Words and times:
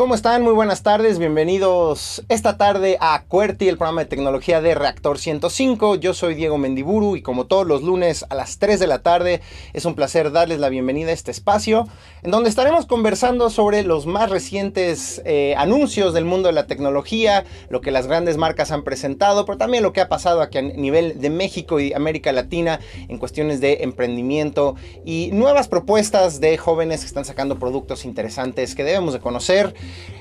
¿Cómo 0.00 0.14
están? 0.14 0.42
Muy 0.42 0.54
buenas 0.54 0.82
tardes, 0.82 1.18
bienvenidos 1.18 2.24
esta 2.30 2.56
tarde 2.56 2.96
a 3.02 3.24
QWERTY, 3.28 3.68
el 3.68 3.76
programa 3.76 4.00
de 4.00 4.06
tecnología 4.08 4.62
de 4.62 4.74
Reactor 4.74 5.18
105. 5.18 5.96
Yo 5.96 6.14
soy 6.14 6.34
Diego 6.34 6.56
Mendiburu 6.56 7.16
y 7.16 7.22
como 7.22 7.44
todos 7.44 7.66
los 7.66 7.82
lunes 7.82 8.24
a 8.30 8.34
las 8.34 8.58
3 8.58 8.80
de 8.80 8.86
la 8.86 9.02
tarde 9.02 9.42
es 9.74 9.84
un 9.84 9.94
placer 9.94 10.32
darles 10.32 10.58
la 10.58 10.70
bienvenida 10.70 11.10
a 11.10 11.12
este 11.12 11.30
espacio 11.30 11.86
en 12.22 12.30
donde 12.30 12.48
estaremos 12.48 12.86
conversando 12.86 13.50
sobre 13.50 13.82
los 13.82 14.06
más 14.06 14.30
recientes 14.30 15.20
eh, 15.26 15.54
anuncios 15.58 16.14
del 16.14 16.24
mundo 16.24 16.46
de 16.48 16.54
la 16.54 16.66
tecnología, 16.66 17.44
lo 17.68 17.82
que 17.82 17.90
las 17.90 18.06
grandes 18.06 18.38
marcas 18.38 18.70
han 18.70 18.84
presentado, 18.84 19.44
pero 19.44 19.58
también 19.58 19.82
lo 19.82 19.92
que 19.92 20.00
ha 20.00 20.08
pasado 20.08 20.40
aquí 20.40 20.56
a 20.56 20.62
nivel 20.62 21.20
de 21.20 21.28
México 21.28 21.78
y 21.78 21.92
América 21.92 22.32
Latina 22.32 22.80
en 23.06 23.18
cuestiones 23.18 23.60
de 23.60 23.82
emprendimiento 23.82 24.76
y 25.04 25.28
nuevas 25.34 25.68
propuestas 25.68 26.40
de 26.40 26.56
jóvenes 26.56 27.00
que 27.00 27.06
están 27.06 27.26
sacando 27.26 27.58
productos 27.58 28.06
interesantes 28.06 28.74
que 28.74 28.82
debemos 28.82 29.12
de 29.12 29.20
conocer. 29.20 29.74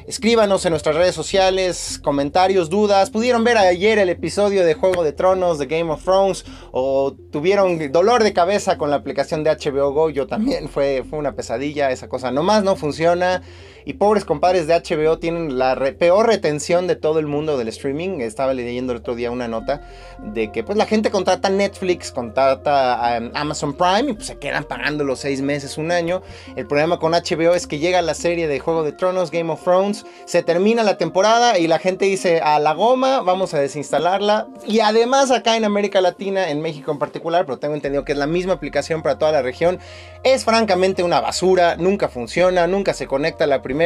Escríbanos 0.07 0.65
en 0.65 0.71
nuestras 0.71 0.95
redes 0.95 1.13
sociales, 1.13 1.99
comentarios, 2.03 2.69
dudas. 2.69 3.11
¿Pudieron 3.11 3.43
ver 3.43 3.57
ayer 3.57 3.99
el 3.99 4.09
episodio 4.09 4.65
de 4.65 4.73
Juego 4.73 5.03
de 5.03 5.11
Tronos 5.11 5.59
de 5.59 5.67
Game 5.67 5.91
of 5.91 6.03
Thrones? 6.03 6.45
¿O 6.71 7.13
tuvieron 7.31 7.91
dolor 7.91 8.23
de 8.23 8.33
cabeza 8.33 8.79
con 8.79 8.89
la 8.89 8.95
aplicación 8.95 9.43
de 9.43 9.51
HBO 9.51 9.93
Go? 9.93 10.09
Yo 10.09 10.25
también, 10.25 10.67
fue, 10.67 11.03
fue 11.07 11.19
una 11.19 11.35
pesadilla, 11.35 11.91
esa 11.91 12.09
cosa 12.09 12.31
nomás 12.31 12.63
no 12.63 12.75
funciona. 12.75 13.43
Y 13.89 13.93
pobres 13.93 14.23
compadres 14.23 14.67
de 14.67 14.75
HBO 14.75 15.17
tienen 15.17 15.57
la 15.57 15.75
peor 15.97 16.27
retención 16.27 16.85
de 16.85 16.95
todo 16.95 17.17
el 17.17 17.25
mundo 17.25 17.57
del 17.57 17.69
streaming. 17.69 18.19
Estaba 18.19 18.53
leyendo 18.53 18.93
el 18.93 18.99
otro 18.99 19.15
día 19.15 19.31
una 19.31 19.47
nota 19.47 19.81
de 20.19 20.51
que 20.51 20.63
pues 20.63 20.77
la 20.77 20.85
gente 20.85 21.09
contrata 21.09 21.49
Netflix, 21.49 22.11
contrata 22.11 23.17
um, 23.19 23.31
Amazon 23.33 23.73
Prime 23.73 24.11
y 24.11 24.13
pues 24.13 24.27
se 24.27 24.37
quedan 24.37 24.65
pagando 24.65 25.03
los 25.03 25.17
seis 25.17 25.41
meses, 25.41 25.79
un 25.79 25.91
año. 25.91 26.21
El 26.55 26.67
problema 26.67 26.99
con 26.99 27.13
HBO 27.13 27.55
es 27.55 27.65
que 27.65 27.79
llega 27.79 28.03
la 28.03 28.13
serie 28.13 28.47
de 28.47 28.59
Juego 28.59 28.83
de 28.83 28.91
Tronos, 28.91 29.31
Game 29.31 29.51
of 29.51 29.63
Thrones, 29.63 30.05
se 30.25 30.43
termina 30.43 30.83
la 30.83 30.99
temporada 30.99 31.57
y 31.57 31.65
la 31.65 31.79
gente 31.79 32.05
dice 32.05 32.41
a 32.41 32.59
la 32.59 32.73
goma, 32.75 33.21
vamos 33.21 33.55
a 33.55 33.59
desinstalarla. 33.59 34.49
Y 34.67 34.81
además 34.81 35.31
acá 35.31 35.57
en 35.57 35.65
América 35.65 35.99
Latina, 35.99 36.51
en 36.51 36.61
México 36.61 36.91
en 36.91 36.99
particular, 36.99 37.47
pero 37.47 37.57
tengo 37.57 37.73
entendido 37.73 38.05
que 38.05 38.11
es 38.11 38.19
la 38.19 38.27
misma 38.27 38.53
aplicación 38.53 39.01
para 39.01 39.17
toda 39.17 39.31
la 39.31 39.41
región, 39.41 39.79
es 40.23 40.45
francamente 40.45 41.01
una 41.01 41.21
basura, 41.21 41.75
nunca 41.75 42.07
funciona, 42.07 42.67
nunca 42.67 42.93
se 42.93 43.07
conecta 43.07 43.45
a 43.45 43.47
la 43.47 43.63
primera. 43.63 43.78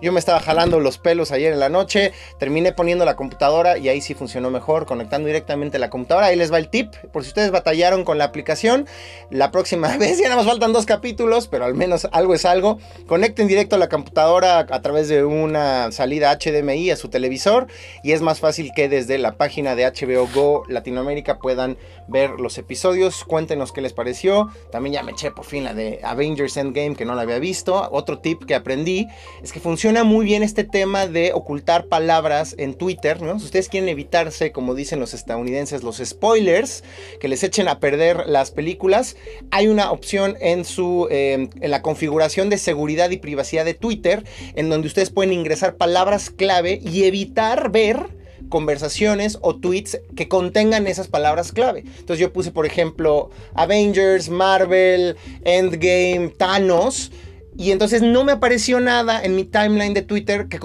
Yo 0.00 0.12
me 0.12 0.18
estaba 0.18 0.40
jalando 0.40 0.80
los 0.80 0.98
pelos 0.98 1.30
ayer 1.32 1.52
en 1.52 1.60
la 1.60 1.68
noche, 1.68 2.12
terminé 2.38 2.72
poniendo 2.72 3.04
la 3.04 3.16
computadora 3.16 3.78
y 3.78 3.88
ahí 3.88 4.00
sí 4.00 4.14
funcionó 4.14 4.50
mejor, 4.50 4.86
conectando 4.86 5.26
directamente 5.26 5.78
la 5.78 5.90
computadora. 5.90 6.28
Ahí 6.28 6.36
les 6.36 6.52
va 6.52 6.58
el 6.58 6.68
tip, 6.68 6.94
por 7.12 7.22
si 7.22 7.28
ustedes 7.28 7.50
batallaron 7.50 8.04
con 8.04 8.16
la 8.18 8.24
aplicación, 8.24 8.86
la 9.30 9.50
próxima 9.50 9.96
vez 9.98 10.18
ya 10.18 10.24
nada 10.24 10.36
más 10.36 10.46
faltan 10.46 10.72
dos 10.72 10.86
capítulos, 10.86 11.48
pero 11.48 11.64
al 11.64 11.74
menos 11.74 12.08
algo 12.12 12.34
es 12.34 12.44
algo. 12.44 12.78
Conecten 13.06 13.48
directo 13.48 13.76
a 13.76 13.78
la 13.78 13.88
computadora 13.88 14.60
a 14.60 14.82
través 14.82 15.08
de 15.08 15.24
una 15.24 15.92
salida 15.92 16.36
HDMI 16.38 16.90
a 16.90 16.96
su 16.96 17.08
televisor 17.08 17.66
y 18.02 18.12
es 18.12 18.22
más 18.22 18.40
fácil 18.40 18.72
que 18.74 18.88
desde 18.88 19.18
la 19.18 19.36
página 19.36 19.74
de 19.74 19.84
HBO 19.84 20.28
Go 20.34 20.64
Latinoamérica 20.68 21.38
puedan 21.38 21.76
ver 22.08 22.30
los 22.40 22.58
episodios. 22.58 23.24
Cuéntenos 23.24 23.72
qué 23.72 23.80
les 23.80 23.92
pareció. 23.92 24.48
También 24.70 24.94
ya 24.94 25.02
me 25.02 25.12
eché 25.12 25.30
por 25.30 25.44
fin 25.44 25.64
la 25.64 25.74
de 25.74 26.00
Avengers 26.02 26.56
Endgame 26.56 26.96
que 26.96 27.04
no 27.04 27.14
la 27.14 27.22
había 27.22 27.38
visto. 27.38 27.88
Otro 27.90 28.18
tip 28.18 28.44
que 28.44 28.54
aprendí 28.54 29.08
es 29.42 29.52
que 29.52 29.60
funciona 29.60 30.04
muy 30.04 30.24
bien 30.24 30.42
este 30.42 30.64
tema 30.64 31.06
de 31.06 31.32
ocultar 31.32 31.86
palabras 31.86 32.54
en 32.58 32.74
Twitter. 32.74 33.20
¿no? 33.20 33.38
Si 33.38 33.46
ustedes 33.46 33.68
quieren 33.68 33.88
evitarse, 33.88 34.52
como 34.52 34.74
dicen 34.74 35.00
los 35.00 35.14
estadounidenses, 35.14 35.82
los 35.82 35.98
spoilers, 36.04 36.84
que 37.20 37.28
les 37.28 37.42
echen 37.42 37.68
a 37.68 37.80
perder 37.80 38.24
las 38.26 38.50
películas, 38.50 39.16
hay 39.50 39.68
una 39.68 39.90
opción 39.90 40.36
en, 40.40 40.64
su, 40.64 41.08
eh, 41.10 41.48
en 41.60 41.70
la 41.70 41.82
configuración 41.82 42.50
de 42.50 42.58
seguridad 42.58 43.10
y 43.10 43.18
privacidad 43.18 43.64
de 43.64 43.74
Twitter 43.74 44.24
en 44.54 44.70
donde 44.70 44.88
ustedes 44.88 45.10
pueden 45.10 45.32
ingresar 45.32 45.76
palabras 45.76 46.30
clave 46.30 46.80
y 46.82 47.04
evitar 47.04 47.70
ver 47.70 48.24
conversaciones 48.48 49.38
o 49.40 49.56
tweets 49.56 50.00
que 50.16 50.28
contengan 50.28 50.86
esas 50.86 51.08
palabras 51.08 51.52
clave. 51.52 51.80
Entonces 51.80 52.18
yo 52.18 52.32
puse, 52.32 52.52
por 52.52 52.66
ejemplo, 52.66 53.30
Avengers, 53.54 54.28
Marvel, 54.28 55.16
Endgame, 55.44 56.32
Thanos 56.36 57.10
y 57.56 57.70
entonces 57.70 58.02
no 58.02 58.24
me 58.24 58.32
apareció 58.32 58.80
nada 58.80 59.22
en 59.22 59.36
mi 59.36 59.44
timeline 59.44 59.94
de 59.94 60.02
Twitter 60.02 60.48
que, 60.48 60.58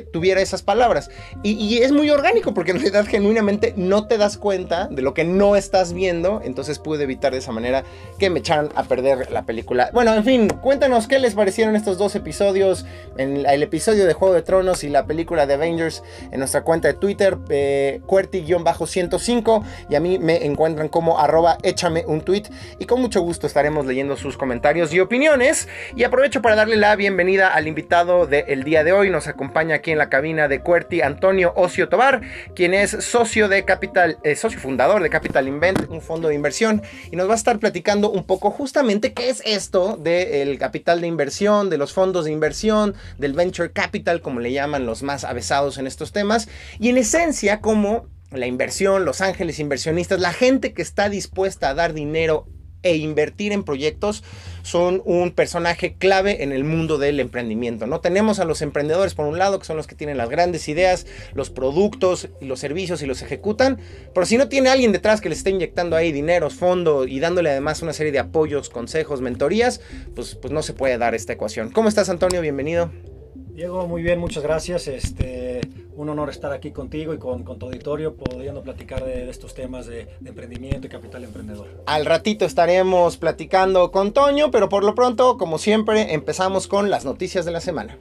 tuviera 0.00 0.40
esas 0.40 0.62
palabras. 0.62 1.10
Y, 1.42 1.78
es 1.78 1.92
muy 1.92 2.10
orgánico 2.10 2.52
porque 2.52 2.72
en 2.72 2.78
realidad 2.78 3.06
genuinamente 3.06 3.72
no 3.76 4.06
te 4.06 4.18
das 4.18 4.36
cuenta 4.36 4.88
de 4.88 5.02
lo 5.02 5.14
que 5.14 5.24
no 5.24 5.56
estás 5.56 5.92
viendo. 5.92 6.42
Entonces 6.44 6.78
pude 6.78 7.04
evitar 7.04 7.32
de 7.32 7.38
esa 7.38 7.52
manera 7.52 7.84
que 8.18 8.28
me 8.28 8.40
echaran 8.40 8.68
a 8.74 8.84
perder 8.84 9.30
la 9.30 9.46
película. 9.46 9.90
Bueno, 9.94 10.14
en 10.14 10.24
fin, 10.24 10.48
cuéntanos 10.48 11.06
qué 11.06 11.18
les 11.18 11.34
parecieron 11.34 11.74
estos 11.74 11.96
dos 11.96 12.14
episodios. 12.14 12.84
En 13.16 13.46
el 13.46 13.62
episodio 13.62 14.06
de 14.06 14.12
Juego 14.12 14.34
de 14.34 14.42
Tronos 14.42 14.84
y 14.84 14.88
la 14.88 15.06
película 15.06 15.46
de 15.46 15.54
Avengers 15.54 16.02
en 16.30 16.38
nuestra 16.38 16.62
cuenta 16.62 16.88
de 16.88 16.94
Twitter, 16.94 17.38
eh, 17.48 18.00
Cuerti-105. 18.06 19.64
Y 19.88 19.94
a 19.94 20.00
mí 20.00 20.18
me 20.18 20.44
encuentran 20.44 20.88
como 20.88 21.18
arroba 21.18 21.56
échame 21.62 22.04
un 22.06 22.20
tweet. 22.20 22.44
Y 22.78 22.84
con 22.84 23.00
mucho 23.00 23.22
gusto 23.22 23.46
estaremos 23.46 23.86
leyendo 23.86 24.16
sus 24.16 24.36
comentarios 24.36 24.92
y 24.92 25.00
opiniones. 25.00 25.66
Aprovecho 26.10 26.42
para 26.42 26.56
darle 26.56 26.76
la 26.76 26.96
bienvenida 26.96 27.54
al 27.54 27.68
invitado 27.68 28.26
del 28.26 28.64
día 28.64 28.82
de 28.82 28.90
hoy. 28.90 29.10
Nos 29.10 29.28
acompaña 29.28 29.76
aquí 29.76 29.92
en 29.92 29.98
la 29.98 30.08
cabina 30.08 30.48
de 30.48 30.60
Cuerti 30.60 31.02
Antonio 31.02 31.52
Ocio 31.54 31.88
Tobar, 31.88 32.20
quien 32.56 32.74
es 32.74 32.90
socio 32.90 33.48
de 33.48 33.64
Capital, 33.64 34.18
eh, 34.24 34.34
socio 34.34 34.58
fundador 34.58 35.04
de 35.04 35.08
Capital 35.08 35.46
Invent, 35.46 35.88
un 35.88 36.02
fondo 36.02 36.26
de 36.26 36.34
inversión, 36.34 36.82
y 37.12 37.16
nos 37.16 37.28
va 37.28 37.34
a 37.34 37.36
estar 37.36 37.60
platicando 37.60 38.10
un 38.10 38.24
poco 38.24 38.50
justamente 38.50 39.12
qué 39.12 39.30
es 39.30 39.40
esto 39.46 39.96
del 39.96 40.58
capital 40.58 41.00
de 41.00 41.06
inversión, 41.06 41.70
de 41.70 41.78
los 41.78 41.92
fondos 41.92 42.24
de 42.24 42.32
inversión, 42.32 42.96
del 43.18 43.34
venture 43.34 43.70
capital, 43.70 44.20
como 44.20 44.40
le 44.40 44.50
llaman 44.50 44.86
los 44.86 45.04
más 45.04 45.22
avesados 45.22 45.78
en 45.78 45.86
estos 45.86 46.10
temas, 46.10 46.48
y 46.80 46.88
en 46.88 46.98
esencia 46.98 47.60
cómo 47.60 48.08
la 48.32 48.48
inversión, 48.48 49.04
los 49.04 49.20
ángeles 49.20 49.60
inversionistas, 49.60 50.18
la 50.18 50.32
gente 50.32 50.72
que 50.72 50.82
está 50.82 51.08
dispuesta 51.08 51.68
a 51.68 51.74
dar 51.74 51.92
dinero 51.92 52.48
e 52.82 52.96
invertir 52.96 53.52
en 53.52 53.62
proyectos 53.62 54.24
son 54.70 55.02
un 55.04 55.32
personaje 55.32 55.94
clave 55.94 56.44
en 56.44 56.52
el 56.52 56.62
mundo 56.62 56.96
del 56.96 57.18
emprendimiento. 57.18 57.86
¿no? 57.88 58.00
Tenemos 58.00 58.38
a 58.38 58.44
los 58.44 58.62
emprendedores 58.62 59.14
por 59.14 59.26
un 59.26 59.36
lado, 59.36 59.58
que 59.58 59.64
son 59.64 59.76
los 59.76 59.88
que 59.88 59.96
tienen 59.96 60.16
las 60.16 60.30
grandes 60.30 60.68
ideas, 60.68 61.06
los 61.34 61.50
productos 61.50 62.28
y 62.40 62.46
los 62.46 62.60
servicios 62.60 63.02
y 63.02 63.06
los 63.06 63.20
ejecutan, 63.22 63.78
pero 64.14 64.26
si 64.26 64.36
no 64.36 64.48
tiene 64.48 64.68
alguien 64.68 64.92
detrás 64.92 65.20
que 65.20 65.28
les 65.28 65.38
esté 65.38 65.50
inyectando 65.50 65.96
ahí 65.96 66.12
dinero, 66.12 66.50
fondo 66.50 67.04
y 67.04 67.18
dándole 67.18 67.50
además 67.50 67.82
una 67.82 67.92
serie 67.92 68.12
de 68.12 68.20
apoyos, 68.20 68.70
consejos, 68.70 69.20
mentorías, 69.20 69.80
pues, 70.14 70.36
pues 70.36 70.52
no 70.52 70.62
se 70.62 70.72
puede 70.72 70.98
dar 70.98 71.14
esta 71.14 71.32
ecuación. 71.32 71.70
¿Cómo 71.72 71.88
estás 71.88 72.08
Antonio? 72.08 72.40
Bienvenido. 72.40 72.92
Diego, 73.34 73.86
muy 73.88 74.02
bien, 74.02 74.20
muchas 74.20 74.42
gracias. 74.42 74.86
Este, 74.86 75.60
un 76.00 76.08
honor 76.08 76.30
estar 76.30 76.52
aquí 76.52 76.70
contigo 76.70 77.12
y 77.12 77.18
con, 77.18 77.44
tu 77.44 77.66
auditorio, 77.66 78.14
pudiendo 78.14 78.62
platicar 78.62 79.04
de, 79.04 79.28
estos 79.28 79.54
temas 79.54 79.86
de, 79.86 80.08
de, 80.20 80.28
emprendimiento 80.30 80.86
y 80.86 80.90
capital 80.90 81.24
emprendedor. 81.24 81.82
Al 81.86 82.06
ratito 82.06 82.46
estaremos 82.46 83.18
platicando 83.18 83.90
con 83.90 84.12
Toño, 84.12 84.50
pero 84.50 84.68
por 84.68 84.82
lo 84.82 84.94
pronto, 84.94 85.36
como 85.36 85.58
siempre, 85.58 86.14
empezamos 86.14 86.68
con 86.68 86.90
las 86.90 87.04
noticias 87.04 87.44
de 87.44 87.52
la 87.52 87.60
semana. 87.60 87.98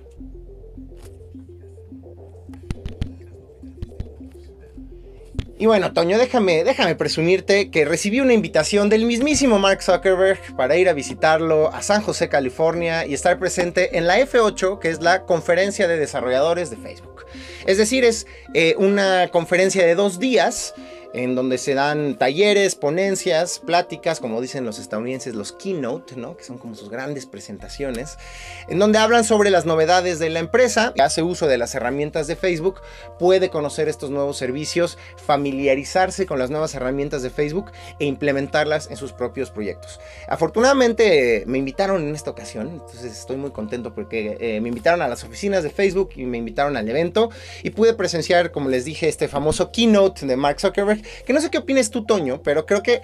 Y 5.61 5.65
bueno, 5.65 5.91
Toño, 5.91 6.17
déjame, 6.17 6.63
déjame 6.63 6.95
presumirte 6.95 7.69
que 7.69 7.83
recibí 7.83 8.21
una 8.21 8.31
invitación 8.31 8.87
del 8.87 9.03
mismísimo 9.03 9.59
Mark 9.59 9.83
Zuckerberg 9.83 10.55
para 10.55 10.77
ir 10.77 10.87
a 10.87 10.93
visitarlo 10.93 11.67
a 11.73 11.81
San 11.81 12.01
José, 12.01 12.29
California 12.29 13.05
y 13.05 13.13
estar 13.13 13.37
presente 13.39 13.97
en 13.97 14.07
la 14.07 14.19
F8, 14.19 14.79
que 14.79 14.89
es 14.89 15.01
la 15.01 15.25
conferencia 15.25 15.89
de 15.89 15.97
desarrolladores 15.97 16.69
de 16.69 16.77
Facebook. 16.77 17.08
Es 17.65 17.77
decir, 17.77 18.03
es 18.03 18.27
eh, 18.53 18.75
una 18.77 19.29
conferencia 19.29 19.85
de 19.85 19.95
dos 19.95 20.19
días 20.19 20.73
en 21.13 21.35
donde 21.35 21.57
se 21.57 21.73
dan 21.73 22.17
talleres, 22.17 22.75
ponencias, 22.75 23.59
pláticas, 23.59 24.19
como 24.19 24.41
dicen 24.41 24.65
los 24.65 24.79
estadounidenses, 24.79 25.35
los 25.35 25.51
keynote, 25.51 26.15
¿no? 26.15 26.37
que 26.37 26.43
son 26.43 26.57
como 26.57 26.75
sus 26.75 26.89
grandes 26.89 27.25
presentaciones, 27.25 28.17
en 28.67 28.79
donde 28.79 28.99
hablan 28.99 29.23
sobre 29.23 29.49
las 29.49 29.65
novedades 29.65 30.19
de 30.19 30.29
la 30.29 30.39
empresa, 30.39 30.93
hace 30.99 31.23
uso 31.23 31.47
de 31.47 31.57
las 31.57 31.73
herramientas 31.75 32.27
de 32.27 32.35
Facebook, 32.35 32.81
puede 33.17 33.49
conocer 33.49 33.89
estos 33.89 34.09
nuevos 34.11 34.37
servicios, 34.37 34.97
familiarizarse 35.25 36.25
con 36.25 36.39
las 36.39 36.49
nuevas 36.49 36.75
herramientas 36.75 37.23
de 37.23 37.29
Facebook 37.29 37.71
e 37.99 38.05
implementarlas 38.05 38.89
en 38.89 38.97
sus 38.97 39.11
propios 39.11 39.49
proyectos. 39.49 39.99
Afortunadamente 40.27 41.43
me 41.47 41.57
invitaron 41.57 42.07
en 42.07 42.15
esta 42.15 42.31
ocasión, 42.31 42.69
entonces 42.69 43.11
estoy 43.11 43.37
muy 43.37 43.51
contento 43.51 43.93
porque 43.93 44.37
eh, 44.39 44.61
me 44.61 44.69
invitaron 44.69 45.01
a 45.01 45.07
las 45.07 45.23
oficinas 45.23 45.63
de 45.63 45.69
Facebook 45.69 46.11
y 46.15 46.25
me 46.25 46.37
invitaron 46.37 46.77
al 46.77 46.87
evento 46.87 47.29
y 47.63 47.71
pude 47.71 47.93
presenciar, 47.93 48.51
como 48.51 48.69
les 48.69 48.85
dije, 48.85 49.07
este 49.07 49.27
famoso 49.27 49.71
keynote 49.71 50.25
de 50.25 50.35
Mark 50.35 50.59
Zuckerberg 50.59 50.98
que 51.25 51.33
no 51.33 51.41
sé 51.41 51.49
qué 51.49 51.57
opinas 51.57 51.89
tú, 51.89 52.05
Toño, 52.05 52.41
pero 52.43 52.65
creo 52.65 52.83
que 52.83 53.01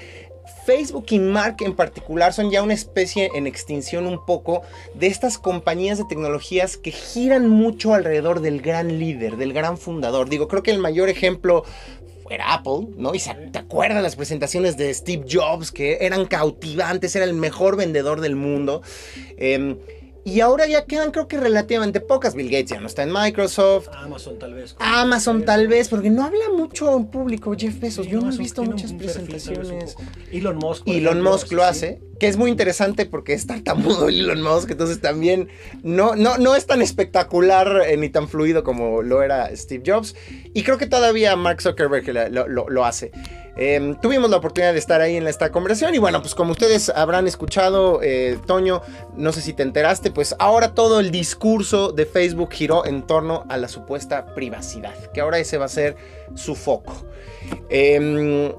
Facebook 0.65 1.05
y 1.09 1.19
Mark 1.19 1.57
en 1.59 1.75
particular 1.75 2.33
son 2.33 2.49
ya 2.49 2.63
una 2.63 2.73
especie 2.73 3.29
en 3.35 3.47
extinción 3.47 4.07
un 4.07 4.25
poco 4.25 4.63
de 4.95 5.07
estas 5.07 5.37
compañías 5.37 5.97
de 5.97 6.05
tecnologías 6.05 6.77
que 6.77 6.91
giran 6.91 7.47
mucho 7.47 7.93
alrededor 7.93 8.41
del 8.41 8.61
gran 8.61 8.99
líder, 8.99 9.37
del 9.37 9.53
gran 9.53 9.77
fundador. 9.77 10.29
Digo, 10.29 10.47
creo 10.47 10.63
que 10.63 10.71
el 10.71 10.79
mayor 10.79 11.09
ejemplo 11.09 11.63
era 12.29 12.53
Apple, 12.53 12.87
¿no? 12.97 13.13
Y 13.13 13.19
se, 13.19 13.33
te 13.33 13.59
acuerdas 13.59 14.01
las 14.01 14.15
presentaciones 14.15 14.77
de 14.77 14.91
Steve 14.93 15.25
Jobs 15.29 15.71
que 15.71 15.99
eran 16.01 16.25
cautivantes, 16.25 17.15
era 17.15 17.25
el 17.25 17.33
mejor 17.33 17.75
vendedor 17.75 18.21
del 18.21 18.35
mundo. 18.35 18.81
Eh, 19.37 19.77
Y 20.25 20.39
ahora 20.39 20.65
ya 20.65 20.85
quedan 20.85 21.11
creo 21.11 21.27
que 21.27 21.39
relativamente 21.39 22.01
pocas. 22.01 22.33
Bill 22.33 22.49
Gates 22.49 22.71
ya 22.71 22.79
no 22.79 22.87
está 22.87 23.03
en 23.03 23.13
Microsoft. 23.13 23.89
Amazon 23.93 24.39
tal 24.39 24.55
vez. 24.55 24.75
Amazon 24.79 25.45
tal 25.45 25.67
vez, 25.67 25.87
porque 25.87 26.09
no 26.09 26.23
habla 26.23 26.49
mucho 26.57 26.97
en 26.97 27.05
público 27.05 27.53
Jeff 27.55 27.79
Bezos. 27.79 28.07
Yo 28.07 28.19
no 28.21 28.33
he 28.33 28.37
visto 28.37 28.63
muchas 28.63 28.91
presentaciones. 28.93 29.95
Elon 30.31 30.57
Musk. 30.57 30.87
Elon 30.87 31.21
Musk 31.21 31.51
lo 31.51 31.63
hace, 31.63 32.01
que 32.19 32.27
es 32.27 32.37
muy 32.37 32.49
interesante 32.49 33.05
porque 33.05 33.33
es 33.33 33.45
tartamudo 33.47 34.09
Elon 34.09 34.41
Musk, 34.41 34.71
entonces 34.71 35.01
también 35.01 35.49
no, 35.83 36.15
no, 36.15 36.37
no 36.37 36.55
es 36.55 36.65
tan 36.65 36.81
espectacular 36.81 37.83
eh, 37.87 37.97
ni 37.97 38.09
tan 38.09 38.27
fluido 38.27 38.63
como 38.63 39.01
lo 39.01 39.21
era 39.21 39.53
Steve 39.55 39.83
Jobs. 39.85 40.15
Y 40.53 40.63
creo 40.63 40.77
que 40.77 40.87
todavía 40.87 41.35
Mark 41.35 41.61
Zuckerberg 41.61 42.07
lo, 42.31 42.47
lo, 42.47 42.85
hace. 42.85 43.11
Em, 43.57 43.95
tuvimos 43.99 44.29
la 44.29 44.37
oportunidad 44.37 44.73
de 44.73 44.79
estar 44.79 45.01
ahí 45.01 45.15
en 45.15 45.27
esta 45.27 45.51
conversación 45.51 45.95
y 45.95 45.97
bueno, 45.97 46.21
pues 46.21 46.35
como 46.35 46.51
ustedes 46.51 46.89
habrán 46.89 47.27
escuchado, 47.27 48.01
eh, 48.01 48.37
Toño, 48.45 48.81
no 49.15 49.31
sé 49.31 49.41
si 49.41 49.53
te 49.53 49.63
enteraste, 49.63 50.11
pues 50.11 50.35
ahora 50.39 50.73
todo 50.73 50.99
el 50.99 51.11
discurso 51.11 51.91
de 51.91 52.05
Facebook 52.05 52.51
giró 52.51 52.85
en 52.85 53.03
torno 53.03 53.45
a 53.49 53.57
la 53.57 53.67
supuesta 53.67 54.33
privacidad, 54.33 54.95
que 55.13 55.21
ahora 55.21 55.39
ese 55.39 55.57
va 55.57 55.65
a 55.65 55.69
ser 55.69 55.95
su 56.35 56.55
foco. 56.55 57.05
Eh, 57.69 58.53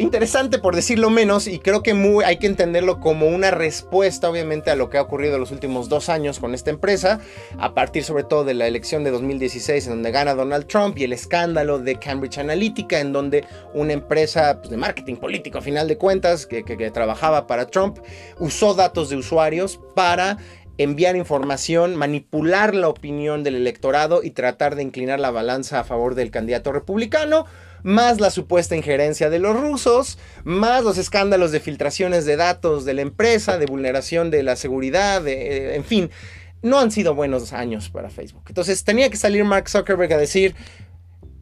interesante 0.00 0.58
por 0.58 0.74
decirlo 0.74 1.10
menos 1.10 1.46
y 1.46 1.58
creo 1.58 1.82
que 1.82 1.92
muy, 1.92 2.24
hay 2.24 2.38
que 2.38 2.46
entenderlo 2.46 3.00
como 3.00 3.26
una 3.26 3.50
respuesta 3.50 4.30
obviamente 4.30 4.70
a 4.70 4.74
lo 4.74 4.88
que 4.88 4.96
ha 4.96 5.02
ocurrido 5.02 5.34
en 5.34 5.40
los 5.40 5.50
últimos 5.50 5.90
dos 5.90 6.08
años 6.08 6.38
con 6.38 6.54
esta 6.54 6.70
empresa, 6.70 7.20
a 7.58 7.74
partir 7.74 8.02
sobre 8.02 8.24
todo 8.24 8.44
de 8.44 8.54
la 8.54 8.66
elección 8.66 9.04
de 9.04 9.10
2016 9.10 9.86
en 9.86 9.92
donde 9.92 10.10
gana 10.10 10.34
Donald 10.34 10.66
Trump 10.66 10.96
y 10.96 11.04
el 11.04 11.12
escándalo 11.12 11.78
de 11.78 11.96
Cambridge 11.96 12.38
Analytica 12.38 12.98
en 12.98 13.12
donde 13.12 13.44
una 13.74 13.92
empresa 13.92 14.58
pues, 14.58 14.70
de 14.70 14.78
marketing 14.78 15.16
político 15.16 15.58
a 15.58 15.62
final 15.62 15.86
de 15.86 15.98
cuentas 15.98 16.46
que, 16.46 16.64
que 16.64 16.90
trabajaba 16.90 17.46
para 17.46 17.66
Trump 17.66 17.98
usó 18.38 18.72
datos 18.72 19.10
de 19.10 19.16
usuarios 19.16 19.80
para 19.94 20.38
enviar 20.78 21.14
información, 21.14 21.94
manipular 21.94 22.74
la 22.74 22.88
opinión 22.88 23.44
del 23.44 23.54
electorado 23.54 24.22
y 24.22 24.30
tratar 24.30 24.76
de 24.76 24.82
inclinar 24.82 25.20
la 25.20 25.30
balanza 25.30 25.78
a 25.78 25.84
favor 25.84 26.14
del 26.14 26.30
candidato 26.30 26.72
republicano 26.72 27.44
más 27.82 28.20
la 28.20 28.30
supuesta 28.30 28.76
injerencia 28.76 29.30
de 29.30 29.38
los 29.38 29.58
rusos, 29.58 30.18
más 30.44 30.84
los 30.84 30.98
escándalos 30.98 31.52
de 31.52 31.60
filtraciones 31.60 32.24
de 32.24 32.36
datos 32.36 32.84
de 32.84 32.94
la 32.94 33.02
empresa, 33.02 33.58
de 33.58 33.66
vulneración 33.66 34.30
de 34.30 34.42
la 34.42 34.56
seguridad, 34.56 35.22
de, 35.22 35.74
en 35.74 35.84
fin, 35.84 36.10
no 36.62 36.78
han 36.78 36.90
sido 36.90 37.14
buenos 37.14 37.52
años 37.52 37.88
para 37.90 38.10
Facebook. 38.10 38.44
Entonces 38.48 38.84
tenía 38.84 39.10
que 39.10 39.16
salir 39.16 39.44
Mark 39.44 39.68
Zuckerberg 39.68 40.12
a 40.12 40.18
decir 40.18 40.54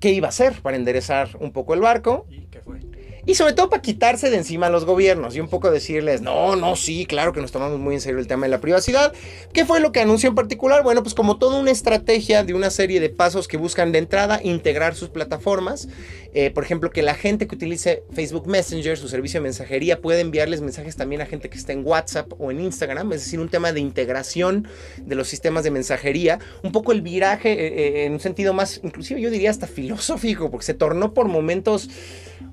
qué 0.00 0.12
iba 0.12 0.26
a 0.26 0.30
hacer 0.30 0.60
para 0.62 0.76
enderezar 0.76 1.30
un 1.40 1.52
poco 1.52 1.74
el 1.74 1.80
barco. 1.80 2.26
¿Y 2.30 2.46
qué 2.46 2.60
fue? 2.60 2.80
Y 3.28 3.34
sobre 3.34 3.52
todo 3.52 3.68
para 3.68 3.82
quitarse 3.82 4.30
de 4.30 4.38
encima 4.38 4.68
a 4.68 4.70
los 4.70 4.86
gobiernos 4.86 5.36
y 5.36 5.40
un 5.40 5.48
poco 5.48 5.70
decirles, 5.70 6.22
no, 6.22 6.56
no, 6.56 6.76
sí, 6.76 7.04
claro 7.04 7.34
que 7.34 7.42
nos 7.42 7.52
tomamos 7.52 7.78
muy 7.78 7.94
en 7.94 8.00
serio 8.00 8.18
el 8.20 8.26
tema 8.26 8.46
de 8.46 8.50
la 8.50 8.58
privacidad. 8.58 9.12
¿Qué 9.52 9.66
fue 9.66 9.80
lo 9.80 9.92
que 9.92 10.00
anunció 10.00 10.30
en 10.30 10.34
particular? 10.34 10.82
Bueno, 10.82 11.02
pues 11.02 11.14
como 11.14 11.36
toda 11.36 11.60
una 11.60 11.70
estrategia 11.70 12.42
de 12.42 12.54
una 12.54 12.70
serie 12.70 13.00
de 13.00 13.10
pasos 13.10 13.46
que 13.46 13.58
buscan 13.58 13.92
de 13.92 13.98
entrada 13.98 14.40
integrar 14.42 14.94
sus 14.94 15.10
plataformas. 15.10 15.88
Eh, 16.32 16.50
por 16.50 16.64
ejemplo, 16.64 16.90
que 16.90 17.02
la 17.02 17.14
gente 17.14 17.46
que 17.46 17.54
utilice 17.54 18.02
Facebook 18.14 18.46
Messenger, 18.46 18.96
su 18.96 19.08
servicio 19.08 19.40
de 19.40 19.44
mensajería, 19.44 20.00
puede 20.00 20.20
enviarles 20.20 20.62
mensajes 20.62 20.96
también 20.96 21.20
a 21.20 21.26
gente 21.26 21.50
que 21.50 21.58
está 21.58 21.74
en 21.74 21.84
WhatsApp 21.84 22.32
o 22.38 22.50
en 22.50 22.62
Instagram. 22.62 23.12
Es 23.12 23.24
decir, 23.24 23.40
un 23.40 23.50
tema 23.50 23.72
de 23.72 23.80
integración 23.80 24.66
de 24.96 25.14
los 25.16 25.28
sistemas 25.28 25.64
de 25.64 25.70
mensajería. 25.70 26.38
Un 26.62 26.72
poco 26.72 26.92
el 26.92 27.02
viraje 27.02 27.52
eh, 27.52 27.66
eh, 27.66 28.04
en 28.06 28.14
un 28.14 28.20
sentido 28.20 28.54
más, 28.54 28.80
inclusive 28.82 29.20
yo 29.20 29.30
diría 29.30 29.50
hasta 29.50 29.66
filosófico, 29.66 30.50
porque 30.50 30.64
se 30.64 30.72
tornó 30.72 31.12
por 31.12 31.28
momentos 31.28 31.90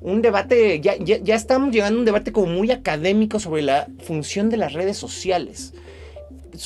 un 0.02 0.22
debate, 0.22 0.80
ya, 0.82 0.96
ya, 0.98 1.36
estamos 1.36 1.74
llegando 1.74 1.98
a 1.98 2.00
un 2.00 2.06
debate 2.06 2.32
como 2.32 2.48
muy 2.48 2.72
académico 2.72 3.40
sobre 3.40 3.64
la 3.64 3.88
función 4.04 4.50
de 4.50 4.58
las 4.58 4.74
redes 4.74 4.98
sociales. 4.98 5.74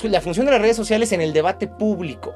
La 0.03 0.21
función 0.21 0.45
de 0.45 0.51
las 0.51 0.61
redes 0.61 0.75
sociales 0.75 1.11
en 1.13 1.21
el 1.21 1.31
debate 1.33 1.67
público. 1.67 2.33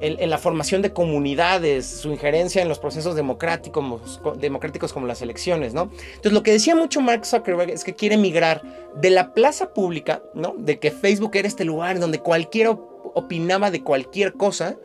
En, 0.00 0.28
la 0.28 0.36
formación 0.36 0.82
de 0.82 0.92
comunidades, 0.92 1.86
su 1.86 2.10
injerencia 2.10 2.60
en 2.60 2.68
los 2.68 2.80
procesos 2.80 3.14
democráticos, 3.14 4.20
democráticos 4.40 4.92
como 4.92 5.06
las 5.06 5.22
elecciones, 5.22 5.74
¿no? 5.74 5.90
Entonces, 5.92 6.32
lo 6.32 6.42
que 6.42 6.50
decía 6.50 6.74
mucho 6.74 7.00
Mark 7.00 7.24
Zuckerberg 7.24 7.70
es 7.70 7.84
que 7.84 7.94
quiere 7.94 8.16
migrar 8.16 8.62
de 8.96 9.10
la 9.10 9.32
plaza 9.32 9.72
pública, 9.72 10.20
¿no? 10.34 10.54
De 10.58 10.80
que 10.80 10.90
Facebook 10.90 11.30
era 11.34 11.46
este 11.46 11.64
lugar 11.64 12.00
donde 12.00 12.18
cualquiera 12.18 12.70
opinaba 13.14 13.70
de 13.70 13.82
cualquier 13.82 14.32
cosa, 14.34 14.76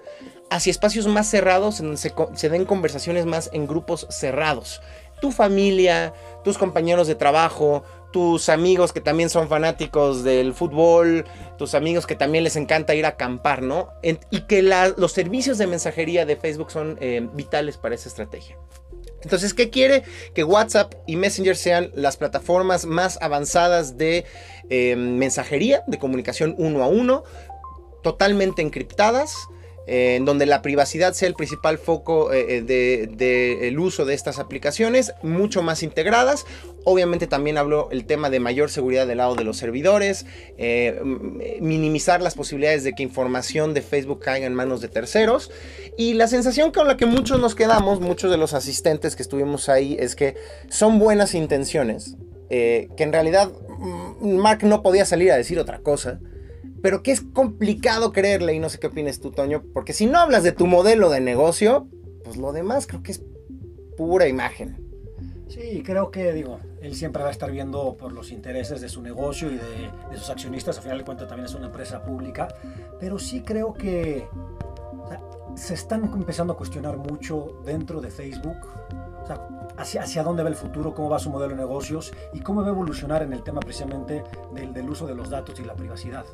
hacia 0.50 0.72
espacios 0.72 1.08
más 1.08 1.28
cerrados, 1.30 1.80
en 1.80 1.88
donde 1.88 2.00
se, 2.00 2.14
se 2.36 2.50
den 2.50 2.66
conversaciones 2.66 3.26
más 3.26 3.50
en 3.54 3.68
grupos 3.68 4.08
cerrados 4.10 4.82
tu 5.20 5.32
familia, 5.32 6.14
tus 6.44 6.58
compañeros 6.58 7.08
de 7.08 7.16
trabajo, 7.16 7.84
tus 8.12 8.50
amigos 8.50 8.94
que 8.94 9.02
también 9.02 9.30
son 9.30 9.50
fanáticos 9.50 10.24
del 10.24 10.54
fútbol, 10.54 11.26
tus 11.58 11.76
amigos 11.76 12.08
que 12.08 12.16
también 12.16 12.44
les 12.44 12.56
encanta 12.56 12.96
ir 12.96 13.06
a 13.06 13.10
acampar, 13.10 13.62
¿no? 13.62 13.90
y 14.04 14.42
que 14.42 14.62
los 14.62 15.12
servicios 15.12 15.58
de 15.58 15.68
mensajería 15.68 16.26
de 16.26 16.36
Facebook 16.36 16.72
son 16.72 16.98
eh, 17.02 17.28
vitales 17.34 17.78
para 17.78 17.96
esa 17.96 18.10
estrategia. 18.10 18.58
Entonces, 19.22 19.54
¿qué 19.54 19.70
quiere? 19.70 20.04
Que 20.34 20.44
WhatsApp 20.44 20.94
y 21.06 21.16
Messenger 21.16 21.56
sean 21.56 21.92
las 21.96 22.18
plataformas 22.18 22.86
más 22.86 23.18
avanzadas 23.22 23.98
de 23.98 24.26
eh, 24.70 24.96
mensajería, 24.96 25.84
de 25.88 25.98
comunicación 25.98 26.56
uno 26.58 26.84
a 26.84 26.88
uno, 26.88 27.24
totalmente 28.04 28.62
encriptadas 28.62 29.36
en 29.88 30.26
donde 30.26 30.46
la 30.46 30.62
privacidad 30.62 31.14
sea 31.14 31.30
el 31.30 31.34
principal 31.34 31.78
foco 31.78 32.30
del 32.30 32.62
eh, 32.62 33.08
de, 33.10 33.76
uso 33.80 34.04
de 34.06 34.14
estas 34.14 34.38
aplicaciones, 34.38 35.14
mucho 35.24 35.62
más 35.62 35.82
integradas. 35.82 36.46
Obviamente 36.84 37.26
también 37.26 37.58
habló 37.58 37.90
el 37.92 38.06
tema 38.06 38.30
de 38.30 38.40
mayor 38.40 38.70
seguridad 38.70 39.08
del 39.08 39.20
lado 39.20 39.36
de 39.36 39.46
los 39.46 39.58
servidores, 39.58 40.26
eh, 40.58 41.00
minimizar 41.62 42.22
las 42.22 42.36
posibilidades 42.36 42.84
de 42.84 42.94
que 42.94 43.04
información 43.04 43.74
de 43.74 43.82
Facebook 43.82 44.20
caiga 44.20 44.46
en 44.46 44.54
manos 44.54 44.82
de 44.82 44.90
terceros. 44.90 45.52
Y 45.98 46.16
la 46.16 46.28
sensación 46.28 46.72
con 46.72 46.88
la 46.88 46.98
que 46.98 47.06
muchos 47.06 47.40
nos 47.40 47.56
quedamos, 47.56 48.02
muchos 48.02 48.30
de 48.30 48.38
los 48.38 48.54
asistentes 48.54 49.16
que 49.16 49.24
estuvimos 49.24 49.70
ahí, 49.70 49.96
es 50.00 50.16
que 50.16 50.36
son 50.70 51.00
buenas 51.00 51.34
intenciones, 51.34 52.16
eh, 52.50 52.90
que 52.98 53.04
en 53.04 53.14
realidad 53.14 53.52
mm, 53.80 54.36
Mark 54.36 54.64
no 54.64 54.82
podía 54.82 55.06
salir 55.06 55.32
a 55.32 55.38
decir 55.38 55.60
otra 55.60 55.80
cosa 55.80 56.20
pero 56.88 57.04
que 57.04 57.12
es 57.12 57.20
complicado 57.20 58.14
creerle 58.14 58.54
y 58.54 58.60
no 58.60 58.70
sé 58.70 58.80
qué 58.80 58.88
opinas 58.88 59.20
tú, 59.20 59.32
Toño, 59.32 59.62
porque 59.74 59.92
si 59.92 60.06
no 60.06 60.20
hablas 60.20 60.44
de 60.44 60.54
tu 60.54 60.68
modelo 60.68 61.10
de 61.10 61.20
negocio, 61.20 61.90
pues 62.24 62.38
lo 62.38 62.54
demás 62.54 62.88
creo 62.88 63.04
que 63.04 63.12
es 63.12 63.22
pura 63.98 64.30
imagen. 64.30 64.78
Sí, 65.50 65.84
creo 65.86 66.12
que, 66.12 66.32
digo, 66.32 66.62
él 66.82 66.96
siempre 66.96 67.24
va 67.24 67.28
a 67.28 67.34
estar 67.34 67.52
viendo 67.52 67.98
por 67.98 68.14
los 68.14 68.32
intereses 68.32 68.80
de 68.80 68.88
su 68.88 69.02
negocio 69.02 69.52
y 69.52 69.56
de, 69.56 70.18
sus 70.18 70.30
accionistas, 70.30 70.78
al 70.78 70.84
final 70.84 71.00
de 71.00 71.04
cuentas 71.04 71.28
también 71.28 71.48
es 71.48 71.56
una 71.56 71.66
empresa 71.66 72.02
pública, 72.02 72.48
pero 73.02 73.20
sí 73.20 73.42
creo 73.42 73.74
que 73.74 74.26
se 75.56 75.74
están 75.74 76.06
empezando 76.06 76.54
a 76.54 76.56
cuestionar 76.56 76.96
mucho 76.96 77.60
dentro 77.66 78.00
de 78.00 78.12
Facebook, 78.12 78.66
o 79.28 79.36
sea, 79.36 79.48
hacia, 79.78 80.04
hacia 80.04 80.24
dónde 80.24 80.44
va 80.44 80.50
el 80.50 80.56
futuro, 80.56 80.94
cómo 80.94 81.10
va 81.10 81.20
su 81.20 81.30
modelo 81.30 81.56
de 81.56 81.62
negocios 81.62 82.14
y 82.34 82.40
cómo 82.40 82.62
va 82.62 82.68
a 82.68 82.72
evolucionar 82.72 83.24
en 83.24 83.34
el 83.34 83.44
tema 83.44 83.60
precisamente 83.60 84.24
del, 84.54 84.74
del 84.74 84.90
uso 84.90 85.06
de 85.06 85.16
los 85.16 85.30
datos 85.30 85.60
y 85.60 85.64
la 85.64 85.76
privacidad. 85.76 86.26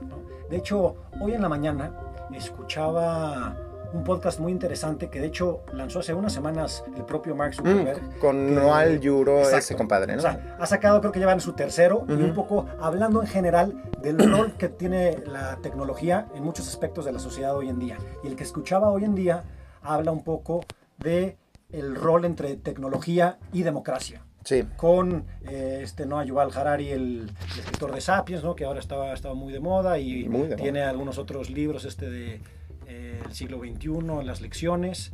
De 0.50 0.58
hecho, 0.58 0.96
hoy 1.20 1.34
en 1.34 1.42
la 1.42 1.50
mañana 1.50 1.92
escuchaba 2.34 3.56
un 3.94 4.04
podcast 4.04 4.40
muy 4.40 4.52
interesante 4.52 5.10
que 5.10 5.20
de 5.20 5.28
hecho 5.28 5.62
lanzó 5.72 6.00
hace 6.00 6.14
unas 6.16 6.34
semanas 6.34 6.84
el 6.96 7.04
propio 7.04 7.36
Mark 7.36 7.54
Zuckerberg. 7.54 8.02
Mm, 8.02 8.20
con 8.20 8.56
Noal 8.56 9.00
Yuro, 9.00 9.42
ese 9.42 9.76
compadre, 9.76 10.14
¿no? 10.14 10.20
O 10.20 10.22
sea, 10.22 10.58
ha 10.60 10.66
sacado, 10.66 11.00
creo 11.00 11.12
que 11.12 11.20
llevan 11.20 11.40
su 11.40 11.54
tercero, 11.54 12.06
y 12.10 12.14
un 12.14 12.34
poco 12.34 12.66
hablando 12.80 13.22
en 13.22 13.28
general 13.28 13.84
del 14.02 14.18
rol 14.32 14.54
que 14.58 14.70
tiene 14.70 15.20
la 15.28 15.58
tecnología 15.58 16.28
en 16.34 16.44
muchos 16.44 16.68
aspectos 16.68 17.06
de 17.06 17.12
la 17.12 17.20
sociedad 17.20 17.56
hoy 17.56 17.70
en 17.70 17.78
día. 17.78 17.98
Y 18.24 18.28
el 18.28 18.36
que 18.36 18.44
escuchaba 18.44 18.90
hoy 18.90 19.04
en 19.04 19.14
día 19.14 19.44
habla 19.84 20.12
un 20.12 20.24
poco 20.24 20.62
de 20.98 21.38
el 21.74 21.96
rol 21.96 22.24
entre 22.24 22.56
tecnología 22.56 23.38
y 23.52 23.64
democracia. 23.64 24.22
Sí. 24.46 24.64
Con 24.78 25.26
eh, 25.48 25.80
este 25.84 26.06
Noah 26.06 26.26
Yuval 26.26 26.52
Harari, 26.54 26.90
el, 26.90 27.32
escritor 27.58 27.94
de 27.94 28.02
Sapiens, 28.02 28.44
¿no? 28.44 28.56
que 28.56 28.66
ahora 28.66 28.80
estaba, 28.80 29.14
estaba 29.14 29.34
muy 29.34 29.52
de 29.52 29.60
moda 29.60 29.98
y 30.00 30.30
tiene 30.58 30.84
algunos 30.84 31.18
otros 31.18 31.50
libros 31.50 31.86
este 31.86 32.10
de 32.10 32.42
eh, 32.88 33.22
el 33.26 33.34
siglo 33.34 33.60
XXI, 33.60 34.24
las 34.24 34.42
lecciones. 34.42 35.14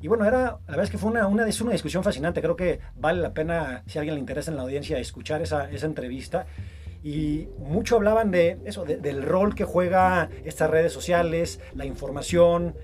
Y 0.00 0.08
bueno, 0.08 0.26
era, 0.26 0.40
la 0.40 0.58
verdad 0.66 0.84
es 0.84 0.90
que 0.90 0.98
fue 0.98 1.10
una, 1.10 1.26
una, 1.26 1.44
una 1.62 1.72
discusión 1.72 2.02
fascinante. 2.02 2.42
Creo 2.42 2.56
que 2.56 2.80
vale 2.96 3.22
la 3.22 3.32
pena, 3.32 3.84
si 3.86 3.98
a 3.98 4.00
alguien 4.02 4.16
le 4.16 4.20
interesa 4.20 4.50
en 4.50 4.56
la 4.58 4.64
audiencia, 4.64 4.98
escuchar 4.98 5.40
esa, 5.40 5.70
esa 5.70 5.86
entrevista. 5.86 6.46
Y 7.02 7.48
mucho 7.58 7.96
hablaban 7.96 8.30
de 8.30 8.58
eso, 8.64 8.84
del 8.84 9.22
rol 9.22 9.54
que 9.54 9.64
juega 9.64 10.30
estas 10.44 10.70
redes 10.70 10.92
sociales, 10.92 11.60
la 11.74 11.84
información, 11.84 12.74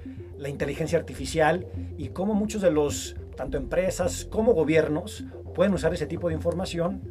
la 0.41 0.49
inteligencia 0.49 0.99
artificial 0.99 1.67
y 1.99 2.09
cómo 2.09 2.35
muchos 2.35 2.63
de 2.63 2.71
los, 2.71 3.15
tanto 3.37 3.59
empresas 3.59 4.25
como 4.25 4.55
gobiernos, 4.55 5.25
pueden 5.55 5.75
usar 5.75 5.93
ese 5.93 6.07
tipo 6.07 6.29
de 6.29 6.35
información 6.35 7.03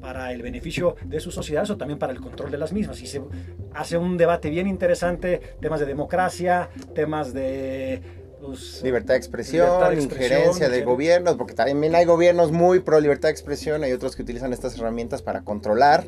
para 0.00 0.32
el 0.32 0.42
beneficio 0.42 0.96
de 1.04 1.20
sus 1.20 1.34
sociedades 1.34 1.70
o 1.70 1.76
también 1.76 1.98
para 1.98 2.12
el 2.12 2.20
control 2.20 2.50
de 2.50 2.58
las 2.58 2.72
mismas. 2.72 3.00
Y 3.00 3.06
se 3.06 3.22
hace 3.72 3.96
un 3.96 4.16
debate 4.16 4.50
bien 4.50 4.66
interesante, 4.66 5.40
temas 5.60 5.78
de 5.78 5.86
democracia, 5.86 6.70
temas 6.94 7.32
de 7.32 8.02
libertad 8.82 9.14
de 9.14 9.18
expresión, 9.18 9.98
injerencia 9.98 10.68
de 10.68 10.82
gobiernos, 10.82 11.36
porque 11.36 11.54
también 11.54 11.94
hay 11.94 12.04
gobiernos 12.04 12.52
muy 12.52 12.80
pro 12.80 13.00
libertad 13.00 13.28
de 13.28 13.32
expresión, 13.32 13.84
hay 13.84 13.92
otros 13.92 14.16
que 14.16 14.22
utilizan 14.22 14.52
estas 14.52 14.76
herramientas 14.76 15.22
para 15.22 15.42
controlar 15.42 16.04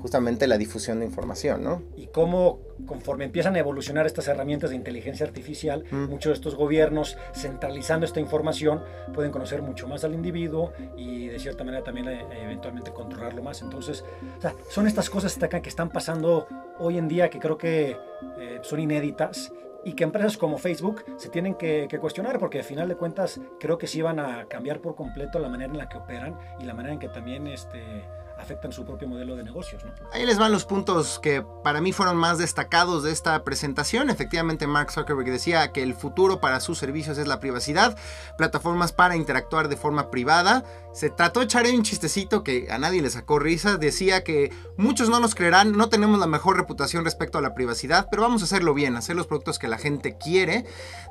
justamente 0.00 0.46
la 0.46 0.58
difusión 0.58 1.00
de 1.00 1.06
información, 1.06 1.62
¿no? 1.62 1.82
Y 1.96 2.08
cómo 2.08 2.60
conforme 2.86 3.24
empiezan 3.24 3.56
a 3.56 3.58
evolucionar 3.58 4.06
estas 4.06 4.28
herramientas 4.28 4.70
de 4.70 4.76
inteligencia 4.76 5.26
artificial, 5.26 5.84
mm. 5.90 6.04
muchos 6.04 6.30
de 6.30 6.34
estos 6.34 6.54
gobiernos 6.54 7.16
centralizando 7.34 8.06
esta 8.06 8.20
información 8.20 8.82
pueden 9.14 9.30
conocer 9.30 9.62
mucho 9.62 9.88
más 9.88 10.04
al 10.04 10.14
individuo 10.14 10.72
y 10.96 11.28
de 11.28 11.38
cierta 11.38 11.64
manera 11.64 11.82
también 11.82 12.08
eh, 12.08 12.24
eventualmente 12.44 12.92
controlarlo 12.92 13.42
más. 13.42 13.62
Entonces, 13.62 14.04
son 14.70 14.86
estas 14.86 15.10
cosas 15.10 15.36
que 15.38 15.68
están 15.68 15.90
pasando 15.90 16.46
hoy 16.78 16.98
en 16.98 17.08
día 17.08 17.30
que 17.30 17.38
creo 17.38 17.56
que 17.56 17.96
eh, 18.38 18.58
son 18.62 18.80
inéditas 18.80 19.52
y 19.84 19.94
que 19.94 20.04
empresas 20.04 20.36
como 20.36 20.58
Facebook 20.58 21.04
se 21.16 21.28
tienen 21.28 21.54
que, 21.54 21.88
cuestionar 22.00 22.38
porque 22.38 22.58
al 22.58 22.64
final 22.64 22.88
de 22.88 22.96
cuentas 22.96 23.40
creo 23.58 23.78
que 23.78 23.86
sí 23.86 24.02
van 24.02 24.18
a 24.18 24.46
cambiar 24.46 24.80
por 24.80 24.94
completo 24.94 25.38
la 25.38 25.48
manera 25.48 25.72
en 25.72 25.78
la 25.78 25.88
que 25.88 25.98
operan 25.98 26.38
y 26.60 26.64
la 26.64 26.74
manera 26.74 26.94
en 26.94 26.98
que 26.98 27.08
también 27.08 27.46
este, 27.46 28.04
afectan 28.38 28.72
su 28.72 28.84
propio 28.84 29.08
modelo 29.08 29.36
de 29.36 29.42
negocios. 29.42 29.82
Ahí 30.12 30.24
les 30.24 30.38
van 30.38 30.52
los 30.52 30.64
puntos 30.64 31.18
que 31.18 31.44
para 31.62 31.80
mí 31.80 31.92
fueron 31.92 32.16
más 32.16 32.38
destacados 32.38 33.02
de 33.02 33.12
esta 33.12 33.42
presentación. 33.44 34.10
Efectivamente, 34.10 34.66
Mark 34.66 34.92
Zuckerberg 34.92 35.30
decía 35.30 35.72
que 35.72 35.82
el 35.82 35.94
futuro 35.94 36.40
para 36.40 36.60
sus 36.60 36.78
servicios 36.78 37.18
es 37.18 37.26
la 37.26 37.40
privacidad, 37.40 37.96
plataformas 38.36 38.92
para 38.92 39.16
interactuar 39.16 39.68
de 39.68 39.76
forma 39.76 40.10
privada. 40.10 40.64
Se 40.98 41.10
trató 41.10 41.38
de 41.38 41.44
echar 41.44 41.64
un 41.66 41.84
chistecito 41.84 42.42
que 42.42 42.66
a 42.72 42.78
nadie 42.78 43.00
le 43.00 43.08
sacó 43.08 43.38
risa. 43.38 43.76
Decía 43.76 44.24
que 44.24 44.52
muchos 44.76 45.08
no 45.08 45.20
nos 45.20 45.36
creerán, 45.36 45.76
no 45.76 45.88
tenemos 45.88 46.18
la 46.18 46.26
mejor 46.26 46.56
reputación 46.56 47.04
respecto 47.04 47.38
a 47.38 47.40
la 47.40 47.54
privacidad, 47.54 48.08
pero 48.10 48.22
vamos 48.22 48.42
a 48.42 48.46
hacerlo 48.46 48.74
bien, 48.74 48.96
hacer 48.96 49.14
los 49.14 49.28
productos 49.28 49.60
que 49.60 49.68
la 49.68 49.78
gente 49.78 50.18
quiere. 50.18 50.64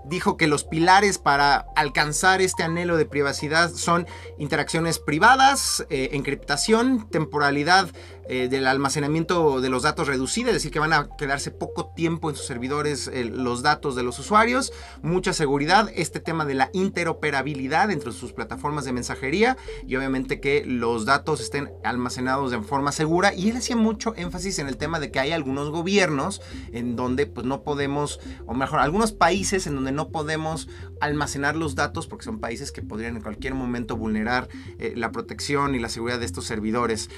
Dijo 0.04 0.36
que 0.36 0.48
los 0.48 0.66
pilares 0.66 1.20
para 1.20 1.68
alcanzar 1.78 2.42
este 2.42 2.64
anhelo 2.64 2.98
de 2.98 3.06
privacidad 3.06 3.72
son 3.72 4.08
interacciones 4.38 5.00
privadas, 5.00 5.86
eh, 5.90 6.10
encriptación, 6.12 7.10
temporalidad 7.10 7.88
eh, 8.30 8.48
del 8.50 8.68
almacenamiento 8.68 9.62
de 9.62 9.70
los 9.70 9.84
datos 9.84 10.08
reducida, 10.08 10.50
es 10.50 10.56
decir, 10.56 10.72
que 10.72 10.80
van 10.80 10.94
a 10.94 11.10
quedarse 11.18 11.52
poco 11.52 11.92
tiempo 11.96 12.30
en 12.30 12.36
sus 12.36 12.46
servidores 12.46 13.08
eh, 13.08 13.26
los 13.26 13.62
datos 13.62 13.96
de 13.96 14.04
los 14.04 14.20
usuarios, 14.20 14.74
mucha 15.02 15.34
seguridad, 15.34 15.90
este 15.96 16.20
tema 16.20 16.46
de 16.46 16.54
la 16.54 16.70
interoperabilidad 16.74 17.92
entre 17.92 18.12
sus 18.12 18.34
plataformas 18.34 18.86
de 18.86 18.94
mensajería 18.94 19.58
y 19.86 19.96
obviamente 19.96 20.40
que 20.40 20.66
los 20.66 21.06
datos 21.06 21.42
estén 21.42 21.72
almacenados 21.84 22.52
de 22.52 22.62
forma 22.62 22.92
segura. 22.92 23.34
Y 23.34 23.50
él 23.50 23.58
hacía 23.58 23.76
mucho 23.76 24.14
énfasis 24.16 24.60
en 24.60 24.68
el 24.68 24.78
tema 24.78 25.00
de 25.00 25.12
que 25.12 25.20
hay 25.20 25.32
algunos 25.32 25.70
gobiernos 25.70 26.42
en 26.72 26.96
donde 26.96 27.26
pues 27.26 27.46
no 27.46 27.64
podemos, 27.64 28.20
o 28.46 28.54
mejor, 28.54 28.80
algunos 28.80 29.12
países 29.12 29.68
en 29.68 29.76
donde 29.76 29.92
no 29.92 30.10
podemos 30.10 30.68
almacenar 31.02 31.56
los 31.56 31.76
datos 31.76 32.08
porque 32.08 32.26
son 32.26 32.40
países 32.40 32.72
que 32.72 32.82
podrían 32.82 33.16
en 33.16 33.22
cualquier 33.22 33.54
momento 33.54 33.96
vulnerar 33.96 34.50
eh, 34.80 34.94
la 34.96 35.12
protección 35.12 35.76
y 35.76 35.80
la 35.80 35.90
seguridad 35.90 36.20
de 36.20 36.26
estos 36.26 36.46
servidores. 36.46 37.10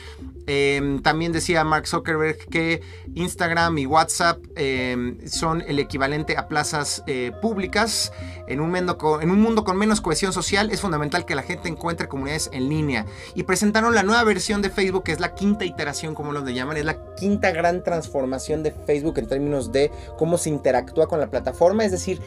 Em, 0.48 0.99
también 1.02 1.32
decía 1.32 1.64
Mark 1.64 1.88
Zuckerberg 1.88 2.38
que 2.50 2.82
Instagram 3.16 3.78
y 3.78 3.86
WhatsApp 3.86 4.44
em, 4.56 5.18
son 5.28 5.62
el 5.62 5.80
equivalente 5.80 6.38
a 6.38 6.48
plazas 6.48 7.04
eh, 7.08 7.32
públicas. 7.42 8.12
En 8.48 8.62
un, 8.62 8.72
mundo 8.72 9.64
con, 9.64 9.78
menos 9.78 10.02
cohesión 10.02 10.34
social 10.34 10.72
es 10.72 10.82
fundamental 10.82 11.26
que 11.26 11.36
la 11.36 11.44
gente 11.44 11.70
encuentre 11.70 12.08
comunidades 12.08 12.50
en 12.52 12.70
línea. 12.70 13.06
Y 13.36 13.44
presentaron 13.44 13.94
la 13.94 14.04
nueva 14.04 14.24
versión 14.24 14.62
de 14.62 14.70
Facebook, 14.70 15.04
que 15.04 15.12
es 15.12 15.20
la 15.20 15.36
quinta 15.36 15.66
iteración, 15.66 16.16
como 16.16 16.32
lo 16.32 16.44
llaman, 16.48 16.78
es 16.78 16.86
la 16.86 16.98
quinta 17.16 17.52
gran 17.52 17.84
transformación 17.84 18.64
de 18.64 18.72
Facebook 18.72 19.20
en 19.20 19.28
términos 19.28 19.72
de 19.72 19.92
cómo 20.18 20.38
se 20.38 20.50
interactúa 20.50 21.08
con 21.08 21.20
la 21.20 21.30
plataforma. 21.30 21.86
Es 21.86 21.92
decir, 21.92 22.22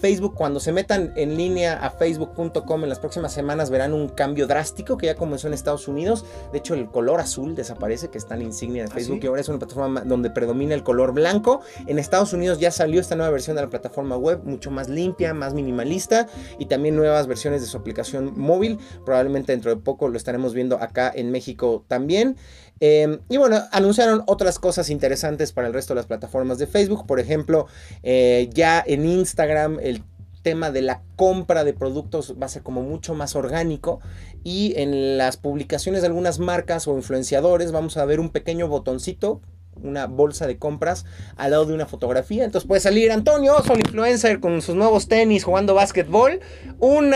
Facebook, 0.00 0.34
cuando 0.34 0.60
se 0.60 0.72
metan 0.72 1.12
en 1.16 1.36
línea 1.36 1.74
a 1.74 1.90
facebook.com 1.90 2.82
en 2.82 2.88
las 2.88 2.98
próximas 2.98 3.32
semanas, 3.32 3.70
verán 3.70 3.92
un 3.92 4.08
cambio 4.08 4.46
drástico 4.46 4.96
que 4.96 5.06
ya 5.06 5.14
comenzó 5.14 5.48
en 5.48 5.54
Estados 5.54 5.88
Unidos. 5.88 6.24
De 6.52 6.58
hecho, 6.58 6.74
el 6.74 6.88
color 6.88 7.20
azul 7.20 7.54
desaparece, 7.54 8.10
que 8.10 8.17
en 8.30 8.42
insignia 8.42 8.84
de 8.84 8.90
¿Ah, 8.90 8.94
Facebook, 8.94 9.20
y 9.22 9.26
ahora 9.26 9.40
es 9.40 9.48
una 9.48 9.58
plataforma 9.58 10.02
donde 10.02 10.30
predomina 10.30 10.74
el 10.74 10.82
color 10.82 11.12
blanco. 11.12 11.60
En 11.86 11.98
Estados 11.98 12.32
Unidos 12.32 12.58
ya 12.58 12.70
salió 12.70 13.00
esta 13.00 13.16
nueva 13.16 13.30
versión 13.30 13.56
de 13.56 13.62
la 13.62 13.70
plataforma 13.70 14.16
web, 14.16 14.40
mucho 14.44 14.70
más 14.70 14.88
limpia, 14.88 15.34
más 15.34 15.54
minimalista, 15.54 16.26
y 16.58 16.66
también 16.66 16.96
nuevas 16.96 17.26
versiones 17.26 17.60
de 17.60 17.66
su 17.66 17.76
aplicación 17.76 18.32
móvil. 18.38 18.78
Probablemente 19.04 19.52
dentro 19.52 19.70
de 19.70 19.80
poco 19.80 20.08
lo 20.08 20.16
estaremos 20.16 20.54
viendo 20.54 20.76
acá 20.76 21.12
en 21.14 21.30
México 21.30 21.84
también. 21.88 22.36
Em, 22.80 23.18
y 23.28 23.36
bueno, 23.36 23.60
anunciaron 23.72 24.22
otras 24.26 24.58
cosas 24.58 24.90
interesantes 24.90 25.52
para 25.52 25.66
el 25.66 25.74
resto 25.74 25.94
de 25.94 25.96
las 25.96 26.06
plataformas 26.06 26.58
de 26.58 26.66
Facebook. 26.66 27.06
Por 27.06 27.20
ejemplo, 27.20 27.66
eh, 28.02 28.48
ya 28.52 28.82
en 28.86 29.04
Instagram 29.06 29.78
el 29.82 30.02
tema 30.42 30.70
de 30.70 30.82
la 30.82 31.02
compra 31.16 31.64
de 31.64 31.72
productos 31.72 32.36
va 32.40 32.46
a 32.46 32.50
ser 32.50 32.62
como 32.62 32.82
mucho 32.82 33.14
más 33.14 33.36
orgánico 33.36 34.00
y 34.44 34.74
en 34.76 35.18
las 35.18 35.36
publicaciones 35.36 36.02
de 36.02 36.08
algunas 36.08 36.38
marcas 36.38 36.88
o 36.88 36.96
influenciadores 36.96 37.72
vamos 37.72 37.96
a 37.96 38.04
ver 38.04 38.20
un 38.20 38.30
pequeño 38.30 38.68
botoncito 38.68 39.40
una 39.82 40.06
bolsa 40.06 40.46
de 40.46 40.58
compras 40.58 41.04
al 41.36 41.52
lado 41.52 41.66
de 41.66 41.74
una 41.74 41.86
fotografía. 41.86 42.44
Entonces 42.44 42.66
puede 42.66 42.80
salir 42.80 43.10
Antonio 43.12 43.54
son 43.64 43.78
influencer, 43.78 44.40
con 44.40 44.60
sus 44.62 44.74
nuevos 44.74 45.08
tenis 45.08 45.44
jugando 45.44 45.74
básquetbol. 45.74 46.40
Un 46.78 47.12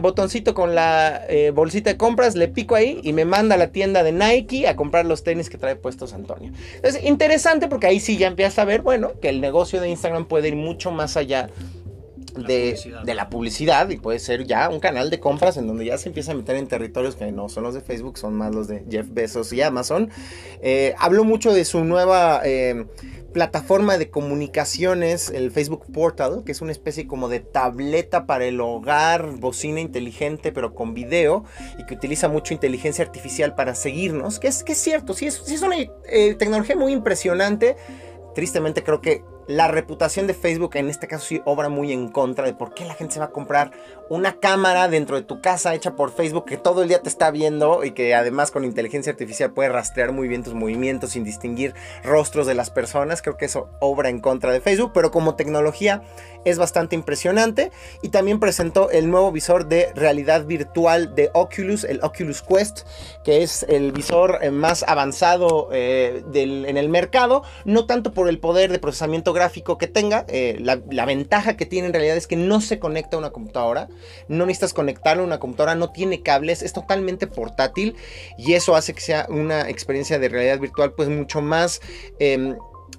botoncito 0.00 0.54
con 0.54 0.74
la 0.74 1.22
eh, 1.28 1.50
bolsita 1.50 1.90
de 1.90 1.96
compras, 1.96 2.34
le 2.36 2.48
pico 2.48 2.74
ahí 2.74 3.00
y 3.02 3.12
me 3.12 3.24
manda 3.24 3.54
a 3.54 3.58
la 3.58 3.68
tienda 3.68 4.02
de 4.02 4.12
Nike 4.12 4.68
a 4.68 4.76
comprar 4.76 5.06
los 5.06 5.24
tenis 5.24 5.50
que 5.50 5.58
trae 5.58 5.76
puestos 5.76 6.12
Antonio. 6.12 6.52
Es 6.82 7.02
interesante 7.04 7.68
porque 7.68 7.86
ahí 7.86 8.00
sí 8.00 8.16
ya 8.16 8.26
empieza 8.28 8.62
a 8.62 8.64
ver, 8.64 8.82
bueno, 8.82 9.12
que 9.20 9.28
el 9.28 9.40
negocio 9.40 9.80
de 9.80 9.88
Instagram 9.88 10.26
puede 10.26 10.48
ir 10.48 10.56
mucho 10.56 10.90
más 10.90 11.16
allá 11.16 11.48
de, 12.36 12.78
de, 13.04 13.14
la 13.14 13.28
publicidad 13.28 13.88
y 13.90 13.96
puede 13.96 14.18
ser 14.18 14.46
ya 14.46 14.68
un 14.68 14.80
canal 14.80 15.10
de 15.10 15.20
compras 15.20 15.56
en 15.56 15.66
donde 15.66 15.84
ya 15.84 15.98
se 15.98 16.08
empieza 16.08 16.32
a 16.32 16.34
meter 16.34 16.56
en 16.56 16.66
territorios 16.68 17.16
que 17.16 17.30
no 17.32 17.48
son 17.48 17.64
los 17.64 17.74
de 17.74 17.80
Facebook, 17.80 18.18
son 18.18 18.34
más 18.34 18.54
los 18.54 18.68
de 18.68 18.84
Jeff 18.90 19.06
Bezos 19.10 19.52
y 19.52 19.62
Amazon. 19.62 20.10
Eh, 20.60 20.94
habló 20.98 21.24
mucho 21.24 21.52
de 21.52 21.64
su 21.64 21.84
nueva 21.84 22.40
eh, 22.44 22.86
plataforma 23.32 23.98
de 23.98 24.08
comunicaciones, 24.08 25.28
el 25.28 25.50
Facebook 25.50 25.84
Portal, 25.92 26.42
que 26.46 26.52
es 26.52 26.62
una 26.62 26.72
especie 26.72 27.06
como 27.06 27.28
de 27.28 27.40
tableta 27.40 28.26
para 28.26 28.46
el 28.46 28.60
hogar, 28.62 29.36
bocina 29.36 29.80
inteligente 29.80 30.52
pero 30.52 30.74
con 30.74 30.94
video 30.94 31.44
y 31.78 31.84
que 31.84 31.94
utiliza 31.94 32.28
mucho 32.28 32.54
inteligencia 32.54 33.04
artificial 33.04 33.54
para 33.54 33.74
seguirnos, 33.74 34.38
que 34.38 34.48
es, 34.48 34.64
que 34.64 34.72
es 34.72 34.78
cierto, 34.78 35.12
sí 35.12 35.26
es, 35.26 35.42
es 35.48 35.60
una 35.60 35.76
eh, 35.76 36.34
tecnología 36.38 36.76
muy 36.76 36.92
impresionante. 36.92 37.76
Tristemente 38.34 38.82
creo 38.82 39.00
que 39.00 39.22
la 39.46 39.68
reputación 39.68 40.26
de 40.26 40.34
Facebook 40.34 40.76
en 40.76 40.88
este 40.88 41.06
caso 41.06 41.26
sí 41.26 41.42
obra 41.44 41.68
muy 41.68 41.92
en 41.92 42.08
contra 42.08 42.46
de 42.46 42.54
por 42.54 42.74
qué 42.74 42.84
la 42.84 42.94
gente 42.94 43.14
se 43.14 43.20
va 43.20 43.26
a 43.26 43.30
comprar 43.30 43.72
una 44.08 44.38
cámara 44.38 44.88
dentro 44.88 45.16
de 45.16 45.22
tu 45.22 45.40
casa 45.40 45.74
hecha 45.74 45.96
por 45.96 46.12
Facebook 46.12 46.44
que 46.46 46.56
todo 46.56 46.82
el 46.82 46.88
día 46.88 47.02
te 47.02 47.08
está 47.08 47.30
viendo 47.30 47.84
y 47.84 47.90
que 47.90 48.14
además 48.14 48.50
con 48.50 48.64
inteligencia 48.64 49.12
artificial 49.12 49.52
puede 49.52 49.68
rastrear 49.68 50.12
muy 50.12 50.28
bien 50.28 50.44
tus 50.44 50.54
movimientos 50.54 51.10
sin 51.10 51.24
distinguir 51.24 51.74
rostros 52.04 52.46
de 52.46 52.54
las 52.54 52.70
personas. 52.70 53.22
Creo 53.22 53.36
que 53.36 53.46
eso 53.46 53.68
obra 53.80 54.08
en 54.08 54.20
contra 54.20 54.52
de 54.52 54.60
Facebook, 54.60 54.92
pero 54.94 55.10
como 55.10 55.34
tecnología 55.34 56.02
es 56.44 56.58
bastante 56.58 56.94
impresionante. 56.94 57.72
Y 58.02 58.10
también 58.10 58.38
presentó 58.38 58.90
el 58.90 59.10
nuevo 59.10 59.32
visor 59.32 59.66
de 59.66 59.92
realidad 59.94 60.46
virtual 60.46 61.14
de 61.14 61.30
Oculus, 61.34 61.84
el 61.84 62.00
Oculus 62.02 62.42
Quest, 62.42 62.82
que 63.24 63.42
es 63.42 63.64
el 63.68 63.90
visor 63.90 64.38
eh, 64.40 64.50
más 64.50 64.84
avanzado 64.84 65.68
eh, 65.72 66.22
en 66.32 66.76
el 66.76 66.88
mercado, 66.88 67.42
no 67.64 67.86
tanto 67.86 68.12
por 68.12 68.28
el 68.28 68.38
poder 68.38 68.70
de 68.70 68.78
procesamiento 68.78 69.32
gráfico 69.36 69.78
que 69.78 69.86
tenga, 69.86 70.24
eh, 70.28 70.58
la, 70.60 71.06
ventaja 71.06 71.56
que 71.56 71.66
tiene 71.66 71.86
en 71.86 71.92
realidad 71.92 72.16
es 72.16 72.26
que 72.26 72.34
no 72.34 72.60
se 72.60 72.80
conecta 72.80 73.16
a 73.16 73.20
una 73.20 73.30
computadora 73.30 73.88
no 74.28 74.46
necesitas 74.46 74.74
conectarlo 74.74 75.22
a 75.22 75.26
una 75.26 75.38
computadora, 75.38 75.74
no 75.74 75.92
tiene 75.92 76.22
cables, 76.22 76.62
es 76.62 76.72
totalmente 76.72 77.26
portátil 77.26 77.94
y 78.36 78.54
eso 78.54 78.74
hace 78.74 78.92
que 78.92 79.00
sea 79.00 79.26
una 79.28 79.68
experiencia 79.68 80.18
de 80.18 80.28
realidad 80.28 80.58
virtual 80.58 80.92
pues 80.92 81.08
mucho 81.08 81.40
más... 81.40 81.80
Em, 82.18 82.56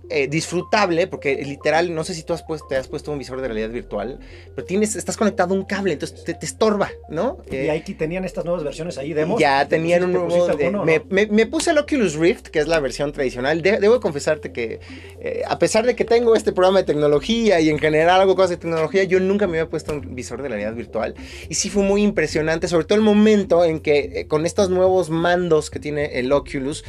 eh, 0.09 0.27
disfrutable, 0.29 1.07
porque 1.07 1.35
literal, 1.43 1.93
no 1.93 2.05
sé 2.05 2.13
si 2.13 2.23
tú 2.23 2.31
has 2.31 2.41
puesto, 2.41 2.67
te 2.67 2.77
has 2.77 2.87
puesto 2.87 3.11
un 3.11 3.19
visor 3.19 3.41
de 3.41 3.47
realidad 3.47 3.69
virtual, 3.69 4.19
pero 4.55 4.65
tienes, 4.65 4.95
estás 4.95 5.17
conectado 5.17 5.53
a 5.53 5.57
un 5.57 5.65
cable, 5.65 5.93
entonces 5.93 6.23
te, 6.23 6.37
estorba, 6.41 6.89
¿no? 7.09 7.39
y 7.51 7.55
eh, 7.55 7.71
ahí 7.71 7.81
tenían 7.81 8.23
estas 8.23 8.45
nuevas 8.45 8.63
versiones 8.63 8.97
ahí, 8.97 9.11
demos. 9.11 9.37
Ya 9.37 9.67
tenían 9.67 10.05
un 10.05 10.13
nuevo. 10.13 10.85
me, 11.09 11.45
puse 11.47 11.71
el 11.71 11.77
Oculus 11.77 12.15
Rift, 12.15 12.47
que 12.47 12.59
es 12.59 12.67
la 12.67 12.79
versión 12.79 13.11
tradicional. 13.11 13.61
debo 13.61 13.99
confesarte 13.99 14.53
que, 14.53 14.79
eh, 15.19 15.41
a 15.45 15.59
pesar 15.59 15.85
de 15.85 15.95
que 15.95 16.05
tengo 16.05 16.35
este 16.35 16.53
programa 16.53 16.79
de 16.79 16.85
tecnología 16.85 17.59
y 17.59 17.69
en 17.69 17.79
general 17.79 18.21
hago 18.21 18.35
cosas 18.35 18.51
de 18.51 18.57
tecnología, 18.57 19.03
yo 19.03 19.19
nunca 19.19 19.45
me 19.45 19.59
había 19.59 19.69
puesto 19.69 19.91
un 19.91 20.15
visor 20.15 20.41
de 20.41 20.47
realidad 20.47 20.73
virtual. 20.73 21.15
Y 21.49 21.55
sí 21.55 21.69
fue 21.69 21.83
muy 21.83 22.01
impresionante, 22.01 22.69
sobre 22.69 22.85
todo 22.85 22.97
el 22.97 23.03
momento 23.03 23.65
en 23.65 23.81
que 23.81 24.25
con 24.29 24.45
estos 24.45 24.69
nuevos 24.69 25.09
mandos 25.09 25.69
que 25.69 25.79
tiene 25.79 26.19
el 26.19 26.31
Oculus. 26.31 26.85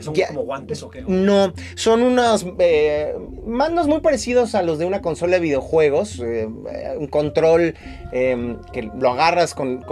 ¿Son 0.00 0.14
como 0.28 0.42
guantes 0.42 0.82
o 0.84 0.90
qué? 0.90 1.02
No, 1.02 1.52
son 1.74 2.02
unos 2.02 2.35
eh, 2.58 3.14
mandos 3.46 3.86
muy 3.86 4.00
parecidos 4.00 4.54
a 4.54 4.62
los 4.62 4.78
de 4.78 4.84
una 4.84 5.00
consola 5.00 5.36
de 5.36 5.40
videojuegos. 5.40 6.20
Eh, 6.20 6.48
un 6.98 7.06
control 7.06 7.74
em, 8.12 8.58
que 8.72 8.82
lo 8.82 9.10
agarras 9.10 9.54
con, 9.54 9.84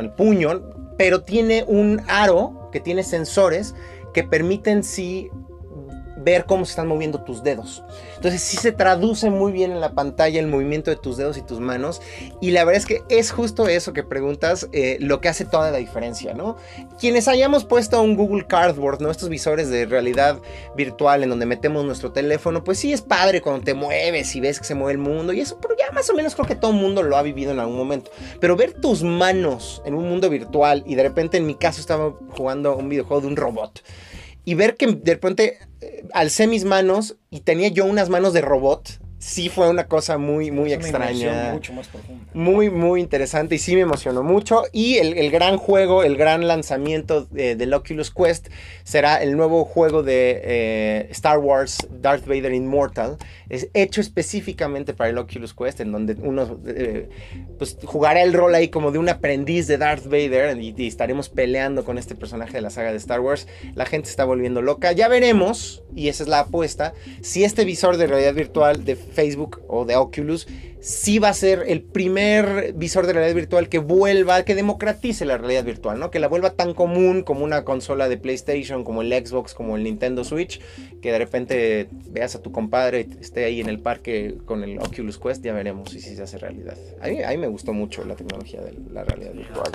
el, 0.00 0.10
puño, 0.10 0.62
pero 0.96 1.22
tiene 1.22 1.64
un 1.66 2.00
aro 2.08 2.68
que 2.72 2.80
tiene 2.80 3.02
sensores 3.02 3.74
que 4.14 4.24
permiten 4.24 4.84
sí 4.84 5.30
ver 6.28 6.44
cómo 6.44 6.64
se 6.64 6.70
están 6.70 6.88
moviendo 6.88 7.20
tus 7.20 7.42
dedos. 7.42 7.82
Entonces 8.16 8.42
sí 8.42 8.56
se 8.56 8.72
traduce 8.72 9.30
muy 9.30 9.52
bien 9.52 9.72
en 9.72 9.80
la 9.80 9.92
pantalla 9.92 10.40
el 10.40 10.46
movimiento 10.46 10.90
de 10.90 10.96
tus 10.96 11.16
dedos 11.16 11.38
y 11.38 11.42
tus 11.42 11.60
manos. 11.60 12.00
Y 12.40 12.50
la 12.50 12.64
verdad 12.64 12.78
es 12.78 12.86
que 12.86 13.02
es 13.08 13.30
justo 13.30 13.68
eso 13.68 13.92
que 13.92 14.02
preguntas 14.02 14.68
eh, 14.72 14.98
lo 15.00 15.20
que 15.20 15.28
hace 15.28 15.44
toda 15.44 15.70
la 15.70 15.78
diferencia, 15.78 16.34
¿no? 16.34 16.56
Quienes 16.98 17.28
hayamos 17.28 17.64
puesto 17.64 18.00
un 18.02 18.16
Google 18.16 18.46
Cardboard, 18.46 19.00
¿no? 19.00 19.10
Estos 19.10 19.28
visores 19.28 19.70
de 19.70 19.86
realidad 19.86 20.38
virtual 20.76 21.22
en 21.22 21.30
donde 21.30 21.46
metemos 21.46 21.84
nuestro 21.84 22.12
teléfono, 22.12 22.64
pues 22.64 22.78
sí 22.78 22.92
es 22.92 23.00
padre 23.00 23.40
cuando 23.40 23.64
te 23.64 23.74
mueves 23.74 24.34
y 24.36 24.40
ves 24.40 24.58
que 24.58 24.66
se 24.66 24.74
mueve 24.74 24.92
el 24.92 24.98
mundo 24.98 25.32
y 25.32 25.40
eso, 25.40 25.58
pero 25.60 25.74
ya 25.76 25.90
más 25.92 26.10
o 26.10 26.14
menos 26.14 26.34
creo 26.34 26.46
que 26.46 26.56
todo 26.56 26.72
el 26.72 26.76
mundo 26.76 27.02
lo 27.02 27.16
ha 27.16 27.22
vivido 27.22 27.52
en 27.52 27.60
algún 27.60 27.76
momento. 27.76 28.10
Pero 28.40 28.56
ver 28.56 28.74
tus 28.74 29.02
manos 29.02 29.82
en 29.84 29.94
un 29.94 30.08
mundo 30.08 30.28
virtual 30.28 30.82
y 30.86 30.94
de 30.94 31.02
repente 31.02 31.38
en 31.38 31.46
mi 31.46 31.54
caso 31.54 31.80
estaba 31.80 32.14
jugando 32.30 32.76
un 32.76 32.88
videojuego 32.88 33.22
de 33.22 33.26
un 33.28 33.36
robot 33.36 33.82
y 34.48 34.54
ver 34.54 34.76
que 34.76 34.86
de 34.86 35.12
repente 35.12 35.58
eh, 35.82 36.08
alcé 36.14 36.46
mis 36.46 36.64
manos 36.64 37.16
y 37.28 37.40
tenía 37.40 37.68
yo 37.68 37.84
unas 37.84 38.08
manos 38.08 38.32
de 38.32 38.40
robot 38.40 38.98
sí 39.28 39.50
fue 39.50 39.68
una 39.68 39.86
cosa 39.86 40.16
muy, 40.16 40.50
muy 40.50 40.72
extraña. 40.72 41.52
Mucho 41.52 41.74
más 41.74 41.86
profunda. 41.86 42.24
Muy, 42.32 42.70
muy 42.70 43.00
interesante 43.00 43.56
y 43.56 43.58
sí 43.58 43.74
me 43.74 43.82
emocionó 43.82 44.22
mucho. 44.22 44.62
Y 44.72 44.96
el, 44.96 45.30
gran 45.30 45.58
juego, 45.58 46.02
el 46.02 46.16
gran 46.16 46.48
lanzamiento 46.48 47.26
de, 47.26 47.54
del 47.54 47.74
Oculus 47.74 48.10
Quest 48.10 48.48
será 48.84 49.22
el 49.22 49.36
nuevo 49.36 49.66
juego 49.66 50.02
de 50.02 50.40
eh, 50.42 51.08
Star 51.10 51.38
Wars 51.38 51.86
Darth 51.90 52.26
Vader 52.26 52.54
Immortal. 52.54 53.18
Es 53.50 53.68
hecho 53.74 54.00
específicamente 54.00 54.94
para 54.94 55.10
el 55.10 55.18
Oculus 55.18 55.52
Quest, 55.52 55.80
en 55.80 55.92
donde 55.92 56.14
uno 56.14 56.58
eh, 56.66 57.08
pues, 57.58 57.76
jugará 57.84 58.22
el 58.22 58.32
rol 58.32 58.54
ahí 58.54 58.68
como 58.68 58.92
de 58.92 58.98
un 58.98 59.10
aprendiz 59.10 59.66
de 59.66 59.76
Darth 59.76 60.06
Vader 60.06 60.56
y, 60.58 60.74
y 60.76 60.86
estaremos 60.86 61.28
peleando 61.28 61.84
con 61.84 61.98
este 61.98 62.14
personaje 62.14 62.54
de 62.54 62.62
la 62.62 62.70
saga 62.70 62.92
de 62.92 62.96
Star 62.96 63.20
Wars. 63.20 63.46
La 63.74 63.84
gente 63.84 64.06
se 64.06 64.12
está 64.12 64.24
volviendo 64.24 64.62
loca. 64.62 64.92
Ya 64.92 65.08
veremos, 65.08 65.82
y 65.94 66.08
esa 66.08 66.22
es 66.22 66.30
la 66.30 66.40
apuesta, 66.40 66.94
si 67.20 67.44
este 67.44 67.66
visor 67.66 67.98
de 67.98 68.06
realidad 68.06 68.32
virtual 68.32 68.86
de 68.86 68.96
Facebook 69.18 69.62
o 69.66 69.84
de 69.84 69.96
Oculus, 69.96 70.46
sí 70.78 71.18
va 71.18 71.30
a 71.30 71.34
ser 71.34 71.64
el 71.66 71.82
primer 71.82 72.72
visor 72.74 73.04
de 73.04 73.14
realidad 73.14 73.34
virtual 73.34 73.68
que 73.68 73.80
vuelva, 73.80 74.44
que 74.44 74.54
democratice 74.54 75.24
la 75.24 75.36
realidad 75.38 75.64
virtual, 75.64 75.98
¿no? 75.98 76.12
Que 76.12 76.20
la 76.20 76.28
vuelva 76.28 76.50
tan 76.50 76.72
común 76.72 77.24
como 77.24 77.42
una 77.42 77.64
consola 77.64 78.08
de 78.08 78.16
PlayStation, 78.16 78.84
como 78.84 79.02
el 79.02 79.12
Xbox, 79.12 79.54
como 79.54 79.76
el 79.76 79.82
Nintendo 79.82 80.22
Switch, 80.22 80.60
que 81.02 81.10
de 81.10 81.18
repente 81.18 81.88
veas 81.90 82.36
a 82.36 82.42
tu 82.42 82.52
compadre 82.52 83.08
esté 83.20 83.44
ahí 83.44 83.60
en 83.60 83.68
el 83.68 83.80
parque 83.80 84.36
con 84.44 84.62
el 84.62 84.78
Oculus 84.78 85.18
Quest, 85.18 85.44
ya 85.44 85.52
veremos 85.52 85.90
si, 85.90 86.00
se 86.00 86.22
hace 86.22 86.38
realidad. 86.38 86.76
A 87.00 87.08
mí, 87.08 87.20
a 87.20 87.30
mí 87.30 87.38
me 87.38 87.48
gustó 87.48 87.72
mucho 87.72 88.04
la 88.04 88.14
tecnología 88.14 88.60
de 88.60 88.76
la 88.92 89.02
realidad 89.02 89.32
virtual. 89.32 89.72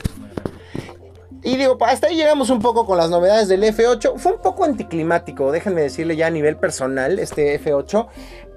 Y 1.43 1.57
digo, 1.57 1.77
hasta 1.81 2.07
ahí 2.07 2.15
llegamos 2.15 2.49
un 2.49 2.61
poco 2.61 2.85
con 2.85 2.97
las 2.97 3.09
novedades 3.09 3.49
del 3.49 3.63
F8. 3.63 4.17
Fue 4.17 4.31
un 4.31 4.41
poco 4.41 4.63
anticlimático, 4.63 5.51
déjenme 5.51 5.81
decirle 5.81 6.15
ya 6.15 6.27
a 6.27 6.29
nivel 6.29 6.55
personal, 6.55 7.19
este 7.19 7.59
F8 7.61 8.07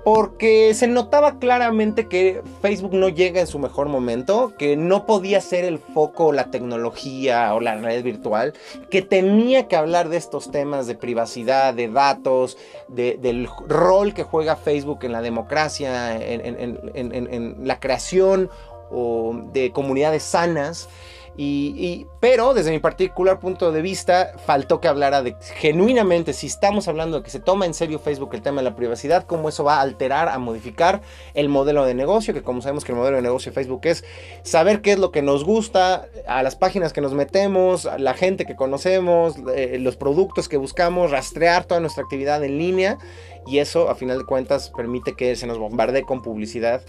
porque 0.07 0.73
se 0.75 0.87
notaba 0.87 1.41
claramente 1.41 2.07
que 2.07 2.41
Facebook 2.63 2.95
no 2.95 3.09
llega 3.09 3.41
en 3.41 3.49
su 3.49 3.59
mejor 3.59 3.89
momento, 3.89 4.53
que 4.57 4.77
no 4.77 5.05
podía 5.05 5.41
ser 5.41 5.65
el 5.65 5.81
foco 5.81 6.31
la 6.31 6.53
tecnología 6.53 7.53
o 7.53 7.59
la 7.59 7.75
red 7.75 8.05
virtual, 8.05 8.53
que 8.89 9.03
tenía 9.03 9.67
que 9.67 9.75
hablar 9.75 10.09
de 10.09 10.17
estos 10.17 10.53
temas 10.53 10.87
de 10.87 10.95
privacidad, 10.95 11.75
de 11.75 11.89
datos, 11.89 12.57
del 12.87 13.49
rol 13.67 14.15
que 14.15 14.23
juega 14.23 14.55
Facebook 14.55 15.01
en 15.03 15.11
la 15.11 15.23
democracia, 15.23 16.17
en, 16.25 17.57
la 17.67 17.81
creación 17.81 18.49
de 19.53 19.73
comunidades 19.73 20.23
sanas. 20.23 20.89
Y, 21.39 22.07
pero 22.21 22.55
desde 22.55 22.71
mi 22.71 22.79
particular 22.79 23.39
punto 23.39 23.71
de 23.71 23.83
vista, 23.83 24.33
faltó 24.47 24.81
que 24.81 24.89
hablara 24.89 25.23
de 25.23 25.37
genuinamente, 25.57 26.33
si 26.33 26.47
estamos 26.47 26.89
hablando 26.89 27.19
de 27.19 27.23
que 27.23 27.31
se 27.31 27.41
toma 27.41 27.67
en 27.67 27.75
serio 27.75 27.99
Facebook 27.99 28.31
el 28.35 28.43
tema 28.43 28.63
de 28.63 28.71
la 28.71 28.77
privacidad, 28.77 29.25
cómo 29.25 29.49
eso 29.49 29.63
va 29.63 29.77
a 29.77 29.81
alterar, 29.83 30.29
a 30.29 30.39
modificar 30.39 31.03
el 31.35 31.49
modelo 31.49 31.85
de 31.85 31.95
negocio, 31.95 32.33
que 32.33 32.43
como 32.43 32.63
sabemos 32.63 32.85
que 32.85 32.93
el 32.93 32.99
modelo 32.99 33.17
de 33.17 33.23
negocio 33.23 33.51
de 33.51 33.55
Facebook 33.55 33.83
es 33.85 34.05
saber 34.43 34.81
qué 34.81 34.93
es 34.93 34.99
lo 34.99 35.13
que 35.13 35.21
nos 35.21 35.45
gusta, 35.45 36.07
a 36.27 36.43
las 36.43 36.57
páginas 36.57 36.93
que 36.93 37.01
nos 37.01 37.13
metemos, 37.13 37.87
a 37.87 37.99
la 37.99 38.15
gente 38.15 38.47
que 38.47 38.57
conocemos, 38.57 39.35
eh, 39.55 39.77
los 39.81 39.97
productos 39.97 40.49
que 40.49 40.57
buscamos, 40.57 41.11
rastrear 41.11 41.65
toda 41.65 41.81
nuestra 41.81 42.03
actividad 42.03 42.43
en 42.45 42.59
línea 42.59 42.99
y 43.47 43.59
eso 43.59 43.89
a 43.89 43.95
final 43.95 44.19
de 44.19 44.25
cuentas 44.25 44.71
permite 44.77 45.15
que 45.15 45.37
se 45.37 45.47
nos 45.47 45.59
bombardee 45.59 46.03
con 46.03 46.23
publicidad 46.23 46.83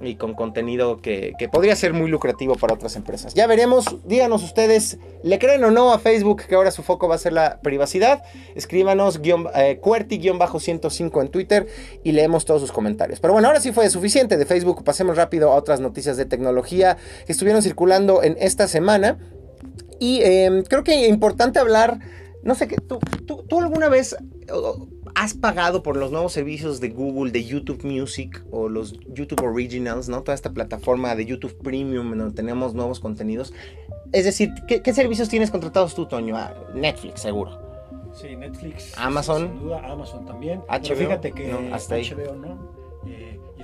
y 0.00 0.16
con 0.16 0.34
contenido 0.34 0.98
que, 1.00 1.34
podría 1.50 1.74
ser 1.74 1.92
muy 1.92 2.10
lucrativo 2.10 2.56
para 2.56 2.74
otras 2.74 2.96
empresas. 2.96 3.34
Ya 3.34 3.46
veremos, 3.46 3.96
díganos 4.04 4.42
ustedes, 4.42 4.98
¿le 5.22 5.38
creen 5.38 5.64
o 5.64 5.70
no 5.70 5.92
a 5.92 5.98
Facebook 5.98 6.42
que 6.46 6.54
ahora 6.54 6.70
su 6.70 6.82
foco 6.82 7.08
va 7.08 7.14
a 7.14 7.18
ser 7.18 7.32
la 7.32 7.60
privacidad? 7.60 8.22
Escríbanos 8.54 9.20
guion, 9.20 9.48
eh, 9.54 9.80
cuerti-105 9.80 11.20
en 11.22 11.28
Twitter 11.28 11.66
y 12.04 12.12
leemos 12.12 12.44
todos 12.44 12.60
sus 12.60 12.72
comentarios. 12.72 13.20
Pero 13.20 13.32
bueno, 13.32 13.48
ahora 13.48 13.60
sí 13.60 13.72
fue 13.72 13.88
suficiente 13.90 14.36
de 14.36 14.46
Facebook, 14.46 14.84
pasemos 14.84 15.16
rápido 15.16 15.50
a 15.52 15.56
otras 15.56 15.80
noticias 15.80 16.16
de 16.16 16.26
tecnología 16.26 16.96
que 17.24 17.32
estuvieron 17.32 17.62
circulando 17.62 18.22
en 18.22 18.36
esta 18.38 18.68
semana. 18.68 19.18
Y 19.98 20.20
em, 20.22 20.62
creo 20.62 20.84
que 20.84 21.04
es 21.04 21.08
importante 21.08 21.58
hablar, 21.58 21.98
no 22.42 22.54
sé, 22.54 22.66
¿tú, 22.66 22.98
tú, 23.26 23.44
tú 23.48 23.60
alguna 23.60 23.88
vez 23.88 24.14
has 25.16 25.32
pagado 25.32 25.82
por 25.82 25.96
los 25.96 26.12
nuevos 26.12 26.34
servicios 26.34 26.78
de 26.78 26.90
Google, 26.90 27.32
de 27.32 27.42
YouTube 27.42 27.82
Music 27.84 28.44
o 28.50 28.68
los 28.68 28.92
YouTube 29.08 29.42
Originals, 29.42 30.10
¿no? 30.10 30.22
Toda 30.22 30.34
esta 30.34 30.52
plataforma 30.52 31.16
de 31.16 31.24
YouTube 31.24 31.56
Premium 31.62 32.16
donde 32.16 32.34
tenemos 32.34 32.74
nuevos 32.74 33.00
contenidos. 33.00 33.54
Es 34.12 34.26
decir, 34.26 34.50
¿qué, 34.68 34.92
servicios 34.92 35.30
tienes 35.30 35.50
contratados 35.50 35.94
tú, 35.94 36.04
Toño? 36.06 36.36
Ah, 36.36 36.54
Netflix, 36.74 37.22
seguro. 37.22 37.58
Sí, 38.12 38.36
Netflix. 38.36 38.92
Amazon. 38.98 39.48
Sin 39.48 39.58
duda, 39.60 39.90
Amazon 39.90 40.26
también. 40.26 40.60
HBO. 40.68 40.96
fíjate 40.96 41.32
que 41.32 41.48
no, 41.48 41.74
hasta 41.74 41.96
HBO 41.96 42.34
no. 42.36 42.75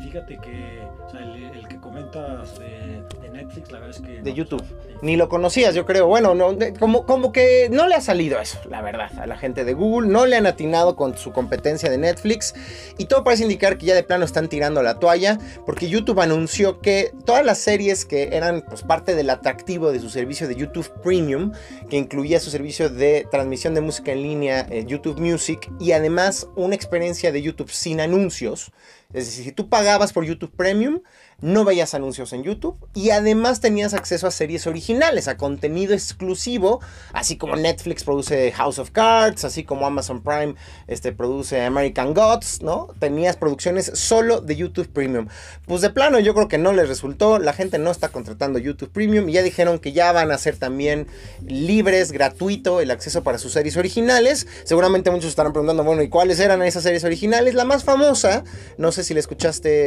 Fíjate 0.02 0.38
que 0.38 0.82
el, 1.18 1.68
que 1.68 1.78
comentas 1.78 2.58
de, 2.58 3.02
Netflix, 3.32 3.70
la 3.70 3.78
verdad 3.78 3.96
es 3.96 4.02
que... 4.02 4.20
De 4.20 4.34
YouTube. 4.34 4.62
Ni 5.00 5.16
lo 5.16 5.28
conocías, 5.28 5.74
yo 5.74 5.86
creo. 5.86 6.06
Bueno, 6.06 6.34
no, 6.34 6.56
como, 6.78 7.06
como 7.06 7.32
que 7.32 7.68
no 7.70 7.86
le 7.86 7.94
ha 7.94 8.00
salido 8.00 8.40
eso, 8.40 8.58
la 8.68 8.82
verdad, 8.82 9.10
a 9.18 9.26
la 9.26 9.36
gente 9.36 9.64
de 9.64 9.74
Google. 9.74 10.08
No 10.08 10.26
le 10.26 10.36
han 10.36 10.46
atinado 10.46 10.96
con 10.96 11.16
su 11.16 11.32
competencia 11.32 11.88
de 11.88 11.98
Netflix. 11.98 12.54
Y 12.98 13.06
todo 13.06 13.24
parece 13.24 13.44
indicar 13.44 13.78
que 13.78 13.86
ya 13.86 13.94
de 13.94 14.02
plano 14.02 14.24
están 14.24 14.48
tirando 14.48 14.82
la 14.82 14.98
toalla. 14.98 15.38
Porque 15.64 15.88
YouTube 15.88 16.20
anunció 16.20 16.80
que 16.80 17.12
todas 17.24 17.44
las 17.44 17.58
series 17.58 18.04
que 18.04 18.36
eran 18.36 18.62
pues, 18.68 18.82
parte 18.82 19.14
del 19.14 19.30
atractivo 19.30 19.92
de 19.92 20.00
su 20.00 20.10
servicio 20.10 20.48
de 20.48 20.56
YouTube 20.56 20.90
Premium, 21.02 21.52
que 21.88 21.96
incluía 21.96 22.40
su 22.40 22.50
servicio 22.50 22.90
de 22.90 23.26
transmisión 23.30 23.74
de 23.74 23.80
música 23.80 24.12
en 24.12 24.22
línea, 24.22 24.66
eh, 24.70 24.84
YouTube 24.86 25.20
Music, 25.20 25.70
y 25.80 25.92
además 25.92 26.48
una 26.56 26.74
experiencia 26.74 27.32
de 27.32 27.42
YouTube 27.42 27.70
sin 27.70 28.00
anuncios, 28.00 28.72
es 29.12 29.26
decir, 29.26 29.44
si 29.44 29.52
tú 29.52 29.68
pagabas 29.92 30.14
por 30.14 30.24
YouTube 30.24 30.50
Premium, 30.56 31.00
no 31.42 31.64
veías 31.64 31.92
anuncios 31.92 32.32
en 32.32 32.44
YouTube 32.44 32.76
y 32.94 33.10
además 33.10 33.60
tenías 33.60 33.94
acceso 33.94 34.28
a 34.28 34.30
series 34.30 34.66
originales, 34.66 35.26
a 35.26 35.36
contenido 35.36 35.92
exclusivo, 35.92 36.80
así 37.12 37.36
como 37.36 37.56
Netflix 37.56 38.04
produce 38.04 38.52
House 38.52 38.78
of 38.78 38.90
Cards, 38.92 39.44
así 39.44 39.64
como 39.64 39.84
Amazon 39.84 40.22
Prime 40.22 40.54
este, 40.86 41.12
produce 41.12 41.60
American 41.62 42.14
Gods, 42.14 42.62
¿no? 42.62 42.88
Tenías 43.00 43.36
producciones 43.36 43.90
solo 43.94 44.40
de 44.40 44.54
YouTube 44.54 44.88
Premium. 44.88 45.26
Pues 45.66 45.82
de 45.82 45.90
plano 45.90 46.20
yo 46.20 46.32
creo 46.32 46.46
que 46.46 46.58
no 46.58 46.72
les 46.72 46.88
resultó, 46.88 47.40
la 47.40 47.52
gente 47.52 47.78
no 47.78 47.90
está 47.90 48.10
contratando 48.10 48.60
YouTube 48.60 48.92
Premium 48.92 49.28
y 49.28 49.32
ya 49.32 49.42
dijeron 49.42 49.80
que 49.80 49.92
ya 49.92 50.12
van 50.12 50.30
a 50.30 50.38
ser 50.38 50.56
también 50.56 51.08
libres, 51.44 52.12
gratuito 52.12 52.80
el 52.80 52.92
acceso 52.92 53.24
para 53.24 53.38
sus 53.38 53.52
series 53.52 53.76
originales. 53.76 54.46
Seguramente 54.62 55.10
muchos 55.10 55.30
estarán 55.30 55.52
preguntando, 55.52 55.82
bueno, 55.82 56.02
¿y 56.02 56.08
cuáles 56.08 56.38
eran 56.38 56.62
esas 56.62 56.84
series 56.84 57.02
originales? 57.02 57.54
La 57.54 57.64
más 57.64 57.82
famosa, 57.82 58.44
no 58.78 58.92
sé 58.92 59.02
si 59.02 59.12
le 59.12 59.18
escuchaste, 59.18 59.81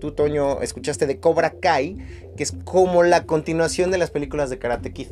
tú 0.00 0.12
Toño, 0.12 0.62
escuchaste 0.62 1.06
de 1.06 1.18
Cobra 1.18 1.50
Kai, 1.60 1.96
que 2.36 2.42
es 2.42 2.52
como 2.64 3.02
la 3.02 3.24
continuación 3.26 3.90
de 3.90 3.98
las 3.98 4.10
películas 4.10 4.50
de 4.50 4.58
Karate 4.58 4.92
Kid. 4.92 5.08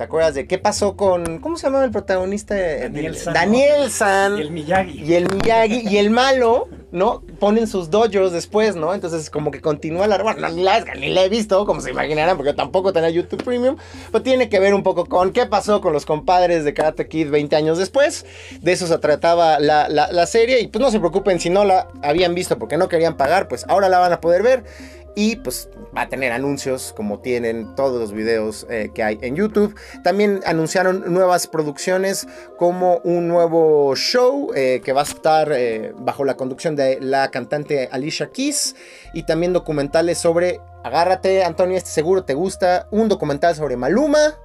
¿Te 0.00 0.04
acuerdas 0.04 0.32
de 0.32 0.46
qué 0.46 0.56
pasó 0.56 0.96
con. 0.96 1.40
¿Cómo 1.40 1.58
se 1.58 1.66
llamaba 1.66 1.84
el 1.84 1.90
protagonista? 1.90 2.54
Daniel 2.54 3.14
San. 3.14 3.34
Daniel 3.34 3.90
San. 3.90 4.38
Y 4.38 4.40
el 4.40 4.50
Miyagi. 4.50 5.04
Y 5.04 5.12
el 5.12 5.28
Miyagi. 5.28 5.88
y 5.90 5.98
el 5.98 6.08
malo, 6.08 6.68
¿no? 6.90 7.22
Ponen 7.38 7.66
sus 7.66 7.90
dojos 7.90 8.32
después, 8.32 8.76
¿no? 8.76 8.94
Entonces, 8.94 9.28
como 9.28 9.50
que 9.50 9.60
continúa 9.60 10.06
la. 10.06 10.22
Bueno, 10.22 10.48
ni 10.48 10.62
la, 10.62 10.80
ni 10.94 11.10
la 11.10 11.24
he 11.24 11.28
visto, 11.28 11.66
como 11.66 11.82
se 11.82 11.90
imaginarán, 11.90 12.38
porque 12.38 12.54
tampoco 12.54 12.94
tenía 12.94 13.10
YouTube 13.10 13.44
Premium. 13.44 13.76
Pero 14.10 14.22
tiene 14.22 14.48
que 14.48 14.58
ver 14.58 14.72
un 14.72 14.82
poco 14.82 15.04
con 15.04 15.34
qué 15.34 15.44
pasó 15.44 15.82
con 15.82 15.92
los 15.92 16.06
compadres 16.06 16.64
de 16.64 16.72
Karate 16.72 17.06
Kid 17.06 17.28
20 17.28 17.54
años 17.56 17.76
después. 17.76 18.24
De 18.62 18.72
eso 18.72 18.86
se 18.86 18.96
trataba 18.96 19.60
la, 19.60 19.90
la, 19.90 20.10
la 20.10 20.26
serie. 20.26 20.60
Y 20.60 20.68
pues 20.68 20.80
no 20.80 20.90
se 20.90 20.98
preocupen 20.98 21.40
si 21.40 21.50
no 21.50 21.66
la 21.66 21.88
habían 22.02 22.34
visto 22.34 22.58
porque 22.58 22.78
no 22.78 22.88
querían 22.88 23.18
pagar, 23.18 23.48
pues 23.48 23.66
ahora 23.68 23.90
la 23.90 23.98
van 23.98 24.14
a 24.14 24.22
poder 24.22 24.42
ver 24.42 24.64
y 25.14 25.36
pues 25.36 25.68
va 25.96 26.02
a 26.02 26.08
tener 26.08 26.32
anuncios 26.32 26.92
como 26.96 27.20
tienen 27.20 27.74
todos 27.74 28.00
los 28.00 28.12
videos 28.12 28.66
eh, 28.70 28.90
que 28.94 29.02
hay 29.02 29.18
en 29.22 29.36
YouTube. 29.36 29.74
También 30.02 30.40
anunciaron 30.46 31.12
nuevas 31.12 31.46
producciones 31.46 32.26
como 32.56 32.98
un 32.98 33.28
nuevo 33.28 33.94
show 33.96 34.52
eh, 34.54 34.80
que 34.84 34.92
va 34.92 35.00
a 35.00 35.04
estar 35.04 35.50
eh, 35.52 35.92
bajo 35.98 36.24
la 36.24 36.36
conducción 36.36 36.76
de 36.76 36.98
la 37.00 37.30
cantante 37.30 37.88
Alicia 37.90 38.30
Keys 38.30 38.76
y 39.12 39.24
también 39.24 39.52
documentales 39.52 40.18
sobre, 40.18 40.60
agárrate 40.84 41.44
Antonio, 41.44 41.76
este 41.76 41.90
seguro 41.90 42.24
te 42.24 42.34
gusta, 42.34 42.86
un 42.90 43.08
documental 43.08 43.54
sobre 43.54 43.76
Maluma. 43.76 44.38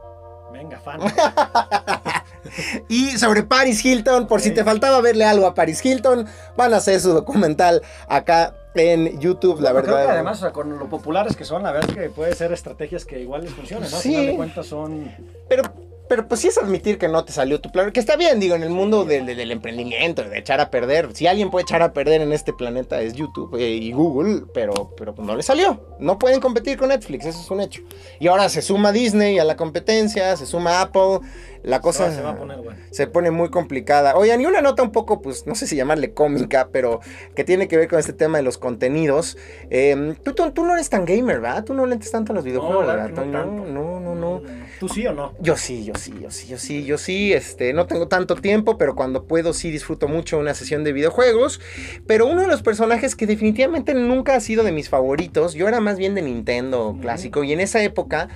Venga, 0.51 0.80
fan. 0.80 1.01
y 2.88 3.17
sobre 3.17 3.43
Paris 3.43 3.84
Hilton, 3.84 4.28
por 4.28 4.39
si 4.39 4.51
te 4.51 4.63
faltaba 4.63 5.01
verle 5.01 5.25
algo 5.25 5.45
a 5.45 5.54
Paris 5.54 5.84
Hilton, 5.84 6.25
van 6.56 6.73
a 6.73 6.78
hacer 6.78 7.01
su 7.01 7.12
documental 7.12 7.82
acá 8.08 8.54
en 8.76 9.20
YouTube, 9.20 9.62
la 9.62 9.72
verdad. 9.72 9.94
Creo 9.94 10.06
que 10.06 10.12
además, 10.12 10.38
o 10.38 10.42
sea, 10.42 10.52
con 10.52 10.78
lo 10.78 10.88
populares 10.88 11.36
que 11.36 11.46
son, 11.46 11.64
la 11.64 11.72
verdad 11.72 11.90
es 11.90 11.96
que 11.96 12.10
puede 12.10 12.36
ser 12.36 12.52
estrategias 12.52 13.06
que 13.06 13.22
igual 13.22 13.44
les 13.44 13.54
funcionen, 13.54 13.90
¿no? 13.90 13.98
Sí. 13.98 14.28
de 14.28 14.36
cuentas 14.36 14.68
son. 14.68 15.12
Pero 15.48 15.64
pero 16.08 16.28
pues 16.28 16.41
sí 16.41 16.48
es 16.48 16.58
admitir 16.58 16.98
que 16.98 17.08
no 17.08 17.26
te 17.26 17.34
salió 17.34 17.60
tu 17.62 17.72
plan. 17.72 17.91
Que 17.91 18.00
está 18.00 18.15
bien, 18.15 18.39
digo, 18.39 18.56
en 18.56 18.63
el 18.63 18.70
mundo 18.70 19.06
del, 19.06 19.26
del, 19.26 19.52
emprendimiento, 19.52 20.24
de 20.24 20.38
echar 20.38 20.60
a 20.60 20.70
perder. 20.70 21.10
Si 21.13 21.28
alguien 21.28 21.50
puede 21.50 21.63
echar 21.63 21.82
a 21.82 21.94
perder 21.94 22.22
en 22.22 22.32
este 22.32 22.54
planeta 22.54 23.02
es 23.02 23.13
YouTube 23.13 23.56
eh, 23.56 23.70
y 23.70 23.91
Google, 23.91 24.44
pero, 24.54 24.91
pero 24.98 25.15
pues 25.15 25.28
no 25.28 25.36
le 25.36 25.44
salió. 25.44 25.82
No 26.00 26.20
pueden 26.20 26.39
competir 26.39 26.78
con 26.78 26.89
Netflix, 26.89 27.26
eso 27.26 27.41
es 27.41 27.52
un 27.52 27.62
hecho. 27.62 27.82
Y 28.20 28.28
ahora 28.28 28.50
se 28.50 28.62
suma 28.62 28.91
Disney 28.91 29.39
a 29.39 29.44
la 29.44 29.56
competencia, 29.56 30.36
se 30.38 30.46
suma 30.46 30.82
Apple 30.82 31.20
la 31.65 31.82
cosa 31.82 32.12
se, 32.12 32.22
va 32.22 32.32
a 32.32 32.38
poner, 32.38 32.60
se 32.91 33.08
pone 33.08 33.32
muy 33.32 33.50
complicada. 33.50 34.15
Oigan, 34.15 34.39
y 34.39 34.46
una 34.46 34.62
nota 34.62 34.84
un 34.84 34.91
poco, 34.91 35.24
pues, 35.24 35.48
no 35.48 35.56
sé 35.56 35.65
si 35.65 35.76
llamarle 35.76 36.13
cómica, 36.13 36.70
pero 36.72 37.00
que 37.36 37.44
tiene 37.44 37.68
que 37.68 37.76
ver 37.76 37.88
con 37.88 37.98
este 37.98 38.13
tema 38.13 38.38
de 38.38 38.44
los 38.44 38.60
contenidos. 38.60 39.36
Em, 39.72 40.13
tú, 40.13 40.34
tú, 40.34 40.63
no 40.63 40.76
eres 40.76 40.91
tan 40.91 41.06
gamer, 41.06 41.41
¿verdad? 41.41 41.63
Tú 41.63 41.74
no 41.74 41.88
lentes 41.88 42.12
tanto 42.12 42.34
a 42.34 42.36
los 42.36 42.44
videojuegos, 42.44 42.86
¿verdad? 42.86 43.10
No, 43.10 43.46
no, 43.46 44.00
no, 44.00 44.15
no, 44.15 44.41
¿Tú 44.80 44.90
sí 44.90 45.06
o 45.08 45.14
no? 45.14 45.34
Yo 45.40 45.58
sí, 45.58 45.86
yo 45.86 45.94
sí, 45.96 46.14
yo 46.22 46.32
sí, 46.32 46.48
yo 46.48 46.58
sí, 46.58 46.86
yo 46.86 46.98
sí. 46.98 47.34
Este, 47.34 47.74
no 47.74 47.88
tengo 47.88 48.08
tanto 48.08 48.36
tiempo, 48.36 48.78
pero 48.78 48.96
cuando 48.96 49.26
puedo 49.26 49.54
sí 49.54 49.72
disfruto 49.72 50.08
mucho 50.08 50.38
una 50.38 50.54
sesión 50.54 50.84
de 50.84 50.94
videojuegos. 50.94 51.62
Pero 52.08 52.28
uno 52.28 52.42
de 52.42 52.48
los 52.48 52.62
personajes 52.62 53.16
que 53.16 53.28
definitivamente 53.28 53.94
nunca 53.94 54.36
ha 54.36 54.40
sido 54.40 54.64
de 54.64 54.72
mis 54.72 54.90
favoritos, 54.90 55.54
yo 55.54 55.68
era 55.68 55.80
más 55.80 55.98
bien 55.98 56.16
de 56.16 56.22
Nintendo 56.22 56.98
clásico, 57.02 57.44
y 57.44 57.54
en 57.54 57.60
esa 57.60 57.82
época 57.84 58.30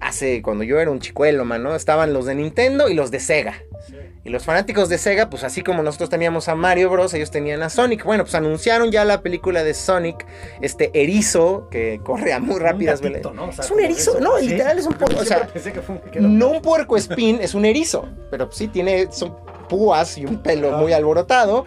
hace 0.00 0.42
cuando 0.42 0.64
yo 0.64 0.78
era 0.80 0.90
un 0.90 1.00
chicuelo, 1.00 1.44
mano, 1.44 1.74
estaban 1.74 2.12
los 2.12 2.26
de 2.26 2.34
Nintendo 2.34 2.88
y 2.88 2.94
los 2.94 3.10
de 3.10 3.20
Sega. 3.20 3.62
Y 4.26 4.30
los 4.30 4.42
fanáticos 4.44 4.88
de 4.88 4.98
Sega, 4.98 5.30
pues 5.30 5.44
así 5.44 5.62
como 5.62 5.84
nosotros 5.84 6.10
teníamos 6.10 6.48
a 6.48 6.56
Mario 6.56 6.90
Bros, 6.90 7.14
ellos 7.14 7.30
tenían 7.30 7.62
a 7.62 7.70
Sonic. 7.70 8.02
Bueno, 8.02 8.24
pues 8.24 8.34
anunciaron 8.34 8.90
ya 8.90 9.04
la 9.04 9.20
película 9.20 9.62
de 9.62 9.72
Sonic, 9.72 10.26
este 10.60 10.90
erizo 11.00 11.68
que 11.70 12.00
corre 12.02 12.32
a 12.32 12.40
muy 12.40 12.58
rápidas 12.58 13.00
velocidades. 13.00 13.60
es 13.60 13.70
un 13.70 13.78
erizo, 13.78 14.18
no, 14.18 14.36
literal 14.40 14.80
es 14.80 14.86
un 14.86 14.94
puerco, 14.98 15.20
o 15.20 15.24
sea, 15.24 15.48
no 16.18 16.48
un 16.48 16.60
puerco 16.60 16.96
spin, 16.96 17.38
es 17.40 17.54
un 17.54 17.64
erizo, 17.64 18.08
pero 18.28 18.50
sí 18.50 18.66
tiene 18.66 19.12
son 19.12 19.36
púas 19.68 20.18
y 20.18 20.24
un 20.24 20.42
pelo 20.42 20.72
muy 20.72 20.92
alborotado. 20.92 21.64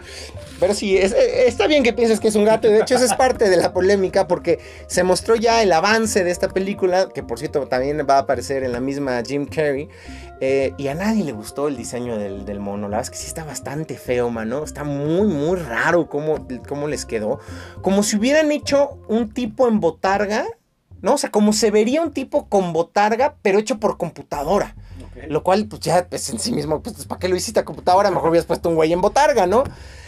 Pero 0.58 0.74
sí, 0.74 0.98
eh, 0.98 1.46
está 1.46 1.66
bien 1.66 1.82
que 1.82 1.94
pienses 1.94 2.20
que 2.20 2.28
es 2.28 2.34
un 2.34 2.44
gato. 2.44 2.68
De 2.68 2.80
hecho, 2.80 2.96
eso 2.96 3.04
es 3.06 3.14
parte 3.14 3.48
de 3.48 3.56
la 3.56 3.72
polémica 3.72 4.28
porque 4.28 4.58
se 4.86 5.02
mostró 5.02 5.34
ya 5.34 5.62
el 5.62 5.72
avance 5.72 6.24
de 6.24 6.30
esta 6.30 6.48
película, 6.48 7.08
que 7.08 7.22
por 7.22 7.38
cierto 7.38 7.66
también 7.66 8.06
va 8.08 8.16
a 8.16 8.18
aparecer 8.20 8.62
en 8.64 8.72
la 8.72 8.80
misma 8.80 9.22
Jim 9.26 9.46
Carrey. 9.46 9.88
Eh, 10.40 10.72
y 10.78 10.88
a 10.88 10.94
nadie 10.94 11.22
le 11.22 11.32
gustó 11.32 11.68
el 11.68 11.76
diseño 11.76 12.16
del, 12.16 12.60
mono. 12.60 12.88
La 12.88 12.96
verdad 12.96 13.02
es 13.02 13.10
que 13.10 13.16
sí 13.16 13.26
está 13.26 13.44
bastante 13.44 13.96
feo, 13.96 14.30
mano. 14.30 14.64
Está 14.64 14.84
muy, 14.84 15.28
muy 15.28 15.58
raro 15.58 16.08
cómo, 16.08 16.46
cómo 16.66 16.88
les 16.88 17.04
quedó. 17.04 17.40
Como 17.82 18.02
si 18.02 18.16
hubieran 18.16 18.50
hecho 18.50 18.98
un 19.08 19.32
tipo 19.32 19.68
en 19.68 19.80
botarga, 19.80 20.46
¿no? 21.02 21.14
O 21.14 21.18
sea, 21.18 21.30
como 21.30 21.52
se 21.52 21.70
vería 21.70 22.02
un 22.02 22.12
tipo 22.12 22.48
con 22.48 22.72
botarga, 22.72 23.36
pero 23.42 23.58
hecho 23.58 23.78
por 23.78 23.98
computadora. 23.98 24.74
Lo 25.28 25.42
cual, 25.42 25.66
pues 25.66 25.82
ya, 25.82 26.06
pues 26.08 26.30
en 26.30 26.38
sí 26.38 26.52
mismo, 26.52 26.82
pues, 26.82 27.04
¿para 27.04 27.18
qué 27.18 27.28
lo 27.28 27.36
hiciste 27.36 27.60
a 27.60 27.64
computadora? 27.64 28.10
Mejor 28.10 28.30
hubieras 28.30 28.46
puesto 28.46 28.70
un 28.70 28.76
güey 28.76 28.92
en 28.92 29.02
botarga, 29.02 29.46
¿no? 29.46 29.64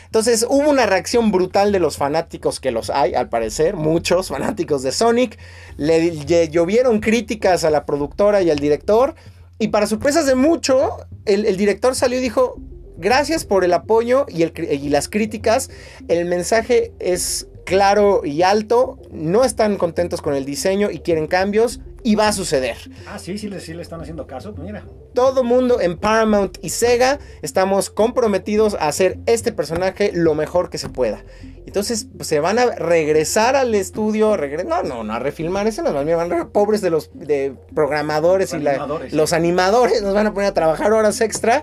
Entonces 0.06 0.46
hubo 0.48 0.68
una 0.68 0.84
reacción 0.84 1.32
brutal 1.32 1.72
de 1.72 1.78
los 1.78 1.96
fanáticos 1.96 2.60
que 2.60 2.70
los 2.70 2.90
hay, 2.90 3.14
al 3.14 3.30
parecer, 3.30 3.76
muchos 3.76 4.28
fanáticos 4.28 4.82
de 4.82 4.92
Sonic. 4.92 5.38
Le, 5.78 6.48
llovieron 6.48 7.00
críticas 7.00 7.64
a 7.64 7.70
la 7.70 7.86
productora 7.86 8.42
y 8.42 8.50
al 8.50 8.58
director. 8.58 9.14
Y 9.62 9.68
para 9.68 9.86
sorpresas 9.86 10.26
de 10.26 10.34
mucho, 10.34 11.06
el, 11.24 11.56
director 11.56 11.94
salió 11.94 12.18
y 12.18 12.20
dijo, 12.20 12.56
gracias 12.98 13.44
por 13.44 13.62
el 13.62 13.72
apoyo 13.72 14.26
y, 14.28 14.88
las 14.88 15.08
críticas. 15.08 15.70
El 16.08 16.24
mensaje 16.24 16.92
es 16.98 17.46
claro 17.64 18.22
y 18.24 18.42
alto. 18.42 18.98
No 19.12 19.44
están 19.44 19.76
contentos 19.76 20.20
con 20.20 20.34
el 20.34 20.44
diseño 20.44 20.90
y 20.90 20.98
quieren 20.98 21.28
cambios 21.28 21.80
y 22.02 22.16
va 22.16 22.26
a 22.26 22.32
suceder. 22.32 22.76
Ah, 23.06 23.20
sí, 23.20 23.38
sí, 23.38 23.48
sí 23.60 23.72
le 23.72 23.82
están 23.82 24.00
haciendo 24.00 24.26
caso, 24.26 24.52
pues 24.52 24.66
mira. 24.66 24.84
Todo 25.14 25.44
mundo 25.44 25.80
en 25.80 25.98
Paramount 25.98 26.58
y 26.62 26.70
Sega 26.70 27.18
estamos 27.42 27.90
comprometidos 27.90 28.74
a 28.74 28.88
hacer 28.88 29.18
este 29.26 29.52
personaje 29.52 30.10
lo 30.14 30.34
mejor 30.34 30.70
que 30.70 30.78
se 30.78 30.88
pueda. 30.88 31.24
Entonces 31.66 32.06
pues, 32.16 32.28
se 32.28 32.40
van 32.40 32.58
a 32.58 32.66
regresar 32.66 33.56
al 33.56 33.74
estudio, 33.74 34.36
no, 34.66 34.82
no, 34.82 35.04
no 35.04 35.12
a 35.12 35.18
refilmar 35.18 35.66
escenas, 35.66 35.92
van 35.94 36.32
a 36.32 36.48
pobres 36.48 36.80
de 36.80 36.90
los 36.90 37.10
de 37.14 37.54
programadores 37.74 38.54
y 38.54 39.14
los 39.14 39.32
animadores 39.32 40.02
nos 40.02 40.14
van 40.14 40.26
a 40.26 40.34
poner 40.34 40.50
a 40.50 40.54
trabajar 40.54 40.92
horas 40.92 41.20
extra 41.20 41.62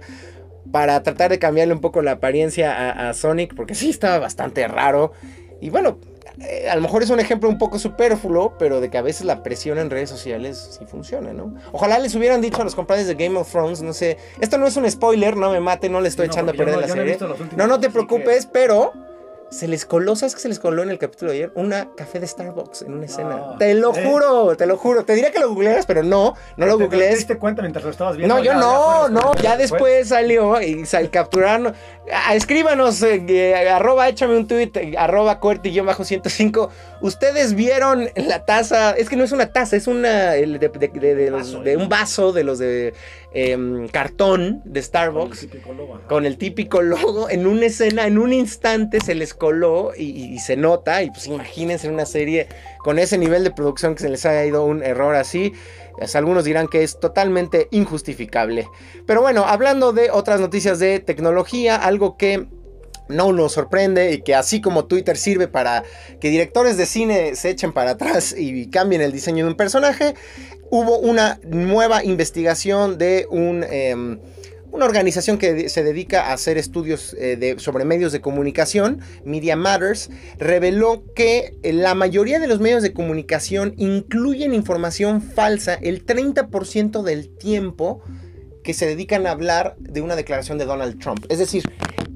para 0.71 1.01
tratar 1.03 1.31
de 1.31 1.39
cambiarle 1.39 1.73
un 1.73 1.81
poco 1.81 2.01
la 2.01 2.11
apariencia 2.11 2.73
a, 2.73 3.09
a 3.09 3.13
Sonic, 3.13 3.55
porque 3.55 3.75
sí 3.75 3.89
estaba 3.89 4.19
bastante 4.19 4.67
raro. 4.67 5.13
Y 5.61 5.69
bueno, 5.69 5.99
eh, 6.41 6.69
a 6.69 6.75
lo 6.75 6.81
mejor 6.81 7.03
es 7.03 7.09
un 7.09 7.19
ejemplo 7.19 7.49
un 7.49 7.57
poco 7.57 7.79
superfluo, 7.79 8.57
pero 8.57 8.79
de 8.79 8.89
que 8.89 8.97
a 8.97 9.01
veces 9.01 9.25
la 9.25 9.43
presión 9.43 9.77
en 9.77 9.89
redes 9.89 10.09
sociales 10.09 10.77
sí 10.79 10.85
funciona, 10.85 11.33
¿no? 11.33 11.53
Ojalá 11.71 11.99
les 11.99 12.15
hubieran 12.15 12.41
dicho 12.41 12.61
a 12.61 12.63
los 12.63 12.75
compadres 12.75 13.07
de 13.07 13.15
Game 13.15 13.37
of 13.37 13.51
Thrones, 13.51 13.81
no 13.81 13.93
sé, 13.93 14.17
esto 14.39 14.57
no 14.57 14.67
es 14.67 14.77
un 14.77 14.89
spoiler, 14.89 15.35
no 15.35 15.51
me 15.51 15.59
mate, 15.59 15.89
no 15.89 16.01
le 16.01 16.07
estoy 16.07 16.27
echando 16.27 16.51
a 16.51 16.55
perder 16.55 16.77
la 16.77 16.87
serie. 16.87 17.17
No, 17.55 17.67
no 17.67 17.79
te 17.79 17.89
preocupes, 17.89 18.47
pero 18.51 18.93
se 19.49 19.67
les 19.67 19.85
coló, 19.85 20.15
¿sabes 20.15 20.35
qué 20.35 20.41
se 20.41 20.47
les 20.47 20.59
coló 20.59 20.83
en 20.83 20.89
el 20.89 20.99
capítulo 20.99 21.31
de 21.31 21.37
ayer? 21.37 21.51
Una 21.55 21.89
café 21.95 22.19
de 22.19 22.27
Starbucks 22.27 22.83
en 22.83 22.93
una 22.93 23.05
escena. 23.05 23.55
te 23.57 23.73
lo 23.73 23.95
¿eh? 23.95 24.03
juro, 24.05 24.55
te 24.55 24.65
lo 24.65 24.77
juro. 24.77 25.05
Te 25.05 25.13
diría 25.13 25.31
que 25.31 25.39
lo 25.39 25.49
googlearas, 25.49 25.85
pero 25.85 26.03
no, 26.03 26.35
no 26.57 26.65
lo 26.65 26.77
googlees. 26.77 27.09
¿Te 27.09 27.15
diste 27.15 27.37
cuenta 27.37 27.61
mientras 27.61 27.83
lo 27.83 27.91
estabas 27.91 28.17
viendo? 28.17 28.35
No, 28.35 28.43
yo 28.43 28.53
no, 28.53 29.09
no, 29.09 29.33
ya 29.35 29.57
después 29.57 30.09
salió 30.09 30.61
y 30.61 30.85
sal, 30.85 31.09
capturaron. 31.09 31.73
Escríbanos, 32.33 33.03
eh, 33.03 33.55
arroba, 33.71 34.07
échame 34.09 34.35
un 34.35 34.47
tweet, 34.47 34.71
arroba 34.97 35.39
bajo 35.83 36.03
105 36.03 36.69
Ustedes 37.01 37.53
vieron 37.53 38.09
la 38.15 38.45
taza, 38.45 38.91
es 38.91 39.09
que 39.09 39.15
no 39.15 39.23
es 39.23 39.31
una 39.31 39.51
taza, 39.51 39.75
es 39.75 39.87
una 39.87 40.31
de, 40.31 40.57
de, 40.57 41.77
un 41.77 41.89
vaso 41.89 42.33
de 42.33 42.43
los 42.43 42.59
de 42.59 42.93
em, 43.33 43.87
cartón 43.87 44.61
de 44.65 44.81
Starbucks. 44.81 45.47
Con 46.07 46.25
el, 46.25 46.37
típico 46.37 46.81
logo. 46.81 47.29
En 47.29 47.47
una 47.47 47.67
escena, 47.67 48.07
en 48.07 48.17
un 48.17 48.33
instante 48.33 48.99
se 48.99 49.15
les 49.15 49.33
coló 49.33 49.91
y, 49.97 50.37
se 50.39 50.55
nota. 50.55 51.03
Y 51.03 51.11
pues 51.11 51.27
imagínense 51.27 51.87
en 51.87 51.93
una 51.93 52.05
serie 52.05 52.47
con 52.79 52.99
ese 52.99 53.17
nivel 53.17 53.43
de 53.43 53.51
producción 53.51 53.95
que 53.95 54.01
se 54.01 54.09
les 54.09 54.25
haya 54.25 54.45
ido 54.45 54.65
un 54.65 54.83
error 54.83 55.15
así. 55.15 55.53
Pues, 55.97 56.15
algunos 56.15 56.45
dirán 56.45 56.67
que 56.67 56.83
es 56.83 56.99
totalmente 56.99 57.67
injustificable. 57.71 58.67
Pero 59.05 59.21
bueno, 59.21 59.43
hablando 59.45 59.91
de 59.91 60.11
otras 60.11 60.39
noticias 60.39 60.79
de 60.79 60.99
tecnología, 60.99 61.75
algo 61.75 62.15
que 62.15 62.47
no 63.09 63.33
nos 63.33 63.53
sorprende 63.53 64.13
y 64.13 64.21
que 64.21 64.35
así 64.35 64.61
como 64.61 64.85
Twitter 64.85 65.17
sirve 65.17 65.47
para 65.47 65.83
que 66.21 66.29
directores 66.29 66.77
de 66.77 66.85
cine 66.85 67.35
se 67.35 67.49
echen 67.49 67.73
para 67.73 67.91
atrás 67.91 68.33
y 68.37 68.69
cambien 68.69 69.01
el 69.01 69.11
diseño 69.11 69.43
de 69.45 69.51
un 69.51 69.57
personaje, 69.57 70.15
hubo 70.69 70.97
una 70.99 71.39
nueva 71.43 72.03
investigación 72.03 72.97
de 72.97 73.27
un... 73.29 73.65
Em, 73.69 74.19
una 74.71 74.85
organización 74.85 75.39
que 75.39 75.67
se 75.67 75.83
dedica 75.83 76.27
a 76.27 76.33
hacer 76.33 76.59
estudios 76.59 77.15
eh, 77.17 77.55
sobre 77.57 77.85
medios 77.85 78.11
de 78.11 78.21
comunicación, 78.21 78.99
Media 79.25 79.55
Matters, 79.55 80.11
reveló 80.37 81.03
que 81.15 81.55
la 81.63 81.95
mayoría 81.95 82.39
de 82.39 82.45
los 82.45 82.59
medios 82.59 82.83
de 82.83 82.93
comunicación 82.93 83.73
incluyen 83.77 84.53
información 84.53 85.23
falsa 85.23 85.73
el 85.73 86.05
30% 86.05 87.01
del 87.01 87.35
tiempo 87.35 88.03
que 88.63 88.73
se 88.73 88.85
dedican 88.85 89.25
a 89.25 89.31
hablar 89.31 89.75
de 89.79 90.01
una 90.01 90.15
declaración 90.15 90.57
de 90.59 90.65
Donald 90.65 90.99
Trump. 90.99 91.25
Es 91.29 91.39
decir, 91.39 91.63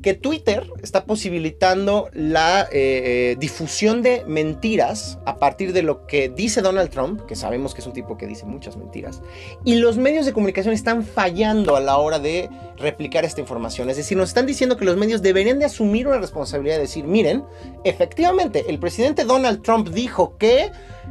que 0.04 0.14
Twitter 0.14 0.70
está 0.84 1.06
posibilitando 1.06 2.10
la 2.14 2.64
eh, 2.64 2.68
eh, 2.74 3.36
difusión 3.40 4.04
de 4.04 4.24
mentiras 4.28 5.18
a 5.26 5.40
partir 5.40 5.74
de 5.74 5.82
lo 5.82 6.06
que 6.06 6.30
dice 6.30 6.62
Donald 6.62 6.92
Trump, 6.92 7.26
que 7.26 7.36
sabemos 7.36 7.74
que 7.74 7.82
es 7.82 7.88
un 7.88 7.94
tipo 7.94 8.18
que 8.18 8.28
dice 8.28 8.46
muchas 8.46 8.78
mentiras, 8.78 9.22
y 9.64 9.76
los 9.76 9.98
medios 9.98 10.28
de 10.28 10.34
comunicación 10.34 10.74
están 10.74 11.04
fallando 11.04 11.76
a 11.76 11.80
la 11.80 11.98
hora 11.98 12.20
de 12.20 12.50
replicar 12.78 13.26
esta 13.26 13.42
información. 13.42 13.90
Es 13.90 13.98
decir, 13.98 14.18
nos 14.18 14.30
están 14.30 14.46
diciendo 14.46 14.78
que 14.78 14.86
los 14.86 14.98
medios 14.98 15.22
deberían 15.22 15.58
de 15.58 15.66
asumir 15.66 16.08
una 16.08 16.20
responsabilidad 16.20 16.76
de 16.76 16.82
decir, 16.82 17.06
miren, 17.06 17.44
efectivamente, 17.84 18.66
el 18.68 18.80
presidente 18.80 19.24
Donald 19.24 19.62
Trump 19.62 19.88
dijo 19.90 20.38
que 20.38 20.70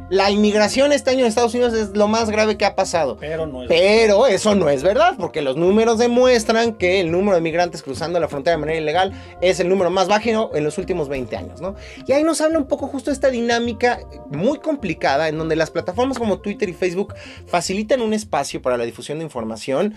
la 0.09 0.29
inmigración 0.31 0.91
este 0.91 1.11
año 1.11 1.21
en 1.21 1.27
Estados 1.27 1.53
Unidos 1.53 1.73
es 1.73 1.89
lo 1.95 2.07
más 2.07 2.29
grave 2.29 2.57
que 2.57 2.65
ha 2.65 2.75
pasado. 2.75 3.17
Pero, 3.19 3.45
no 3.47 3.61
Pero 3.67 4.27
eso 4.27 4.55
no 4.55 4.69
es 4.69 4.83
verdad, 4.83 5.15
porque 5.17 5.41
los 5.41 5.55
números 5.55 5.97
demuestran 5.97 6.73
que 6.73 6.99
el 6.99 7.11
número 7.11 7.35
de 7.35 7.41
migrantes 7.41 7.83
cruzando 7.83 8.19
la 8.19 8.27
frontera 8.27 8.57
de 8.57 8.61
manera 8.61 8.79
ilegal 8.79 9.13
es 9.41 9.59
el 9.59 9.69
número 9.69 9.89
más 9.89 10.07
bajo 10.07 10.23
en 10.55 10.63
los 10.63 10.77
últimos 10.77 11.09
20 11.09 11.35
años, 11.35 11.61
¿no? 11.61 11.75
Y 12.07 12.13
ahí 12.13 12.23
nos 12.23 12.39
habla 12.41 12.57
un 12.57 12.65
poco 12.65 12.87
justo 12.87 13.11
esta 13.11 13.29
dinámica 13.29 13.99
muy 14.29 14.59
complicada 14.59 15.27
en 15.27 15.37
donde 15.37 15.55
las 15.55 15.69
plataformas 15.69 16.17
como 16.17 16.39
Twitter 16.39 16.69
y 16.69 16.73
Facebook 16.73 17.13
facilitan 17.45 18.01
un 18.01 18.13
espacio 18.13 18.61
para 18.61 18.77
la 18.77 18.85
difusión 18.85 19.17
de 19.19 19.25
información 19.25 19.95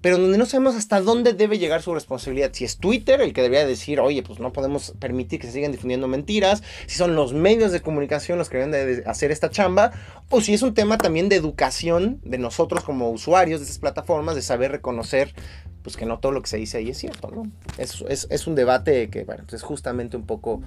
pero 0.00 0.18
donde 0.18 0.38
no 0.38 0.46
sabemos 0.46 0.74
hasta 0.76 1.00
dónde 1.00 1.32
debe 1.32 1.58
llegar 1.58 1.82
su 1.82 1.94
responsabilidad. 1.94 2.50
Si 2.52 2.64
es 2.64 2.78
Twitter 2.78 3.20
el 3.20 3.32
que 3.32 3.42
debería 3.42 3.66
decir, 3.66 4.00
oye, 4.00 4.22
pues 4.22 4.38
no 4.38 4.52
podemos 4.52 4.92
permitir 4.98 5.40
que 5.40 5.46
se 5.46 5.54
sigan 5.54 5.72
difundiendo 5.72 6.08
mentiras, 6.08 6.62
si 6.86 6.96
son 6.96 7.14
los 7.14 7.32
medios 7.32 7.72
de 7.72 7.80
comunicación 7.80 8.38
los 8.38 8.48
que 8.48 8.58
deben 8.58 8.72
de 8.72 9.02
hacer 9.06 9.30
esta 9.30 9.50
chamba, 9.50 9.92
o 10.30 10.40
si 10.40 10.54
es 10.54 10.62
un 10.62 10.74
tema 10.74 10.98
también 10.98 11.28
de 11.28 11.36
educación 11.36 12.20
de 12.24 12.38
nosotros 12.38 12.84
como 12.84 13.10
usuarios 13.10 13.60
de 13.60 13.66
esas 13.66 13.78
plataformas, 13.78 14.34
de 14.34 14.42
saber 14.42 14.70
reconocer 14.72 15.34
pues 15.82 15.96
que 15.96 16.04
no 16.04 16.18
todo 16.18 16.32
lo 16.32 16.42
que 16.42 16.48
se 16.48 16.56
dice 16.56 16.78
ahí 16.78 16.90
es 16.90 16.98
cierto, 16.98 17.30
¿no? 17.30 17.44
Es, 17.78 18.04
es, 18.08 18.26
es 18.28 18.48
un 18.48 18.56
debate 18.56 19.08
que, 19.08 19.22
bueno, 19.22 19.44
pues 19.44 19.54
es 19.54 19.62
justamente 19.62 20.16
un 20.16 20.26
poco 20.26 20.60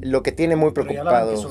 lo 0.00 0.24
que 0.24 0.32
tiene 0.32 0.56
muy 0.56 0.72
preocupado 0.72 1.48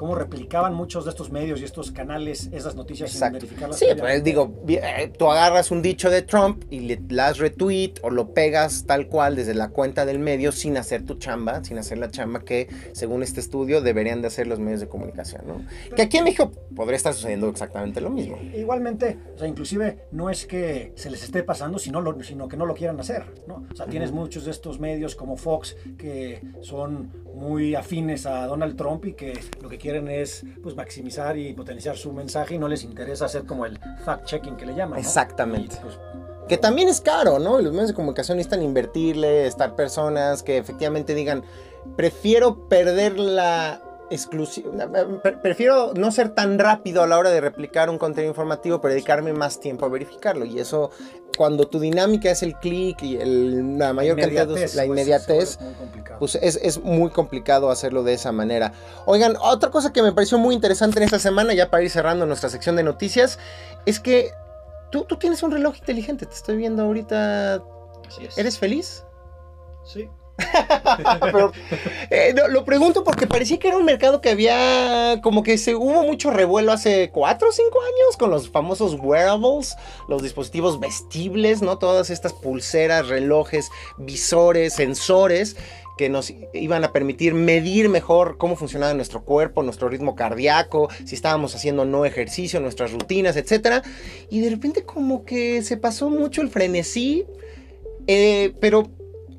cómo 0.00 0.14
replicaban 0.14 0.72
muchos 0.72 1.04
de 1.04 1.10
estos 1.10 1.30
medios 1.30 1.60
y 1.60 1.64
estos 1.64 1.92
canales 1.92 2.48
esas 2.52 2.74
noticias 2.74 3.10
sin 3.10 3.32
verificarlas. 3.32 3.78
Sí, 3.78 3.84
pues 3.98 4.24
digo, 4.24 4.50
eh, 4.66 5.12
tú 5.18 5.30
agarras 5.30 5.70
un 5.70 5.82
dicho 5.82 6.08
de 6.08 6.22
Trump 6.22 6.64
y 6.70 6.80
le 6.80 6.98
das 7.02 7.36
retweet 7.36 7.96
o 8.00 8.08
lo 8.08 8.32
pegas 8.32 8.86
tal 8.86 9.08
cual 9.08 9.36
desde 9.36 9.52
la 9.52 9.68
cuenta 9.68 10.06
del 10.06 10.18
medio 10.18 10.52
sin 10.52 10.78
hacer 10.78 11.04
tu 11.04 11.16
chamba, 11.16 11.62
sin 11.64 11.76
hacer 11.76 11.98
la 11.98 12.10
chamba 12.10 12.40
que 12.40 12.68
según 12.92 13.22
este 13.22 13.40
estudio 13.40 13.82
deberían 13.82 14.22
de 14.22 14.28
hacer 14.28 14.46
los 14.46 14.58
medios 14.58 14.80
de 14.80 14.88
comunicación, 14.88 15.42
¿no? 15.46 15.66
que 15.94 16.00
aquí 16.00 16.16
en 16.16 16.24
México 16.24 16.50
podría 16.74 16.96
estar 16.96 17.12
sucediendo 17.12 17.50
exactamente 17.50 18.00
lo 18.00 18.08
mismo. 18.08 18.38
Igualmente, 18.54 19.18
o 19.34 19.38
sea, 19.38 19.48
inclusive 19.48 20.06
no 20.12 20.30
es 20.30 20.46
que 20.46 20.94
se 20.96 21.10
les 21.10 21.22
esté 21.22 21.42
pasando, 21.42 21.78
sino, 21.78 22.00
lo, 22.00 22.22
sino 22.22 22.48
que 22.48 22.56
no 22.56 22.64
lo 22.64 22.72
quieran 22.72 22.98
hacer, 23.00 23.24
¿no? 23.46 23.66
O 23.70 23.76
sea, 23.76 23.84
tienes 23.84 24.12
muchos 24.12 24.46
de 24.46 24.50
estos 24.50 24.80
medios 24.80 25.14
como 25.14 25.36
Fox 25.36 25.76
que 25.98 26.40
son 26.62 27.12
muy 27.34 27.74
afines 27.74 28.26
a 28.26 28.46
Donald 28.46 28.76
Trump 28.76 29.04
y 29.06 29.12
que 29.14 29.38
lo 29.62 29.68
que 29.68 29.78
quieren 29.78 30.08
es 30.08 30.44
pues, 30.62 30.76
maximizar 30.76 31.36
y 31.36 31.52
potenciar 31.52 31.96
su 31.96 32.12
mensaje 32.12 32.54
y 32.54 32.58
no 32.58 32.68
les 32.68 32.84
interesa 32.84 33.26
hacer 33.26 33.44
como 33.44 33.66
el 33.66 33.78
fact-checking 34.04 34.56
que 34.56 34.66
le 34.66 34.74
llaman. 34.74 34.98
Exactamente. 34.98 35.76
Pues, 35.82 35.98
que 36.48 36.58
también 36.58 36.88
es 36.88 37.00
caro, 37.00 37.38
¿no? 37.38 37.60
los 37.60 37.72
medios 37.72 37.88
de 37.88 37.94
comunicación 37.94 38.36
necesitan 38.36 38.62
invertirle, 38.62 39.46
estar 39.46 39.76
personas 39.76 40.42
que 40.42 40.58
efectivamente 40.58 41.14
digan, 41.14 41.44
prefiero 41.96 42.68
perder 42.68 43.18
la 43.20 43.80
prefiero 45.42 45.92
no 45.94 46.10
ser 46.10 46.30
tan 46.30 46.58
rápido 46.58 47.02
a 47.02 47.06
la 47.06 47.16
hora 47.18 47.30
de 47.30 47.40
replicar 47.40 47.88
un 47.90 47.98
contenido 47.98 48.30
informativo, 48.30 48.80
pero 48.80 48.92
dedicarme 48.92 49.32
más 49.32 49.60
tiempo 49.60 49.86
a 49.86 49.88
verificarlo. 49.88 50.44
Y 50.44 50.58
eso, 50.58 50.90
cuando 51.36 51.68
tu 51.68 51.78
dinámica 51.78 52.30
es 52.30 52.42
el 52.42 52.54
clic 52.56 53.02
y 53.02 53.18
la 53.78 53.92
mayor 53.92 54.18
cantidad 54.18 54.48
de 54.48 54.68
la 54.74 54.84
inmediatez, 54.84 55.58
pues 56.18 56.34
es, 56.42 56.58
es, 56.62 56.82
muy 56.82 57.10
complicado 57.10 57.70
hacerlo 57.70 58.02
de 58.02 58.14
esa 58.14 58.32
manera. 58.32 58.72
Oigan, 59.06 59.36
otra 59.40 59.70
cosa 59.70 59.92
que 59.92 60.02
me 60.02 60.12
pareció 60.12 60.38
muy 60.38 60.54
interesante 60.54 60.98
en 60.98 61.04
esta 61.04 61.18
semana, 61.18 61.54
ya 61.54 61.70
para 61.70 61.82
ir 61.84 61.90
cerrando 61.90 62.26
nuestra 62.26 62.48
sección 62.48 62.74
de 62.76 62.82
noticias, 62.82 63.38
es 63.86 64.00
que 64.00 64.32
tú, 64.90 65.04
tú 65.04 65.16
tienes 65.16 65.42
un 65.42 65.52
reloj 65.52 65.76
inteligente. 65.78 66.26
Te 66.26 66.34
estoy 66.34 66.56
viendo 66.56 66.82
ahorita. 66.82 67.62
¿Eres 68.36 68.58
feliz? 68.58 69.04
Sí. 69.84 70.08
Eh, 72.12 72.34
lo 72.48 72.64
pregunto 72.64 73.04
porque 73.04 73.28
parecía 73.28 73.58
que 73.58 73.68
era 73.68 73.76
un 73.76 73.84
mercado 73.84 74.20
que 74.20 74.30
había 74.30 75.20
como 75.22 75.44
que 75.44 75.58
se 75.58 75.76
hubo 75.76 76.02
mucho 76.02 76.30
revuelo 76.30 76.72
hace 76.72 77.10
4 77.10 77.48
o 77.48 77.52
5 77.52 77.78
años 77.80 78.16
con 78.18 78.30
los 78.30 78.50
famosos 78.50 78.96
wearables, 79.00 79.76
los 80.08 80.22
dispositivos 80.22 80.80
vestibles, 80.80 81.62
¿no? 81.62 81.78
Todas 81.78 82.10
estas 82.10 82.32
pulseras, 82.32 83.08
relojes, 83.08 83.70
visores, 83.96 84.74
sensores 84.74 85.56
que 86.00 86.08
nos 86.08 86.32
iban 86.54 86.82
a 86.82 86.92
permitir 86.92 87.34
medir 87.34 87.90
mejor 87.90 88.38
cómo 88.38 88.56
funcionaba 88.56 88.94
nuestro 88.94 89.22
cuerpo, 89.22 89.62
nuestro 89.62 89.90
ritmo 89.90 90.14
cardíaco, 90.14 90.88
si 91.04 91.14
estábamos 91.14 91.54
haciendo 91.54 91.84
no 91.84 92.06
ejercicio, 92.06 92.58
nuestras 92.58 92.92
rutinas, 92.92 93.36
etc. 93.36 93.84
Y 94.30 94.40
de 94.40 94.48
repente 94.48 94.82
como 94.84 95.26
que 95.26 95.62
se 95.62 95.76
pasó 95.76 96.08
mucho 96.08 96.40
el 96.40 96.48
frenesí, 96.48 97.26
eh, 98.06 98.54
pero 98.60 98.90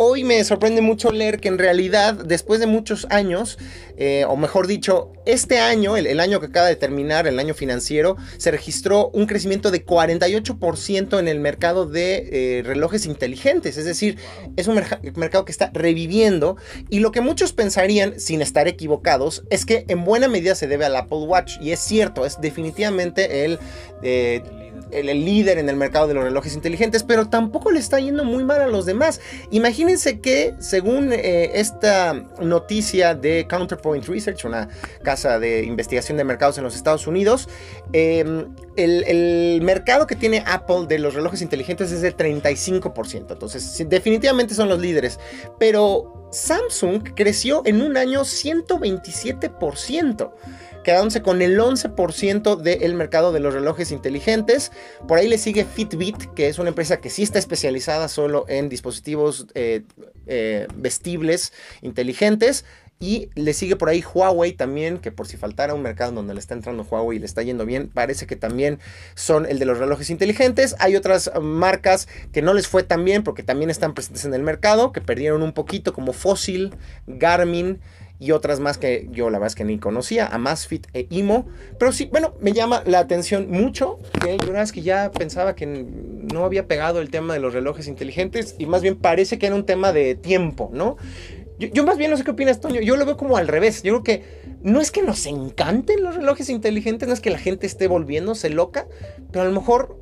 hoy 0.04 0.24
me 0.24 0.44
sorprende 0.44 0.82
mucho 0.82 1.12
leer 1.12 1.40
que 1.40 1.48
en 1.48 1.60
realidad, 1.60 2.16
después 2.16 2.60
de 2.60 2.66
muchos 2.66 3.06
años, 3.12 3.60
eh, 3.98 4.26
o 4.28 4.36
mejor 4.36 4.66
dicho, 4.66 5.12
este 5.28 5.60
año, 5.60 5.96
el, 5.96 6.20
año 6.20 6.40
que 6.40 6.48
acaba 6.48 6.66
de 6.66 6.76
terminar, 6.76 7.28
el 7.28 7.38
año 7.38 7.54
financiero, 7.54 8.18
se 8.38 8.50
registró 8.50 9.10
un 9.10 9.28
crecimiento 9.28 9.70
de 9.70 9.86
48% 9.86 11.20
en 11.20 11.28
el 11.28 11.40
mercado 11.40 11.86
de 11.86 12.30
eh, 12.32 12.64
relojes 12.64 13.06
inteligentes. 13.06 13.78
Es 13.78 13.86
decir, 13.86 14.18
es 14.56 14.68
un 14.68 14.82
mercado 15.16 15.46
que 15.46 15.52
está 15.52 15.70
reviviendo 15.72 16.58
y 16.90 16.98
lo 16.98 17.12
que 17.12 17.22
muchos 17.22 17.54
pensarían, 17.54 18.20
sin 18.20 18.42
estar 18.42 18.68
equivocados, 18.68 19.44
es 19.52 19.68
que 19.68 19.86
en 19.88 20.04
buena 20.04 20.28
medida 20.28 20.56
se 20.56 20.66
debe 20.66 20.86
al 20.86 20.96
Apple 20.96 21.26
Watch. 21.28 21.58
Y 21.62 21.74
es 21.74 21.80
cierto, 21.80 22.26
es 22.26 22.42
definitivamente 22.42 23.46
el... 23.46 23.60
Eh, 24.02 24.42
el, 24.92 25.26
líder 25.26 25.58
en 25.58 25.70
el 25.70 25.76
mercado 25.76 26.08
de 26.08 26.14
los 26.14 26.24
relojes 26.24 26.56
inteligentes, 26.56 27.04
pero 27.04 27.28
tampoco 27.28 27.72
le 27.72 27.80
está 27.80 28.00
yendo 28.00 28.24
muy 28.24 28.44
mal 28.44 28.62
a 28.62 28.68
los 28.68 28.86
demás. 28.86 29.20
Imagínense 29.52 30.20
que, 30.20 30.54
según 30.60 31.14
eh, 31.14 31.52
esta 31.56 32.14
noticia 32.42 33.16
de 33.16 33.48
Counterpoint 33.48 34.08
Research, 34.08 34.46
una 34.46 34.70
casa 35.04 35.40
de 35.40 35.64
investigación 35.64 36.18
de 36.18 36.24
mercados 36.24 36.58
en 36.58 36.64
los 36.64 36.76
Estados 36.76 37.08
Unidos, 37.08 37.50
em, 37.94 38.48
el, 38.76 39.04
el, 39.04 39.62
mercado 39.62 40.08
que 40.08 40.16
tiene 40.16 40.44
Apple 40.48 40.86
de 40.88 41.00
los 41.00 41.14
relojes 41.14 41.42
inteligentes 41.42 41.92
es 41.92 42.02
de 42.02 42.16
35%. 42.16 43.34
Entonces, 43.34 43.86
definitivamente 43.88 44.56
son 44.56 44.70
los 44.70 44.80
líderes. 44.80 45.20
Pero 45.60 46.30
Samsung 46.32 47.14
creció 47.16 47.62
en 47.66 47.82
un 47.82 47.98
año 47.98 48.22
127% 48.22 50.32
quedándose 50.84 51.22
con 51.22 51.42
el 51.42 51.60
11% 51.60 52.58
del 52.58 52.94
mercado 52.96 53.32
de 53.32 53.40
los 53.40 53.54
relojes 53.54 53.92
inteligentes. 53.92 54.72
Por 55.08 55.18
ahí 55.18 55.28
le 55.28 55.38
sigue 55.38 55.66
Fitbit, 55.66 56.34
que 56.34 56.48
es 56.48 56.60
una 56.60 56.70
empresa 56.70 56.98
que 56.98 57.10
sí 57.10 57.24
está 57.24 57.40
especializada 57.40 58.08
solo 58.08 58.46
en 58.48 58.70
dispositivos 58.70 59.48
eh, 59.54 59.84
eh, 60.28 60.68
vestibles 60.76 61.54
inteligentes. 61.82 62.66
Y 63.02 63.30
le 63.34 63.54
sigue 63.54 63.76
por 63.76 63.90
ahí 63.90 64.04
Huawei 64.04 64.54
también, 64.54 65.00
que 65.00 65.12
por 65.12 65.28
si 65.28 65.36
faltara 65.36 65.74
un 65.74 65.82
mercado 65.82 66.12
donde 66.12 66.36
le 66.36 66.40
está 66.40 66.54
entrando 66.54 66.84
Huawei 66.84 67.18
y 67.18 67.20
le 67.20 67.26
está 67.26 67.42
yendo 67.42 67.66
bien, 67.66 67.90
parece 67.90 68.28
que 68.28 68.36
también 68.36 68.78
son 69.16 69.48
el 69.48 69.58
de 69.58 69.66
los 69.66 69.80
relojes 69.80 70.12
inteligentes. 70.12 70.76
Hay 70.78 70.96
otras 70.96 71.32
marcas 71.42 72.08
que 72.32 72.44
no 72.44 72.54
les 72.54 72.68
fue 72.68 72.84
tan 72.84 73.04
bien 73.04 73.24
porque 73.24 73.42
también 73.42 73.72
están 73.72 73.96
presentes 73.96 74.24
en 74.26 74.36
el 74.36 74.44
mercado, 74.44 74.92
que 74.92 75.02
perdieron 75.02 75.42
un 75.42 75.52
poquito, 75.52 75.94
como 75.94 76.14
Fossil, 76.14 76.76
Garmin 77.08 77.80
y 78.22 78.34
otras 78.34 78.60
más 78.60 78.78
que 78.78 79.10
yo 79.12 79.32
la 79.32 79.40
verdad 79.40 79.48
es 79.48 79.56
que 79.56 79.64
ni 79.64 79.80
conocía, 79.80 80.28
Amazfit 80.28 80.86
e 80.94 81.08
Imo. 81.10 81.48
Pero 81.80 81.92
sí, 81.92 82.08
bueno, 82.12 82.36
me 82.40 82.54
llama 82.54 82.84
la 82.86 83.00
atención 83.00 83.50
mucho 83.50 83.98
que 84.24 84.38
yo 84.38 84.52
una 84.52 84.64
que 84.68 84.84
ya 84.84 85.10
pensaba 85.12 85.56
que 85.56 85.66
no 85.66 86.46
había 86.46 86.68
pegado 86.68 87.02
el 87.02 87.10
tema 87.10 87.34
de 87.34 87.40
los 87.40 87.52
relojes 87.52 87.88
inteligentes 87.88 88.54
y 88.60 88.68
más 88.68 88.84
bien 88.84 88.96
parece 88.96 89.40
que 89.40 89.48
era 89.48 89.56
un 89.56 89.66
tema 89.66 89.92
de 89.92 90.14
tiempo, 90.14 90.70
¿no? 90.72 90.98
Yo, 91.58 91.70
yo, 91.70 91.84
más 91.84 91.98
bien 91.98 92.12
no 92.12 92.18
sé 92.18 92.24
qué 92.24 92.30
opinas, 92.30 92.62
Toño. 92.62 92.80
Yo 92.80 92.96
lo 92.96 93.08
veo 93.08 93.18
como 93.18 93.38
al 93.38 93.48
revés. 93.48 93.82
Yo 93.82 94.02
creo 94.02 94.04
que 94.04 94.24
no 94.62 94.82
es 94.82 94.92
que 94.92 95.02
nos 95.02 95.26
encanten 95.26 96.04
los 96.04 96.16
relojes 96.16 96.50
inteligentes, 96.50 97.08
no 97.08 97.16
es 97.16 97.22
que 97.22 97.32
la 97.32 97.40
gente 97.40 97.66
esté 97.66 97.88
volviéndose 97.88 98.52
loca, 98.52 98.86
pero 99.32 99.42
a 99.42 99.48
lo 99.48 99.52
mejor 99.52 99.98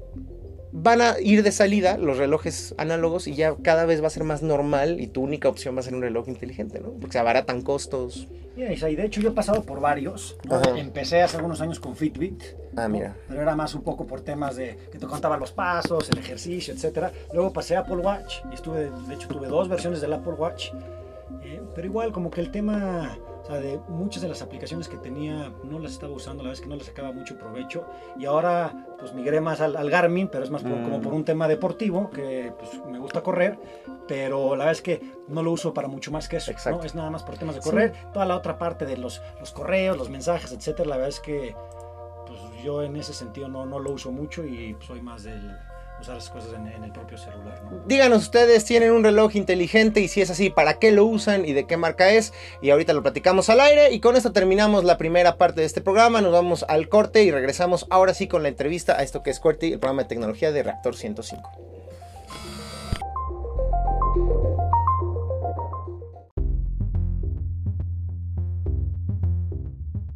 van 0.72 1.02
a 1.02 1.20
ir 1.20 1.44
de 1.44 1.52
salida 1.52 1.98
los 1.98 2.18
relojes 2.18 2.76
análogos 2.78 3.28
y 3.28 3.36
ya 3.36 3.56
cada 3.62 3.86
vez 3.86 4.02
va 4.02 4.08
a 4.08 4.12
ser 4.12 4.24
más 4.24 4.44
normal 4.44 5.00
y 5.00 5.08
tu 5.08 5.22
única 5.22 5.50
opción 5.50 5.76
va 5.76 5.80
a 5.80 5.84
ser 5.84 5.96
un 5.96 6.02
reloj 6.02 6.28
inteligente, 6.28 6.80
¿no? 6.80 6.92
Porque 6.92 7.14
se 7.14 7.20
abaratan 7.20 7.62
costos. 7.62 8.28
y 8.56 8.96
de 8.96 9.06
hecho 9.06 9.22
yo 9.22 9.30
he 9.30 9.34
pasado 9.34 9.64
por 9.64 9.80
varios. 9.80 10.38
Empecé 10.76 11.22
hace 11.22 11.38
algunos 11.38 11.62
años 11.62 11.80
con 11.80 11.96
Fitbit. 11.96 12.44
Ah, 12.76 12.88
mira. 12.88 13.16
Pero 13.28 13.42
era 13.42 13.56
más 13.56 13.74
un 13.74 13.82
poco 13.82 14.06
por 14.06 14.22
temas 14.22 14.56
de 14.56 14.78
que 14.92 15.00
te 15.00 15.08
contaba 15.08 15.38
los 15.38 15.52
pasos, 15.52 16.10
el 16.10 16.20
ejercicio, 16.20 16.74
etcétera. 16.74 17.12
Luego 17.34 17.52
pasé 17.52 17.76
a 17.76 17.80
Apple 17.80 17.98
Watch 17.98 18.38
y 18.52 18.56
estuve, 18.56 18.90
de 19.08 19.14
hecho 19.14 19.28
tuve 19.28 19.48
dos 19.48 19.68
versiones 19.68 20.02
del 20.02 20.14
Apple 20.14 20.34
Watch. 20.34 20.70
Eh, 21.44 21.62
pero 21.74 21.88
igual 21.88 22.12
como 22.12 22.30
que 22.30 22.42
el 22.42 22.52
tema 22.52 23.18
de 23.58 23.80
muchas 23.88 24.22
de 24.22 24.30
las 24.30 24.42
aplicaciones 24.42 24.88
que 24.88 24.98
tenía 24.98 25.52
no 25.64 25.80
las 25.80 25.94
estaba 25.94 26.14
usando, 26.14 26.44
la 26.44 26.52
vez 26.52 26.62
que 26.62 26.68
no 26.68 26.76
les 26.76 26.86
sacaba 26.86 27.12
mucho 27.12 27.38
provecho. 27.38 27.86
Y 28.18 28.26
ahora 28.26 28.88
pues 29.00 29.14
migré 29.14 29.42
más 29.42 29.62
al, 29.62 29.90
Garmin, 29.90 30.28
pero 30.28 30.44
es 30.44 30.52
más 30.52 30.62
como 30.64 31.02
por 31.02 31.14
mm. 31.14 31.16
un 31.16 31.26
tema 31.26 31.48
deportivo, 31.48 32.10
que 32.10 32.54
pues, 32.58 32.72
me 32.86 33.00
gusta 33.00 33.22
correr, 33.22 33.58
pero 34.08 34.56
la 34.56 34.66
verdad 34.66 34.72
es 34.72 34.82
que 34.82 35.02
no 35.28 35.42
lo 35.42 35.52
uso 35.52 35.74
para 35.74 35.88
mucho 35.88 36.12
más 36.12 36.28
que 36.28 36.38
eso. 36.38 36.52
¿no? 36.70 36.84
Es 36.84 36.96
nada 36.96 37.10
más 37.10 37.24
por 37.24 37.38
temas 37.38 37.56
de 37.56 37.62
correr. 37.62 37.94
Toda 38.14 38.26
la 38.26 38.36
otra 38.36 38.58
parte 38.58 38.86
de 38.86 38.98
los, 38.98 39.22
los 39.40 39.52
correos, 39.52 39.98
los 39.98 40.10
mensajes, 40.10 40.52
etcétera, 40.52 40.90
la 40.90 40.96
verdad 40.98 41.10
es 41.10 41.20
que 41.20 41.56
pues, 42.28 42.40
yo 42.64 42.84
en 42.84 42.96
ese 42.96 43.14
sentido 43.14 43.48
no, 43.48 43.66
no 43.66 43.80
lo 43.80 43.92
uso 43.92 44.12
mucho 44.12 44.46
y 44.46 44.76
soy 44.82 45.02
más 45.02 45.24
del 45.24 45.58
usar 46.02 46.16
las 46.16 46.30
cosas 46.30 46.54
en, 46.54 46.84
el 46.84 46.92
propio 46.92 47.18
celular. 47.18 47.62
Díganos 47.86 48.24
ustedes, 48.24 48.66
¿tienen 48.66 48.92
un 48.92 49.04
reloj 49.04 49.36
inteligente? 49.36 50.02
Y 50.02 50.08
si 50.08 50.22
es 50.22 50.30
así, 50.30 50.50
¿para 50.50 50.80
qué 50.80 50.92
lo 50.92 51.06
usan 51.06 51.46
y 51.46 51.54
de 51.54 51.66
qué 51.66 51.78
marca 51.78 52.12
es? 52.12 52.34
Y 52.62 52.70
ahorita 52.70 52.94
lo 52.94 53.04
platicamos 53.04 53.50
al 53.50 53.60
aire. 53.60 53.92
Y 53.92 54.00
con 54.00 54.16
esto 54.16 54.32
terminamos 54.32 54.84
la 54.84 54.98
primera 54.98 55.38
parte 55.38 55.62
de 55.62 55.68
este 55.68 55.82
programa. 55.82 56.22
Nos 56.22 56.32
vamos 56.32 56.66
al 56.68 56.90
corte 56.90 57.24
y 57.24 57.32
regresamos 57.32 57.86
ahora 57.90 58.14
sí 58.14 58.28
con 58.28 58.44
la 58.44 58.50
entrevista 58.50 58.98
a 58.98 59.04
esto 59.04 59.24
que 59.24 59.30
es 59.32 59.40
QWERTY, 59.40 59.74
el 59.74 59.80
programa 59.80 60.04
de 60.04 60.10
tecnología 60.10 60.52
de 60.52 60.64
Reactor 60.64 60.96
105. 60.96 61.50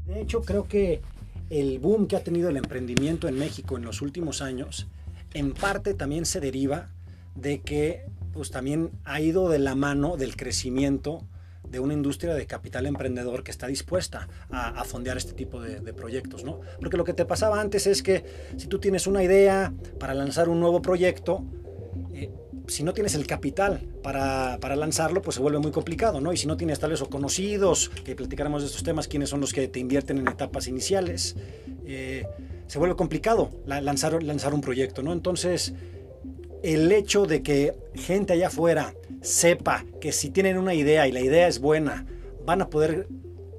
De 0.06 0.22
hecho, 0.22 0.42
creo 0.42 0.68
que 0.68 1.02
el 1.50 1.80
boom 1.80 2.08
que 2.08 2.16
ha 2.16 2.24
tenido 2.24 2.50
el 2.50 2.58
emprendimiento 2.58 3.28
en 3.28 3.38
México 3.38 3.78
en 3.78 3.84
los 3.84 4.02
últimos 4.02 4.42
años 4.42 4.88
en 5.34 5.54
parte 5.54 5.94
también 5.94 6.26
se 6.26 6.40
deriva 6.40 6.90
de 7.36 7.62
que 7.62 8.06
pues 8.34 8.52
también 8.52 8.92
ha 9.04 9.22
ido 9.22 9.50
de 9.50 9.60
la 9.60 9.76
mano 9.76 10.18
del 10.18 10.36
crecimiento 10.36 11.26
de 11.70 11.80
una 11.80 11.94
industria 11.94 12.34
de 12.36 12.46
capital 12.46 12.86
emprendedor 12.86 13.44
que 13.44 13.52
está 13.52 13.68
dispuesta 13.68 14.28
a, 14.52 14.84
fondear 14.84 15.18
este 15.18 15.34
tipo 15.34 15.62
de, 15.62 15.94
proyectos, 15.94 16.44
¿no? 16.44 16.60
Porque 16.80 16.98
lo 16.98 17.04
que 17.04 17.14
te 17.14 17.26
pasaba 17.26 17.60
antes 17.60 17.88
es 17.88 18.04
que 18.04 18.24
si 18.58 18.68
tú 18.68 18.80
tienes 18.80 19.08
una 19.08 19.24
idea 19.24 19.74
para 20.00 20.14
lanzar 20.14 20.50
un 20.50 20.60
nuevo 20.60 20.82
proyecto, 20.82 21.44
eh, 22.14 22.30
si 22.68 22.84
no 22.84 22.94
tienes 22.94 23.16
el 23.16 23.26
capital 23.26 23.88
para, 24.04 24.60
para, 24.60 24.76
lanzarlo, 24.76 25.22
pues 25.22 25.36
se 25.36 25.42
vuelve 25.42 25.60
muy 25.60 25.72
complicado, 25.72 26.22
¿no? 26.22 26.32
Y 26.32 26.38
si 26.38 26.48
no 26.48 26.58
tienes 26.58 26.80
tal 26.80 26.92
vez 26.92 27.02
o 27.02 27.10
conocidos, 27.10 27.90
que 28.06 28.16
platicáramos 28.16 28.62
de 28.62 28.68
estos 28.68 28.84
temas, 28.84 29.08
quiénes 29.08 29.30
son 29.30 29.42
los 29.42 29.52
que 29.52 29.68
te 29.68 29.80
invierten 29.80 30.20
en 30.20 30.28
etapas 30.28 30.68
iniciales, 30.68 31.36
eh, 31.86 32.26
se 32.68 32.80
vuelve 32.80 32.96
complicado 32.96 33.52
lanzar, 33.66 34.22
lanzar 34.24 34.54
un 34.54 34.62
proyecto, 34.62 35.04
¿no? 35.04 35.14
Entonces, 35.14 35.74
el 36.64 36.92
hecho 36.92 37.26
de 37.26 37.44
que 37.44 37.74
gente 37.94 38.34
allá 38.34 38.48
afuera 38.48 38.94
sepa 39.22 39.86
que 40.00 40.12
si 40.12 40.30
tienen 40.30 40.58
una 40.58 40.74
idea 40.74 41.08
y 41.08 41.12
la 41.12 41.22
idea 41.22 41.48
es 41.48 41.60
buena, 41.60 42.06
van 42.46 42.62
a 42.62 42.70
poder 42.70 43.08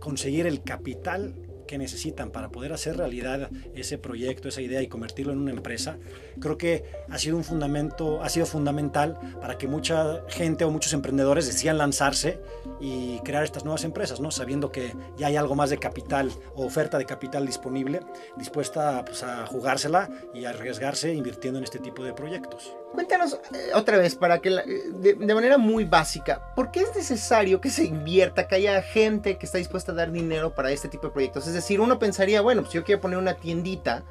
conseguir 0.00 0.46
el 0.46 0.62
capital 0.62 1.34
que 1.66 1.78
necesitan 1.78 2.30
para 2.30 2.50
poder 2.50 2.72
hacer 2.72 2.96
realidad 2.96 3.50
ese 3.74 3.98
proyecto, 3.98 4.48
esa 4.48 4.60
idea 4.60 4.82
y 4.82 4.88
convertirlo 4.88 5.32
en 5.32 5.38
una 5.38 5.50
empresa, 5.50 5.98
creo 6.40 6.58
que 6.58 6.84
ha 7.08 7.18
sido 7.18 7.36
un 7.36 7.44
fundamento, 7.44 8.22
ha 8.22 8.28
sido 8.28 8.46
fundamental 8.46 9.18
para 9.40 9.58
que 9.58 9.68
mucha 9.68 10.22
gente 10.28 10.64
o 10.64 10.70
muchos 10.70 10.92
emprendedores 10.92 11.46
decidan 11.46 11.78
lanzarse 11.78 12.40
y 12.80 13.18
crear 13.20 13.44
estas 13.44 13.64
nuevas 13.64 13.84
empresas, 13.84 14.20
¿no? 14.20 14.30
Sabiendo 14.30 14.70
que 14.70 14.94
ya 15.16 15.28
hay 15.28 15.36
algo 15.36 15.54
más 15.54 15.70
de 15.70 15.78
capital 15.78 16.30
o 16.54 16.66
oferta 16.66 16.98
de 16.98 17.06
capital 17.06 17.46
disponible, 17.46 18.00
dispuesta 18.36 19.04
pues, 19.04 19.22
a 19.22 19.46
jugársela 19.46 20.10
y 20.34 20.44
a 20.44 20.50
arriesgarse 20.50 21.14
invirtiendo 21.14 21.58
en 21.58 21.64
este 21.64 21.78
tipo 21.78 22.04
de 22.04 22.12
proyectos. 22.12 22.74
Cuéntanos 22.94 23.34
eh, 23.52 23.72
otra 23.74 23.98
vez, 23.98 24.14
para 24.14 24.38
que 24.38 24.50
de, 24.50 25.14
de, 25.14 25.34
manera 25.34 25.58
muy 25.58 25.84
básica, 25.84 26.54
¿por 26.54 26.70
qué 26.70 26.80
es 26.80 26.94
necesario 26.94 27.60
que 27.60 27.68
se 27.68 27.84
invierta, 27.84 28.46
que 28.46 28.54
haya 28.54 28.80
gente 28.82 29.36
que 29.36 29.46
está 29.46 29.58
dispuesta 29.58 29.90
a 29.90 29.96
dar 29.96 30.12
dinero 30.12 30.54
para 30.54 30.70
este 30.70 30.88
tipo 30.88 31.08
de 31.08 31.12
proyectos? 31.12 31.48
Es 31.48 31.54
decir, 31.54 31.80
uno 31.80 31.98
pensaría, 31.98 32.40
bueno, 32.40 32.62
pues 32.62 32.72
yo 32.72 32.84
quiero 32.84 33.00
poner 33.00 33.18
una 33.18 33.34
tiendita 33.34 34.04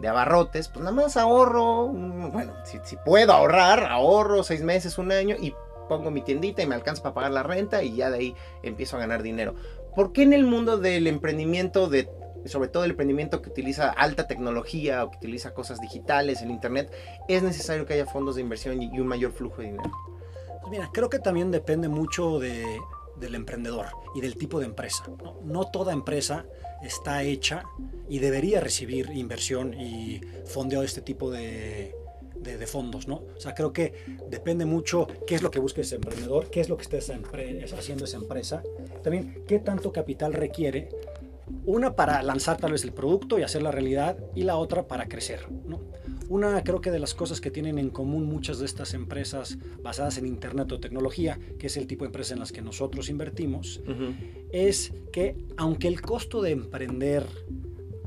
de 0.00 0.08
abarrotes, 0.08 0.68
pues 0.68 0.80
nada 0.80 0.94
más 0.94 1.16
ahorro, 1.16 1.86
bueno, 1.88 2.52
si, 2.64 2.78
si 2.84 2.96
puedo 2.96 3.32
ahorrar, 3.32 3.84
ahorro 3.84 4.42
seis 4.42 4.62
meses, 4.62 4.98
un 4.98 5.12
año 5.12 5.34
y 5.38 5.54
pongo 5.88 6.10
mi 6.10 6.20
tiendita 6.20 6.62
y 6.62 6.66
me 6.66 6.74
alcanza 6.74 7.02
para 7.02 7.14
pagar 7.14 7.30
la 7.30 7.42
renta 7.42 7.82
y 7.82 7.96
ya 7.96 8.10
de 8.10 8.18
ahí 8.18 8.36
empiezo 8.62 8.96
a 8.96 9.00
ganar 9.00 9.22
dinero. 9.22 9.54
¿Por 9.94 10.12
qué 10.12 10.22
en 10.22 10.34
el 10.34 10.44
mundo 10.44 10.76
del 10.76 11.06
emprendimiento 11.06 11.88
de 11.88 12.10
sobre 12.48 12.68
todo 12.68 12.84
el 12.84 12.90
emprendimiento 12.90 13.42
que 13.42 13.50
utiliza 13.50 13.90
alta 13.90 14.26
tecnología 14.26 15.04
o 15.04 15.10
que 15.10 15.18
utiliza 15.18 15.54
cosas 15.54 15.80
digitales 15.80 16.42
en 16.42 16.50
Internet, 16.50 16.92
es 17.28 17.42
necesario 17.42 17.86
que 17.86 17.94
haya 17.94 18.06
fondos 18.06 18.36
de 18.36 18.42
inversión 18.42 18.82
y 18.82 18.98
un 18.98 19.06
mayor 19.06 19.32
flujo 19.32 19.62
de 19.62 19.68
dinero? 19.68 19.90
Pues 20.60 20.70
mira, 20.70 20.90
creo 20.92 21.08
que 21.08 21.20
también 21.20 21.50
depende 21.50 21.88
mucho 21.88 22.40
de, 22.40 22.64
del 23.18 23.34
emprendedor 23.34 23.86
y 24.14 24.20
del 24.20 24.36
tipo 24.36 24.58
de 24.58 24.66
empresa. 24.66 25.04
¿no? 25.44 25.70
toda 25.70 25.92
empresa 25.92 26.46
está 26.82 27.22
hecha 27.22 27.64
y 28.08 28.18
debería 28.18 28.60
recibir 28.60 29.10
inversión 29.10 29.74
y 29.74 30.20
fondeo 30.44 30.80
de 30.80 30.86
este 30.86 31.00
tipo 31.00 31.30
de, 31.30 31.94
de, 32.34 32.66
fondos, 32.66 33.08
¿no? 33.08 33.22
O 33.36 33.40
sea, 33.40 33.54
creo 33.54 33.72
que 33.72 33.94
depende 34.28 34.66
mucho 34.66 35.06
qué 35.26 35.34
es 35.34 35.42
lo 35.42 35.50
que 35.50 35.58
busque 35.58 35.80
ese 35.80 35.96
emprendedor, 35.96 36.50
qué 36.50 36.60
es 36.60 36.68
lo 36.68 36.76
que 36.76 36.82
esté 36.82 36.98
haciendo 36.98 38.04
esa 38.04 38.16
empresa, 38.16 38.62
también 39.02 39.44
qué 39.46 39.58
tanto 39.58 39.92
capital 39.92 40.32
requiere 40.32 40.88
una 41.64 41.94
para 41.94 42.22
lanzar 42.22 42.56
tal 42.56 42.72
vez 42.72 42.84
el 42.84 42.92
producto 42.92 43.38
y 43.38 43.42
hacer 43.42 43.62
la 43.62 43.70
realidad 43.70 44.18
y 44.34 44.42
la 44.42 44.56
otra 44.56 44.86
para 44.86 45.08
crecer. 45.08 45.50
¿no? 45.50 45.80
Una 46.28 46.62
creo 46.64 46.80
que 46.80 46.90
de 46.90 46.98
las 46.98 47.14
cosas 47.14 47.40
que 47.40 47.50
tienen 47.50 47.78
en 47.78 47.90
común 47.90 48.24
muchas 48.24 48.58
de 48.58 48.66
estas 48.66 48.94
empresas 48.94 49.58
basadas 49.82 50.18
en 50.18 50.26
Internet 50.26 50.70
o 50.72 50.80
tecnología, 50.80 51.38
que 51.58 51.68
es 51.68 51.76
el 51.76 51.86
tipo 51.86 52.04
de 52.04 52.08
empresas 52.08 52.32
en 52.32 52.40
las 52.40 52.52
que 52.52 52.62
nosotros 52.62 53.08
invertimos, 53.08 53.80
es 54.50 54.92
que 55.12 55.36
aunque 55.56 55.88
el 55.88 56.00
costo 56.00 56.42
de 56.42 56.50
emprender 56.50 57.26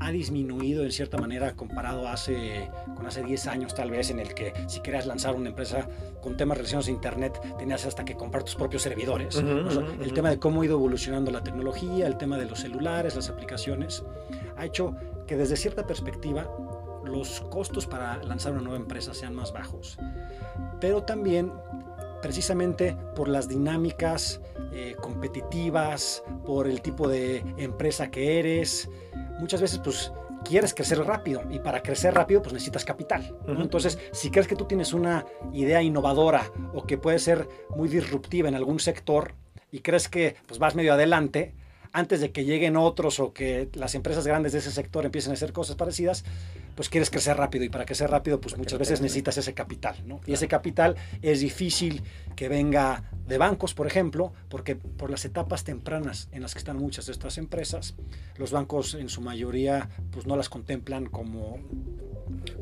ha 0.00 0.10
disminuido 0.10 0.82
en 0.82 0.90
cierta 0.90 1.18
manera 1.18 1.54
comparado 1.54 2.08
hace, 2.08 2.70
con 2.96 3.06
hace 3.06 3.22
10 3.22 3.46
años 3.46 3.74
tal 3.74 3.90
vez, 3.90 4.10
en 4.10 4.18
el 4.18 4.34
que 4.34 4.52
si 4.66 4.80
querías 4.80 5.06
lanzar 5.06 5.36
una 5.36 5.50
empresa 5.50 5.88
con 6.22 6.36
temas 6.36 6.56
relacionados 6.56 6.88
a 6.88 6.90
Internet, 6.90 7.40
tenías 7.58 7.84
hasta 7.86 8.04
que 8.04 8.16
comprar 8.16 8.42
tus 8.42 8.54
propios 8.54 8.82
servidores. 8.82 9.36
el 9.36 10.12
tema 10.12 10.30
de 10.30 10.38
cómo 10.38 10.62
ha 10.62 10.64
ido 10.64 10.76
evolucionando 10.76 11.30
la 11.30 11.42
tecnología, 11.42 12.06
el 12.06 12.16
tema 12.16 12.38
de 12.38 12.46
los 12.46 12.60
celulares, 12.60 13.14
las 13.14 13.28
aplicaciones, 13.28 14.02
ha 14.56 14.64
hecho 14.64 14.96
que 15.26 15.36
desde 15.36 15.56
cierta 15.56 15.86
perspectiva 15.86 16.50
los 17.04 17.42
costos 17.42 17.86
para 17.86 18.22
lanzar 18.22 18.52
una 18.52 18.62
nueva 18.62 18.78
empresa 18.78 19.12
sean 19.12 19.34
más 19.34 19.52
bajos. 19.52 19.98
Pero 20.80 21.02
también 21.02 21.52
precisamente 22.22 22.96
por 23.16 23.28
las 23.28 23.48
dinámicas 23.48 24.40
eh, 24.72 24.96
competitivas, 25.00 26.22
por 26.44 26.66
el 26.66 26.82
tipo 26.82 27.08
de 27.08 27.44
empresa 27.56 28.10
que 28.10 28.38
eres, 28.38 28.88
muchas 29.40 29.60
veces 29.60 29.80
pues 29.82 30.12
quieres 30.44 30.74
crecer 30.74 30.98
rápido 30.98 31.42
y 31.50 31.58
para 31.58 31.82
crecer 31.82 32.14
rápido 32.14 32.42
pues 32.42 32.52
necesitas 32.52 32.84
capital. 32.84 33.36
Entonces, 33.46 33.98
si 34.12 34.30
crees 34.30 34.46
que 34.46 34.56
tú 34.56 34.64
tienes 34.64 34.92
una 34.92 35.26
idea 35.52 35.82
innovadora 35.82 36.50
o 36.74 36.86
que 36.86 36.98
puede 36.98 37.18
ser 37.18 37.48
muy 37.70 37.88
disruptiva 37.88 38.48
en 38.48 38.54
algún 38.54 38.80
sector 38.80 39.34
y 39.70 39.80
crees 39.80 40.08
que 40.08 40.36
pues 40.46 40.58
vas 40.58 40.74
medio 40.74 40.94
adelante, 40.94 41.54
antes 41.92 42.20
de 42.20 42.30
que 42.30 42.44
lleguen 42.44 42.76
otros 42.76 43.18
o 43.20 43.32
que 43.32 43.68
las 43.74 43.94
empresas 43.94 44.26
grandes 44.26 44.52
de 44.52 44.58
ese 44.58 44.70
sector 44.70 45.04
empiecen 45.04 45.32
a 45.32 45.34
hacer 45.34 45.52
cosas 45.52 45.76
parecidas, 45.76 46.24
pues 46.76 46.88
quieres 46.88 47.10
crecer 47.10 47.36
rápido 47.36 47.64
y 47.64 47.68
para 47.68 47.84
crecer 47.84 48.10
rápido 48.10 48.40
pues 48.40 48.56
muchas 48.56 48.78
veces 48.78 49.00
necesitas 49.00 49.36
ese 49.38 49.54
capital, 49.54 49.96
¿no? 50.06 50.20
Y 50.26 50.32
ese 50.32 50.46
capital 50.48 50.96
es 51.20 51.40
difícil 51.40 52.02
que 52.40 52.48
venga 52.48 53.04
de 53.26 53.36
bancos, 53.36 53.74
por 53.74 53.86
ejemplo, 53.86 54.32
porque 54.48 54.74
por 54.74 55.10
las 55.10 55.26
etapas 55.26 55.62
tempranas 55.62 56.30
en 56.32 56.40
las 56.40 56.54
que 56.54 56.58
están 56.58 56.78
muchas 56.78 57.04
de 57.04 57.12
estas 57.12 57.36
empresas, 57.36 57.96
los 58.38 58.50
bancos 58.50 58.94
en 58.94 59.10
su 59.10 59.20
mayoría 59.20 59.90
pues 60.10 60.26
no 60.26 60.38
las 60.38 60.48
contemplan 60.48 61.04
como 61.04 61.58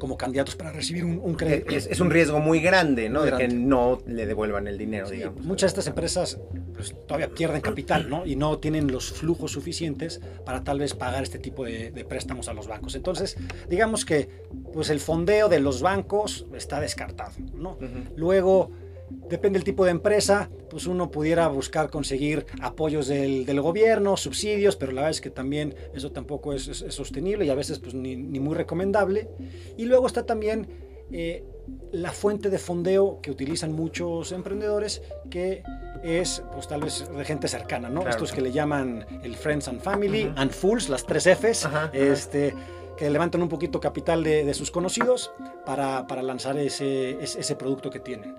como 0.01 0.17
candidatos 0.17 0.57
para 0.57 0.73
recibir 0.73 1.05
un, 1.05 1.35
crédito. 1.35 1.71
Es, 1.71 2.01
un 2.01 2.11
riesgo 2.11 2.41
muy 2.41 2.59
grande, 2.59 3.09
¿no? 3.09 3.23
De 3.23 3.37
que 3.37 3.47
no 3.47 4.01
le 4.07 4.27
devuelvan 4.27 4.67
el 4.67 4.79
dinero, 4.79 5.09
digamos. 5.09 5.45
Muchas 5.45 5.69
de 5.69 5.81
estas 5.81 5.87
empresas 5.87 6.41
pues, 6.75 6.97
todavía 7.07 7.29
pierden 7.29 7.61
capital, 7.61 8.11
¿no? 8.11 8.27
Y 8.27 8.35
no 8.35 8.59
tienen 8.59 8.91
los 8.91 9.12
flujos 9.12 9.53
suficientes 9.53 10.21
para 10.45 10.64
tal 10.64 10.81
vez 10.81 10.95
pagar 10.95 11.23
este 11.23 11.38
tipo 11.38 11.64
de, 11.64 12.05
préstamos 12.09 12.49
a 12.49 12.53
los 12.53 12.67
bancos. 12.67 12.97
Entonces, 12.97 13.37
digamos 13.69 14.05
que 14.05 14.29
pues 14.73 14.91
el 14.91 14.99
fondeo 14.99 15.49
de 15.49 15.61
los 15.61 15.83
bancos 15.83 16.47
está 16.55 16.81
descartado, 16.81 17.33
¿no? 17.55 17.79
Luego 18.17 18.73
Depende 19.11 19.59
del 19.59 19.64
tipo 19.64 19.85
de 19.85 19.90
empresa, 19.90 20.51
pues 20.71 20.87
uno 20.87 21.11
pudiera 21.11 21.49
buscar 21.49 21.90
conseguir 21.90 22.47
apoyos 22.61 23.09
del, 23.09 23.47
del 23.47 23.61
gobierno, 23.61 24.16
subsidios, 24.16 24.77
pero 24.77 24.92
la 24.92 25.03
verdad 25.03 25.11
es 25.11 25.21
que 25.21 25.31
también 25.31 25.75
eso 25.94 26.12
tampoco 26.12 26.53
es, 26.53 26.64
sostenible 26.88 27.44
y 27.44 27.51
a 27.51 27.55
veces 27.55 27.79
pues 27.79 27.94
ni, 27.94 28.16
ni, 28.16 28.40
muy 28.40 28.55
recomendable. 28.55 29.29
Y 29.77 29.85
luego 29.85 30.07
está 30.07 30.27
también 30.27 30.68
eh, 31.11 31.44
la 31.92 32.12
fuente 32.12 32.51
de 32.51 32.59
fondeo 32.59 33.21
que 33.23 33.31
utilizan 33.31 33.73
muchos 33.73 34.33
emprendedores, 34.33 35.03
que 35.31 35.62
es 36.03 36.42
pues 36.53 36.68
tal 36.68 36.83
vez 36.83 37.09
de 37.14 37.25
gente 37.25 37.49
cercana, 37.49 37.88
¿no? 37.88 38.07
Estos 38.09 38.33
que 38.33 38.40
le 38.40 38.53
llaman 38.53 39.07
el 39.23 39.37
Friends 39.37 39.68
and 39.68 39.81
Family, 39.81 40.33
and 40.37 40.51
Fools, 40.51 40.88
las 40.88 41.05
tres 41.05 41.27
Fs, 41.27 41.68
este 41.92 42.55
que 42.99 43.09
levantan 43.09 43.40
un 43.42 43.49
poquito 43.49 43.79
capital 43.81 44.25
de, 44.25 44.44
de 44.44 44.55
sus 44.55 44.73
conocidos 44.73 45.31
para, 45.64 46.07
para 46.09 46.21
lanzar 46.21 46.59
ese, 46.59 47.23
ese, 47.23 47.55
producto 47.55 47.90
que 47.90 48.01
tienen. 48.01 48.35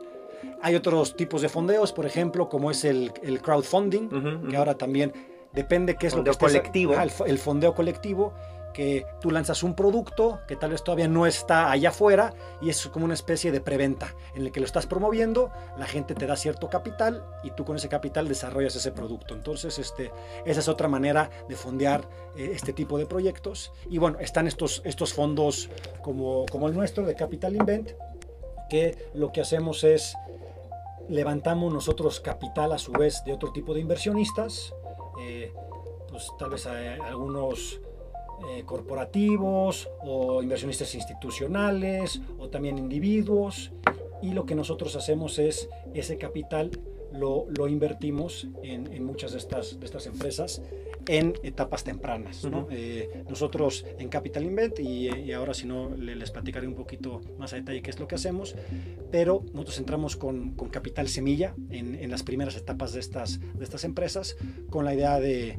Hay 0.62 0.76
otros 0.76 1.15
tipos 1.15 1.41
de 1.41 1.50
fondeos, 1.50 1.93
por 1.93 2.06
ejemplo, 2.06 2.50
como 2.50 2.72
es 2.72 2.84
el, 2.84 3.12
el 3.24 3.41
crowdfunding, 3.41 4.48
que 4.50 4.58
ahora 4.58 4.76
también 4.76 5.13
depende 5.54 5.95
qué 5.95 6.08
es 6.08 6.15
lo 6.15 6.24
que 6.24 6.32
colectivo. 6.32 6.93
el, 6.93 7.12
el, 7.26 7.39
fondeo 7.39 7.74
colectivo, 7.74 8.34
que 8.74 9.06
tú 9.19 9.32
lanzas 9.32 9.63
un 9.63 9.76
producto 9.76 10.39
que 10.48 10.56
tal 10.56 10.72
vez 10.72 10.84
todavía 10.84 11.08
no 11.08 11.26
está 11.26 11.72
allá 11.72 11.89
afuera 11.89 12.34
y 12.62 12.69
es 12.69 12.88
como 12.88 13.06
una 13.06 13.13
especie 13.13 13.52
de 13.52 13.62
preventa 13.62 14.15
en 14.36 14.43
el 14.43 14.52
que 14.52 14.60
lo 14.60 14.65
estás 14.65 14.86
promoviendo, 14.86 15.52
la 15.78 15.86
gente 15.86 16.15
te 16.15 16.26
da 16.26 16.36
cierto 16.36 16.69
capital 16.69 17.26
y 17.43 17.52
tú 17.52 17.65
con 17.65 17.76
ese 17.76 17.89
capital 17.89 18.28
desarrollas 18.28 18.76
ese 18.76 18.91
producto. 18.91 19.34
Entonces, 19.34 19.80
este, 19.80 20.12
esa 20.45 20.60
es 20.60 20.67
otra 20.67 20.88
manera 20.88 21.30
de 21.48 21.56
fondear 21.56 22.08
eh, 22.36 22.52
este 22.54 22.74
tipo 22.74 22.98
de 22.98 23.06
proyectos. 23.06 23.72
Y 23.89 23.98
bueno, 23.98 24.19
están 24.19 24.48
estos, 24.48 24.82
estos 24.86 25.13
fondos 25.13 25.69
como, 26.02 26.45
como 26.52 26.67
el 26.67 26.74
nuestro 26.74 27.06
de 27.06 27.15
Capital 27.15 27.56
Invent, 27.56 27.91
que 28.69 29.10
lo 29.13 29.32
que 29.32 29.41
hacemos 29.41 29.84
es 29.84 30.15
levantamos 31.10 31.74
nosotros 31.74 32.19
capital 32.19 32.72
a 32.72 32.78
su 32.78 32.91
vez 32.91 33.24
de 33.26 33.34
otro 33.34 33.52
tipo 33.52 33.74
de 33.74 33.82
inversionistas, 33.82 34.74
eh, 35.19 35.52
pues 36.10 36.28
tal 36.38 36.52
vez 36.52 36.65
algunos 36.65 37.82
eh, 38.48 38.63
corporativos 38.65 39.89
o 40.02 40.41
inversionistas 40.41 40.95
institucionales 40.95 42.22
o 42.38 42.50
también 42.50 42.78
individuos. 42.78 43.72
Y 44.22 44.32
lo 44.32 44.45
que 44.45 44.55
nosotros 44.55 44.95
hacemos 44.95 45.39
es 45.39 45.70
ese 45.93 46.18
capital 46.18 46.72
lo, 47.14 47.45
lo 47.49 47.68
invertimos 47.68 48.47
en, 48.64 48.91
en, 48.93 49.03
muchas 49.03 49.32
de 49.32 49.39
estas, 49.39 49.80
de 49.80 49.86
estas 49.86 50.05
empresas 50.05 50.62
en 51.10 51.34
etapas 51.41 51.84
tempranas. 51.84 52.45
¿no? 52.45 52.68
eh, 52.70 53.24
nosotros 53.28 53.84
en 53.97 54.10
Capital 54.10 54.43
Invent, 54.43 54.80
y, 54.80 55.10
y 55.10 55.32
ahora 55.32 55.55
si 55.55 55.66
no 55.66 55.89
les 55.95 56.30
platicaré 56.30 56.68
un 56.68 56.76
poquito 56.76 57.22
más 57.39 57.51
a 57.53 57.55
detalle 57.55 57.82
qué 57.82 57.89
es 57.89 57.99
lo 57.99 58.07
que 58.07 58.14
hacemos, 58.14 58.55
pero 59.12 59.43
nosotros 59.53 59.80
entramos 59.80 60.16
con, 60.16 60.51
con 60.51 60.70
capital 60.70 61.07
semilla 61.07 61.55
en, 61.72 61.95
en, 61.95 62.12
las 62.12 62.22
primeras 62.22 62.55
etapas 62.55 62.93
de 62.93 62.99
estas, 62.99 63.39
de 63.39 63.64
estas 63.64 63.86
empresas 63.86 64.38
con 64.70 64.86
la 64.86 64.93
idea 64.93 65.20
de 65.20 65.57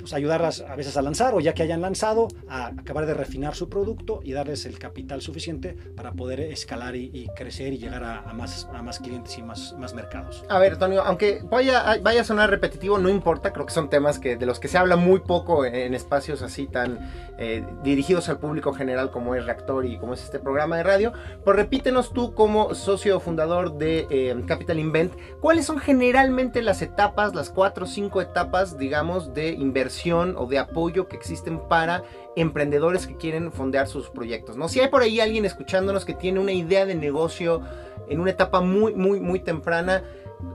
pues, 0.00 0.12
ayudarlas 0.12 0.60
a 0.62 0.74
veces 0.76 0.96
a 0.96 1.02
lanzar 1.02 1.34
o 1.34 1.40
ya 1.40 1.54
que 1.54 1.62
hayan 1.62 1.80
lanzado, 1.80 2.28
a 2.48 2.66
acabar 2.66 3.06
de 3.06 3.14
refinar 3.14 3.54
su 3.54 3.68
producto 3.68 4.20
y 4.22 4.32
darles 4.32 4.66
el 4.66 4.78
capital 4.78 5.20
suficiente 5.20 5.76
para 5.96 6.12
poder 6.12 6.40
escalar 6.40 6.96
y, 6.96 7.28
crecer 7.36 7.72
y 7.72 7.78
llegar 7.78 8.02
a, 8.02 8.32
más, 8.32 8.68
a 8.72 8.82
más 8.82 8.98
clientes 8.98 9.36
y 9.38 9.42
más, 9.42 9.74
más 9.78 9.94
mercados. 9.94 10.44
A 10.48 10.58
ver, 10.58 10.74
Antonio, 10.74 11.02
aunque 11.02 11.42
vaya, 11.44 11.98
vaya 12.02 12.22
a 12.22 12.24
sonar 12.24 12.50
repetitivo, 12.50 12.98
no 12.98 13.08
importa, 13.08 13.52
creo 13.52 13.66
que 13.66 13.72
son 13.72 13.90
temas 13.90 14.18
que, 14.18 14.36
de 14.36 14.46
los 14.46 14.58
que 14.58 14.68
se 14.68 14.78
habla 14.78 14.96
muy 14.96 15.20
poco 15.20 15.64
en, 15.64 15.94
espacios 15.94 16.42
así 16.42 16.66
tan 16.66 16.98
eh, 17.38 17.64
dirigidos 17.82 18.28
al 18.28 18.38
público 18.38 18.72
general 18.72 19.10
como 19.10 19.34
es 19.34 19.44
Reactor 19.44 19.86
y 19.86 19.98
como 19.98 20.14
es 20.14 20.22
este 20.22 20.38
programa 20.38 20.76
de 20.76 20.82
radio. 20.82 21.12
Pues 21.44 21.56
repítenos 21.56 22.12
tú 22.12 22.34
como 22.34 22.74
socio 22.74 23.20
fundador 23.20 23.76
de 23.76 24.06
eh, 24.10 24.34
Capital 24.46 24.78
Invent, 24.78 25.12
¿cuáles 25.40 25.66
son 25.66 25.78
generalmente 25.78 26.62
las 26.62 26.82
etapas, 26.82 27.34
las 27.34 27.50
cuatro 27.50 27.84
o 27.84 27.88
cinco 27.88 28.20
etapas, 28.20 28.78
digamos, 28.78 29.34
de 29.34 29.50
inversión 29.50 29.89
o 30.36 30.46
de 30.46 30.58
apoyo 30.58 31.08
que 31.08 31.16
existen 31.16 31.60
para 31.68 32.02
emprendedores 32.36 33.06
que 33.06 33.16
quieren 33.16 33.52
fondear 33.52 33.86
sus 33.86 34.08
proyectos? 34.10 34.56
¿no? 34.56 34.68
Si 34.68 34.80
hay 34.80 34.88
por 34.88 35.02
ahí 35.02 35.20
alguien 35.20 35.44
escuchándonos 35.44 36.04
que 36.04 36.14
tiene 36.14 36.40
una 36.40 36.52
idea 36.52 36.86
de 36.86 36.94
negocio 36.94 37.62
en 38.08 38.20
una 38.20 38.30
etapa 38.30 38.60
muy, 38.60 38.94
muy, 38.94 39.20
muy 39.20 39.40
temprana, 39.40 40.02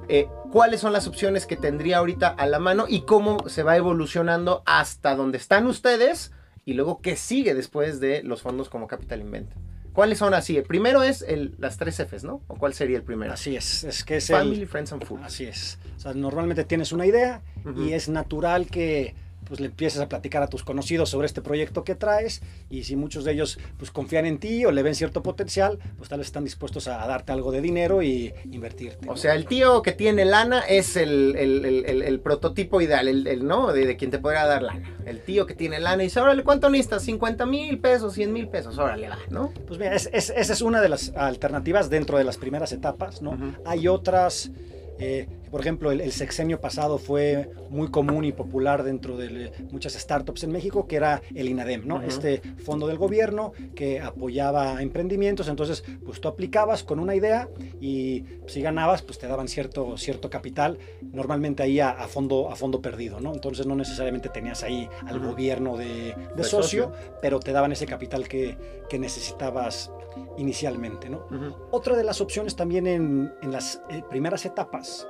eh, 0.07 0.27
cuáles 0.51 0.81
son 0.81 0.93
las 0.93 1.07
opciones 1.07 1.45
que 1.45 1.57
tendría 1.57 1.97
ahorita 1.97 2.27
a 2.27 2.47
la 2.47 2.59
mano 2.59 2.86
y 2.88 3.01
cómo 3.01 3.47
se 3.49 3.63
va 3.63 3.77
evolucionando 3.77 4.63
hasta 4.65 5.15
donde 5.15 5.38
están 5.38 5.67
ustedes 5.67 6.31
y 6.65 6.73
luego 6.73 7.01
qué 7.01 7.15
sigue 7.15 7.53
después 7.53 7.99
de 7.99 8.23
los 8.23 8.41
fondos 8.41 8.69
como 8.69 8.88
Capital 8.88 9.21
Invent. 9.21 9.51
¿Cuáles 9.93 10.17
son 10.17 10.33
así? 10.33 10.57
El 10.57 10.63
primero 10.63 11.03
es 11.03 11.21
el, 11.21 11.55
las 11.57 11.77
tres 11.77 11.99
Fs, 11.99 12.25
¿no? 12.25 12.41
¿O 12.47 12.55
cuál 12.55 12.73
sería 12.73 12.97
el 12.97 13.03
primero? 13.03 13.31
Así 13.31 13.55
es, 13.55 13.86
es 13.86 14.03
que 14.03 14.17
es 14.17 14.27
Family, 14.27 14.65
Friends 14.65 14.91
and 14.91 15.05
Food. 15.05 15.21
Así 15.23 15.45
es. 15.45 15.79
O 15.95 15.99
sea, 16.01 16.13
normalmente 16.13 16.65
tienes 16.65 16.91
una 16.91 17.05
idea 17.05 17.41
y 17.77 17.93
es 17.93 18.09
natural 18.09 18.67
que 18.67 19.15
pues 19.45 19.59
le 19.59 19.67
empiezas 19.67 20.01
a 20.01 20.09
platicar 20.09 20.43
a 20.43 20.47
tus 20.47 20.63
conocidos 20.63 21.09
sobre 21.09 21.27
este 21.27 21.41
proyecto 21.41 21.83
que 21.83 21.95
traes 21.95 22.41
y 22.69 22.83
si 22.83 22.95
muchos 22.95 23.23
de 23.23 23.33
ellos 23.33 23.59
pues 23.77 23.91
confían 23.91 24.25
en 24.25 24.39
ti 24.39 24.65
o 24.65 24.71
le 24.71 24.83
ven 24.83 24.95
cierto 24.95 25.23
potencial, 25.23 25.79
pues 25.97 26.09
tal 26.09 26.19
vez 26.19 26.27
están 26.27 26.43
dispuestos 26.43 26.87
a, 26.87 27.05
darte 27.05 27.31
algo 27.31 27.51
de 27.51 27.61
dinero 27.61 28.01
y 28.01 28.33
invertirte. 28.51 29.09
O 29.09 29.17
sea, 29.17 29.35
el 29.35 29.45
tío 29.45 29.81
que 29.81 29.91
tiene 29.91 30.25
lana 30.25 30.59
es 30.59 30.97
el, 30.97 31.35
el, 31.37 31.65
el, 31.85 32.19
prototipo 32.19 32.81
ideal, 32.81 33.07
el, 33.07 33.45
¿no? 33.45 33.71
De, 33.71 33.95
quien 33.97 34.11
te 34.11 34.19
podría 34.19 34.45
dar 34.45 34.63
lana. 34.63 34.97
El 35.05 35.21
tío 35.21 35.45
que 35.45 35.53
tiene 35.53 35.79
lana 35.79 36.03
y 36.03 36.07
dice, 36.07 36.19
órale, 36.19 36.43
¿cuánto 36.43 36.69
necesitas? 36.69 37.03
50 37.03 37.45
mil 37.45 37.79
pesos, 37.79 38.13
100 38.13 38.33
mil 38.33 38.47
pesos, 38.47 38.77
órale, 38.77 39.09
va, 39.09 39.19
¿no? 39.29 39.53
Pues 39.67 39.79
mira, 39.79 39.95
esa 39.95 40.33
es 40.33 40.61
una 40.61 40.81
de 40.81 40.89
las 40.89 41.13
alternativas 41.15 41.89
dentro 41.89 42.17
de 42.17 42.23
las 42.23 42.37
primeras 42.37 42.71
etapas, 42.71 43.21
¿no? 43.21 43.37
Hay 43.65 43.87
otras... 43.87 44.51
Eh, 44.97 45.27
por 45.55 45.61
ejemplo, 45.61 45.89
el, 45.89 46.11
sexenio 46.11 46.59
pasado 46.59 46.97
fue 46.97 47.49
muy 47.69 47.87
común 47.87 48.25
y 48.25 48.33
popular 48.33 48.83
dentro 48.83 49.15
de 49.15 49.53
muchas 49.71 49.93
startups 49.93 50.43
en 50.43 50.51
México, 50.51 50.85
que 50.85 50.97
era 50.97 51.21
el 51.33 51.47
INADEM, 51.47 51.87
¿no? 51.87 52.01
Este 52.01 52.41
fondo 52.57 52.87
del 52.87 52.97
gobierno 52.97 53.53
que 53.73 54.01
apoyaba 54.01 54.81
emprendimientos. 54.81 55.47
Entonces, 55.47 55.85
pues 56.03 56.19
tú 56.19 56.27
aplicabas 56.27 56.83
con 56.83 56.99
una 56.99 57.15
idea 57.15 57.47
y 57.79 58.25
si 58.47 58.61
ganabas, 58.61 59.01
pues 59.01 59.17
te 59.17 59.27
daban 59.27 59.47
cierto, 59.47 59.97
cierto 59.97 60.29
capital, 60.29 60.77
normalmente 61.13 61.63
ahí 61.63 61.79
a, 61.79 61.93
fondo, 62.09 62.51
a 62.51 62.57
fondo 62.57 62.81
perdido, 62.81 63.21
¿no? 63.21 63.33
Entonces 63.33 63.65
no 63.65 63.77
necesariamente 63.77 64.27
tenías 64.27 64.61
ahí 64.61 64.89
al 65.07 65.19
gobierno 65.19 65.77
de, 65.77 66.15
socio, 66.43 66.91
pero 67.21 67.39
te 67.39 67.53
daban 67.53 67.71
ese 67.71 67.85
capital 67.85 68.27
que, 68.27 68.57
que 68.89 68.99
necesitabas 68.99 69.89
inicialmente, 70.37 71.09
¿no? 71.09 71.25
Otra 71.71 71.95
de 71.95 72.03
las 72.03 72.19
opciones 72.19 72.57
también 72.57 72.87
en, 72.87 73.33
en 73.41 73.53
las 73.53 73.81
eh, 73.89 74.03
primeras 74.09 74.45
etapas 74.45 75.07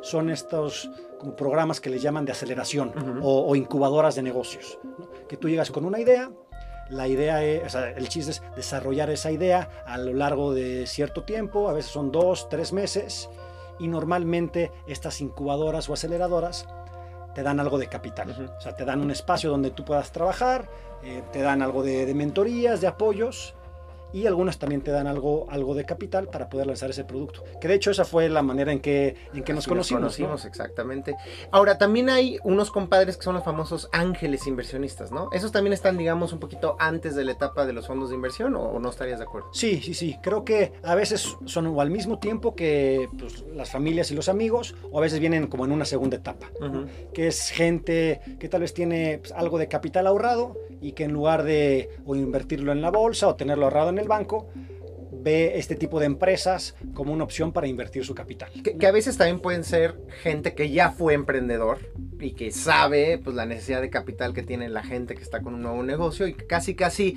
son 0.00 0.30
estos 0.30 0.90
como 1.18 1.36
programas 1.36 1.80
que 1.80 1.90
les 1.90 2.02
llaman 2.02 2.24
de 2.24 2.32
aceleración 2.32 3.20
o, 3.22 3.54
incubadoras 3.56 4.14
de 4.14 4.22
negocios, 4.22 4.78
que 5.28 5.36
tú 5.36 5.48
llegas 5.48 5.70
con 5.70 5.84
una 5.84 6.00
idea, 6.00 6.30
la 6.90 7.08
idea 7.08 7.42
es, 7.42 7.74
el 7.74 8.08
chiste 8.08 8.32
es 8.32 8.42
desarrollar 8.54 9.08
esa 9.10 9.30
idea 9.30 9.84
a 9.86 9.96
lo 9.96 10.12
largo 10.12 10.52
de 10.52 10.86
cierto 10.86 11.22
tiempo, 11.22 11.68
a 11.68 11.72
veces 11.72 11.90
son 11.90 12.12
dos, 12.12 12.48
tres 12.48 12.72
meses, 12.72 13.30
y 13.78 13.88
normalmente 13.88 14.70
estas 14.86 15.20
incubadoras 15.20 15.88
o 15.88 15.94
aceleradoras 15.94 16.66
te 17.34 17.42
dan 17.42 17.58
algo 17.58 17.78
de 17.78 17.88
capital, 17.88 18.52
o 18.56 18.60
sea, 18.60 18.76
te 18.76 18.84
dan 18.84 19.00
un 19.00 19.10
espacio 19.10 19.50
donde 19.50 19.70
tú 19.70 19.84
puedas 19.84 20.12
trabajar, 20.12 20.68
eh, 21.02 21.22
te 21.32 21.40
dan 21.40 21.62
algo 21.62 21.82
de, 21.82 22.06
de 22.06 22.14
mentorías, 22.14 22.80
de 22.80 22.86
apoyos, 22.86 23.54
y 24.14 24.28
algunas 24.28 24.58
también 24.60 24.80
te 24.80 24.92
dan 24.92 25.08
algo, 25.08 25.46
algo 25.50 25.74
de 25.74 25.84
capital 25.84 26.28
para 26.28 26.48
poder 26.48 26.68
lanzar 26.68 26.88
ese 26.88 27.04
producto. 27.04 27.42
Que 27.60 27.66
de 27.66 27.74
hecho 27.74 27.90
esa 27.90 28.04
fue 28.04 28.28
la 28.28 28.42
manera 28.42 28.70
en 28.70 28.78
que, 28.78 29.16
en 29.34 29.42
que 29.42 29.52
nos 29.52 29.66
conocimos. 29.66 30.02
Nos 30.02 30.16
conocimos, 30.16 30.44
exactamente. 30.44 31.16
Ahora, 31.50 31.78
también 31.78 32.08
hay 32.08 32.38
unos 32.44 32.70
compadres 32.70 33.16
que 33.16 33.24
son 33.24 33.34
los 33.34 33.44
famosos 33.44 33.88
ángeles 33.92 34.46
inversionistas, 34.46 35.10
¿no? 35.10 35.28
Esos 35.32 35.50
también 35.50 35.72
están, 35.72 35.98
digamos, 35.98 36.32
un 36.32 36.38
poquito 36.38 36.76
antes 36.78 37.16
de 37.16 37.24
la 37.24 37.32
etapa 37.32 37.66
de 37.66 37.72
los 37.72 37.88
fondos 37.88 38.10
de 38.10 38.14
inversión 38.14 38.54
o, 38.54 38.78
no 38.78 38.88
estarías 38.88 39.18
de 39.18 39.24
acuerdo? 39.24 39.48
Sí, 39.52 39.80
sí, 39.82 39.94
sí. 39.94 40.16
Creo 40.22 40.44
que 40.44 40.74
a 40.84 40.94
veces 40.94 41.36
son 41.44 41.66
o 41.66 41.80
al 41.80 41.90
mismo 41.90 42.20
tiempo 42.20 42.54
que 42.54 43.08
pues, 43.18 43.44
las 43.54 43.70
familias 43.70 44.12
y 44.12 44.14
los 44.14 44.28
amigos 44.28 44.76
o 44.92 44.98
a 44.98 45.02
veces 45.02 45.18
vienen 45.18 45.48
como 45.48 45.64
en 45.64 45.72
una 45.72 45.84
segunda 45.84 46.16
etapa, 46.16 46.50
que 47.12 47.26
es 47.26 47.50
gente 47.50 48.20
que 48.38 48.48
tal 48.48 48.60
vez 48.60 48.74
tiene 48.74 49.18
pues, 49.18 49.32
algo 49.32 49.58
de 49.58 49.66
capital 49.66 50.06
ahorrado 50.06 50.56
y 50.80 50.92
que 50.92 51.04
en 51.04 51.12
lugar 51.12 51.44
de 51.44 51.88
o 52.04 52.14
invertirlo 52.14 52.70
en 52.70 52.82
la 52.82 52.90
bolsa 52.90 53.26
o 53.26 53.34
tenerlo 53.36 53.64
ahorrado 53.64 53.88
en 53.88 53.98
el 53.98 54.03
banco, 54.08 54.48
ve 55.24 55.58
este 55.58 55.74
tipo 55.74 55.98
de 56.00 56.06
empresas 56.06 56.74
como 56.92 57.12
una 57.12 57.24
opción 57.24 57.52
para 57.52 57.66
invertir 57.66 58.04
su 58.04 58.14
capital. 58.14 58.50
Que, 58.62 58.86
a 58.86 58.92
veces 58.92 59.16
también 59.16 59.40
pueden 59.40 59.64
ser 59.64 59.96
gente 60.22 60.54
que 60.54 60.70
ya 60.70 60.90
fue 60.90 61.14
emprendedor 61.14 61.78
y 62.20 62.32
que 62.32 62.50
sabe 62.50 63.18
pues 63.22 63.34
la 63.34 63.46
necesidad 63.46 63.80
de 63.80 63.90
capital 63.90 64.34
que 64.34 64.42
tiene 64.42 64.68
la 64.68 64.82
gente 64.82 65.14
que 65.14 65.22
está 65.22 65.40
con 65.40 65.54
un 65.54 65.62
nuevo 65.62 65.82
negocio 65.82 66.26
y 66.26 66.34
casi 66.34 66.74
casi 66.74 67.16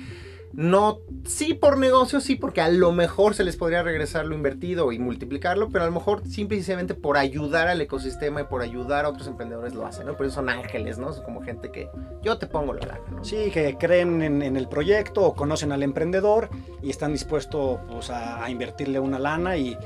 no, 0.52 0.98
sí 1.24 1.54
por 1.54 1.78
negocio, 1.78 2.20
sí 2.20 2.34
porque 2.36 2.60
a 2.60 2.68
lo 2.68 2.92
mejor 2.92 3.34
se 3.34 3.44
les 3.44 3.56
podría 3.56 3.82
regresar 3.82 4.26
lo 4.26 4.34
invertido 4.34 4.92
y 4.92 4.98
multiplicarlo, 4.98 5.68
pero 5.68 5.84
a 5.84 5.86
lo 5.86 5.92
mejor 5.92 6.26
simplemente 6.26 6.94
por 6.94 7.16
ayudar 7.16 7.68
al 7.68 7.80
ecosistema 7.80 8.40
y 8.40 8.44
por 8.44 8.62
ayudar 8.62 9.04
a 9.04 9.10
otros 9.10 9.26
emprendedores 9.26 9.74
lo 9.74 9.86
hacen, 9.86 10.06
¿no? 10.06 10.16
Por 10.16 10.26
eso 10.26 10.36
son 10.36 10.48
ángeles, 10.48 10.98
¿no? 10.98 11.12
Son 11.12 11.24
como 11.24 11.42
gente 11.42 11.70
que 11.70 11.88
yo 12.22 12.38
te 12.38 12.46
pongo 12.46 12.72
la 12.72 12.86
lana, 12.86 13.00
¿no? 13.10 13.24
Sí, 13.24 13.50
que 13.50 13.76
creen 13.78 14.22
en, 14.22 14.56
el 14.56 14.68
proyecto 14.68 15.22
o 15.22 15.34
conocen 15.34 15.72
al 15.72 15.82
emprendedor 15.82 16.48
y 16.82 16.90
están 16.90 17.12
dispuestos 17.12 17.80
pues, 17.88 18.10
a 18.10 18.48
invertirle 18.50 18.98
una 19.00 19.18
lana 19.18 19.56
y 19.56 19.76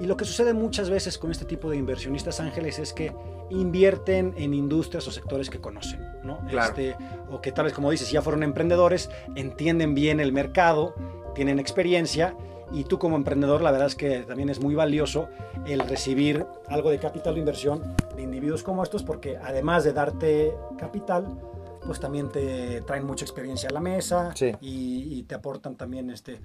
y 0.00 0.06
lo 0.06 0.16
que 0.16 0.24
sucede 0.24 0.54
muchas 0.54 0.90
veces 0.90 1.18
con 1.18 1.30
este 1.30 1.44
tipo 1.44 1.70
de 1.70 1.76
inversionistas 1.76 2.40
ángeles 2.40 2.78
es 2.78 2.92
que 2.92 3.12
invierten 3.50 4.34
en 4.36 4.54
industrias 4.54 5.06
o 5.08 5.10
sectores 5.10 5.50
que 5.50 5.60
conocen, 5.60 6.00
¿no? 6.22 6.40
Este, 6.50 6.96
o 7.30 7.40
que 7.40 7.50
tal 7.50 7.64
vez, 7.64 7.74
como 7.74 7.90
dices, 7.90 8.10
ya 8.10 8.22
fueron 8.22 8.42
emprendedores, 8.42 9.10
entienden 9.34 9.94
bien 9.94 10.20
el 10.20 10.32
mercado, 10.32 10.94
tienen 11.34 11.58
experiencia 11.58 12.36
y 12.70 12.84
tú 12.84 12.98
como 12.98 13.16
emprendedor 13.16 13.62
la 13.62 13.70
verdad 13.70 13.86
es 13.86 13.94
que 13.94 14.20
también 14.20 14.50
es 14.50 14.60
muy 14.60 14.74
valioso 14.74 15.28
el 15.66 15.80
recibir 15.80 16.46
algo 16.68 16.90
de 16.90 16.98
capital 16.98 17.34
de 17.34 17.40
inversión 17.40 17.94
de 18.14 18.22
individuos 18.22 18.62
como 18.62 18.82
estos 18.82 19.02
porque 19.02 19.38
además 19.38 19.84
de 19.84 19.92
darte 19.94 20.54
capital, 20.78 21.40
pues 21.84 21.98
también 21.98 22.28
te 22.28 22.82
traen 22.82 23.06
mucha 23.06 23.24
experiencia 23.24 23.70
a 23.70 23.72
la 23.72 23.80
mesa 23.80 24.34
y, 24.60 25.18
y, 25.18 25.22
te 25.22 25.34
aportan 25.34 25.76
también 25.76 26.10
este 26.10 26.40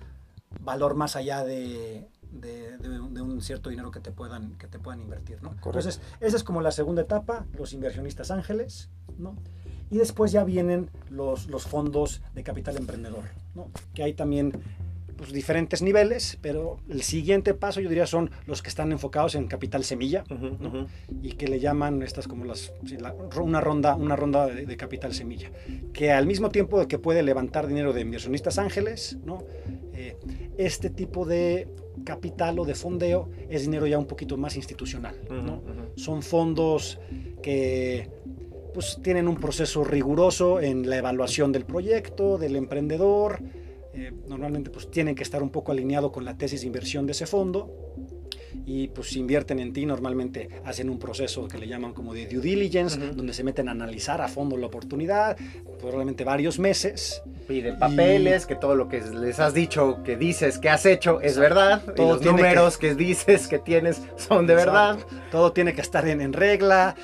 valor 0.61 0.95
más 0.95 1.15
allá 1.15 1.43
de, 1.43 2.07
de, 2.33 3.21
un 3.21 3.41
cierto 3.41 3.69
dinero 3.69 3.91
que 3.91 3.99
te 3.99 4.11
puedan, 4.11 4.55
que 4.57 4.67
te 4.67 4.79
puedan 4.79 5.01
invertir. 5.01 5.41
¿no? 5.41 5.51
Entonces, 5.51 6.01
esa 6.19 6.37
es 6.37 6.43
como 6.43 6.61
la 6.61 6.71
segunda 6.71 7.01
etapa, 7.01 7.45
los 7.57 7.73
inversionistas 7.73 8.31
ángeles, 8.31 8.89
¿no? 9.17 9.35
Y 9.89 9.97
después 9.97 10.31
ya 10.31 10.43
vienen 10.43 10.89
los, 11.09 11.47
los 11.47 11.65
fondos 11.65 12.21
de 12.33 12.43
capital 12.43 12.77
emprendedor, 12.77 13.25
¿no? 13.53 13.67
que 13.93 14.01
hay 14.01 14.13
también 14.13 14.53
pues, 15.23 15.31
diferentes 15.31 15.81
niveles, 15.81 16.37
pero 16.41 16.79
el 16.89 17.01
siguiente 17.01 17.53
paso 17.53 17.79
yo 17.79 17.87
diría 17.87 18.07
son 18.07 18.31
los 18.45 18.61
que 18.61 18.69
están 18.69 18.91
enfocados 18.91 19.35
en 19.35 19.47
capital 19.47 19.85
semilla 19.85 20.23
y 21.21 21.33
que 21.33 21.47
le 21.47 21.59
llaman 21.61 22.01
estas 22.01 22.27
como 22.27 22.43
las 22.43 22.73
una 23.39 23.61
ronda 23.61 23.95
una 23.95 24.17
ronda 24.17 24.47
de, 24.47 24.75
capital 24.75 25.13
semilla 25.13 25.49
que 25.93 26.11
al 26.11 26.25
mismo 26.25 26.49
tiempo 26.49 26.85
que 26.87 26.99
puede 26.99 27.23
levantar 27.23 27.67
dinero 27.67 27.93
de 27.93 28.01
inversionistas 28.01 28.57
ángeles, 28.57 29.17
¿no? 29.23 29.43
Eh, 29.93 30.17
este 30.57 30.89
tipo 30.89 31.25
de 31.25 31.69
capital 32.03 32.59
o 32.59 32.65
de 32.65 32.75
fondeo 32.75 33.29
es 33.49 33.63
dinero 33.63 33.87
ya 33.87 33.97
un 33.97 34.05
poquito 34.05 34.37
más 34.37 34.55
institucional. 34.55 35.15
Son 35.95 36.21
fondos 36.23 36.99
que 37.41 38.09
pues, 38.73 38.99
tienen 39.03 39.27
un 39.27 39.35
proceso 39.35 39.83
riguroso 39.83 40.59
en 40.59 40.89
la 40.89 40.97
evaluación 40.97 41.51
del 41.51 41.65
proyecto, 41.65 42.37
del 42.37 42.55
emprendedor. 42.55 43.41
Eh, 43.93 44.11
normalmente 44.27 44.71
pues, 44.71 44.89
tienen 44.89 45.13
que 45.13 45.23
estar 45.23 45.43
un 45.43 45.49
poco 45.49 45.71
alineado 45.71 46.11
con 46.11 46.25
la 46.25 46.37
tesis 46.37 46.61
de 46.61 46.67
inversión 46.67 47.05
de 47.05 47.11
ese 47.11 47.27
fondo 47.27 47.69
y 48.65 48.87
pues 48.87 49.09
si 49.09 49.19
invierten 49.19 49.59
en 49.59 49.73
ti 49.73 49.85
normalmente 49.85 50.49
hacen 50.65 50.89
un 50.89 50.99
proceso 50.99 51.47
que 51.47 51.57
le 51.57 51.67
llaman 51.67 51.93
como 51.93 52.13
de 52.13 52.27
due 52.27 52.41
diligence, 52.41 52.97
donde 52.97 53.33
se 53.33 53.43
meten 53.43 53.67
a 53.67 53.71
analizar 53.71 54.21
a 54.21 54.27
fondo 54.27 54.57
la 54.57 54.67
oportunidad, 54.67 55.37
probablemente 55.79 56.23
varios 56.23 56.59
meses 56.59 57.21
Piden 57.47 57.77
papeles, 57.77 58.45
que 58.45 58.55
todo 58.55 58.75
lo 58.75 58.87
que 58.87 59.01
les 59.01 59.39
has 59.39 59.53
dicho, 59.53 59.99
que 60.03 60.15
dices, 60.15 60.59
que 60.59 60.69
has 60.69 60.85
hecho, 60.85 61.19
es 61.21 61.37
verdad. 61.37 61.81
Todos 61.95 62.23
los 62.23 62.25
números 62.25 62.77
que... 62.77 62.95
dices 62.95 63.47
que 63.47 63.59
tienes 63.59 64.01
son 64.17 64.47
de 64.47 64.55
verdad. 64.55 64.97
Todo 65.31 65.51
tiene 65.51 65.73
que 65.73 65.81
estar 65.81 66.07
en, 66.07 66.33
regla, 66.33 66.95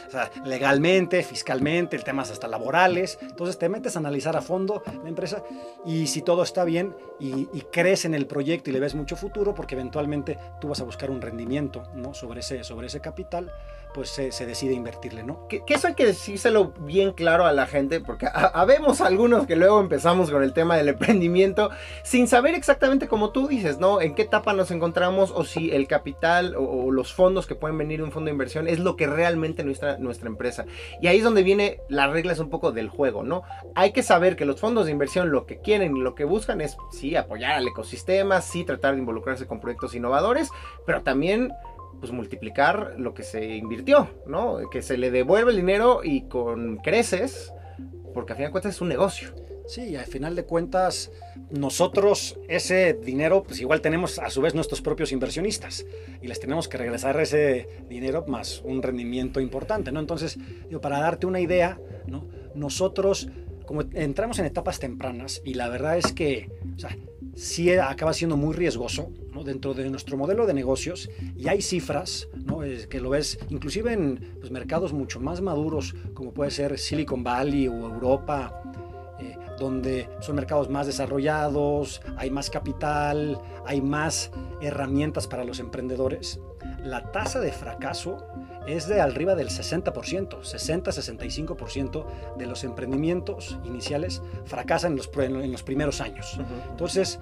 legalmente, 0.45 1.23
fiscalmente, 1.23 1.95
el 1.95 2.03
temas 2.03 2.31
hasta 2.31 2.47
laborales. 2.47 3.17
Entonces 3.21 3.57
te 3.57 3.69
metes 3.69 3.95
a 3.95 3.99
analizar 3.99 4.35
a 4.37 4.41
fondo 4.41 4.83
la 5.03 5.09
empresa 5.09 5.43
y 5.85 6.07
si 6.07 6.21
todo 6.21 6.43
está 6.43 6.63
bien 6.63 6.95
y, 7.19 7.45
crees 7.71 8.05
en 8.05 8.15
el 8.15 8.25
proyecto 8.25 8.69
y 8.69 8.73
le 8.73 8.79
ves 8.79 8.95
mucho 8.95 9.15
futuro, 9.15 9.53
porque 9.53 9.75
eventualmente 9.75 10.37
tú 10.59 10.69
vas 10.69 10.81
a 10.81 10.83
buscar 10.83 11.11
un 11.11 11.21
rendimiento 11.21 11.83
¿no? 11.93 12.13
sobre, 12.13 12.39
ese, 12.39 12.63
sobre 12.63 12.87
ese 12.87 12.99
capital 12.99 13.51
pues 13.99 14.11
se, 14.11 14.45
decide 14.45 14.73
invertirle, 14.75 15.23
¿no? 15.23 15.45
Que, 15.49 15.61
eso 15.67 15.87
hay 15.87 15.93
que 15.93 16.05
decírselo 16.05 16.71
bien 16.79 17.11
claro 17.11 17.45
a 17.45 17.51
la 17.51 17.65
gente, 17.65 17.99
porque 17.99 18.29
habemos 18.33 19.01
algunos 19.01 19.45
que 19.45 19.57
luego 19.57 19.81
empezamos 19.81 20.31
con 20.31 20.41
el 20.41 20.53
tema 20.53 20.77
del 20.77 20.87
emprendimiento 20.87 21.69
sin 22.03 22.29
saber 22.29 22.55
exactamente 22.55 23.09
como 23.09 23.31
tú 23.31 23.49
dices, 23.49 23.77
¿no? 23.77 23.99
En 23.99 24.15
qué 24.15 24.21
etapa 24.21 24.53
nos 24.53 24.71
encontramos 24.71 25.33
o 25.35 25.43
si 25.43 25.71
el 25.71 25.85
capital 25.85 26.55
o, 26.57 26.91
los 26.93 27.13
fondos 27.13 27.45
que 27.45 27.55
pueden 27.55 27.77
venir 27.77 27.97
de 27.99 28.05
un 28.05 28.13
fondo 28.13 28.27
de 28.27 28.31
inversión 28.31 28.69
es 28.69 28.79
lo 28.79 28.95
que 28.95 29.05
realmente 29.05 29.65
nuestra, 29.65 29.97
nuestra 29.97 30.29
empresa. 30.29 30.63
Y 31.01 31.07
ahí 31.07 31.17
es 31.17 31.23
donde 31.25 31.43
viene 31.43 31.81
las 31.89 32.09
reglas 32.09 32.39
un 32.39 32.49
poco 32.49 32.71
del 32.71 32.87
juego, 32.87 33.23
¿no? 33.23 33.41
Hay 33.75 33.91
que 33.91 34.01
saber 34.01 34.37
que 34.37 34.45
los 34.45 34.61
fondos 34.61 34.85
de 34.85 34.93
inversión 34.93 35.29
lo 35.29 35.45
que 35.45 35.59
quieren 35.59 35.97
y 35.97 35.99
lo 35.99 36.15
que 36.15 36.23
buscan 36.23 36.61
es, 36.61 36.77
sí, 36.89 37.17
apoyar 37.17 37.51
al 37.51 37.67
ecosistema, 37.67 38.39
sí, 38.39 38.63
tratar 38.63 38.93
de 38.93 39.01
involucrarse 39.01 39.45
con 39.45 39.59
proyectos 39.59 39.93
innovadores, 39.93 40.51
pero 40.85 41.01
también 41.01 41.51
pues 41.99 42.11
multiplicar 42.11 42.95
lo 42.97 43.13
que 43.13 43.23
se 43.23 43.55
invirtió, 43.55 44.09
¿no? 44.25 44.69
Que 44.69 44.81
se 44.81 44.97
le 44.97 45.11
devuelve 45.11 45.51
el 45.51 45.57
dinero 45.57 46.01
y 46.03 46.21
con 46.23 46.77
creces, 46.77 47.53
porque 48.13 48.33
al 48.33 48.37
final 48.37 48.49
de 48.49 48.51
cuentas 48.51 48.75
es 48.75 48.81
un 48.81 48.89
negocio. 48.89 49.33
Sí, 49.69 49.95
al 49.95 50.05
final 50.05 50.35
de 50.35 50.45
cuentas, 50.45 51.11
nosotros 51.51 52.39
ese 52.47 52.93
dinero, 52.95 53.43
pues 53.43 53.61
igual 53.61 53.81
tenemos 53.81 54.17
a 54.17 54.31
su 54.31 54.41
vez 54.41 54.55
nuestros 54.55 54.81
propios 54.81 55.11
inversionistas 55.11 55.85
y 56.23 56.27
les 56.27 56.39
tenemos 56.39 56.67
que 56.67 56.77
regresar 56.77 57.19
ese 57.19 57.69
dinero 57.87 58.25
más 58.27 58.61
un 58.63 58.81
rendimiento 58.81 59.39
importante, 59.39 59.91
¿no? 59.91 59.99
Entonces, 59.99 60.39
digo, 60.67 60.81
para 60.81 60.99
darte 60.99 61.27
una 61.27 61.39
idea, 61.39 61.79
¿no? 62.07 62.25
Nosotros, 62.55 63.29
como 63.67 63.83
entramos 63.93 64.39
en 64.39 64.45
etapas 64.45 64.79
tempranas 64.79 65.39
y 65.45 65.53
la 65.53 65.69
verdad 65.69 65.99
es 65.99 66.13
que, 66.13 66.49
o 66.75 66.79
sea, 66.79 66.97
sí 67.39 67.71
acaba 67.71 68.13
siendo 68.13 68.35
muy 68.35 68.53
riesgoso 68.53 69.11
dentro 69.45 69.73
de 69.73 69.89
nuestro 69.89 70.17
modelo 70.17 70.45
de 70.45 70.53
negocios 70.53 71.09
y 71.37 71.47
hay 71.47 71.61
cifras 71.61 72.27
que 72.89 72.99
lo 72.99 73.09
ves 73.11 73.39
inclusive 73.49 73.93
en 73.93 74.35
pues, 74.39 74.51
mercados 74.51 74.91
mucho 74.91 75.21
más 75.21 75.39
maduros 75.39 75.95
como 76.13 76.33
puede 76.33 76.51
ser 76.51 76.77
Silicon 76.77 77.23
Valley 77.23 77.69
o 77.69 77.73
Europa 77.73 78.61
eh, 79.21 79.37
donde 79.57 80.09
son 80.19 80.35
mercados 80.35 80.69
más 80.69 80.87
desarrollados, 80.87 82.01
hay 82.17 82.29
más 82.29 82.49
capital, 82.49 83.39
hay 83.65 83.81
más 83.81 84.31
herramientas 84.61 85.27
para 85.27 85.43
los 85.43 85.59
emprendedores. 85.59 86.39
La 86.83 87.11
tasa 87.11 87.41
de 87.41 87.51
fracaso 87.51 88.25
es 88.67 88.87
de 88.87 89.01
arriba 89.01 89.35
del 89.35 89.49
60%, 89.49 89.93
60-65% 90.41 92.05
de 92.37 92.45
los 92.45 92.63
emprendimientos 92.63 93.57
iniciales 93.63 94.21
fracasan 94.45 94.93
en 94.93 94.97
los, 94.97 95.09
en 95.17 95.51
los 95.51 95.63
primeros 95.63 96.01
años. 96.01 96.39
Entonces, 96.69 97.19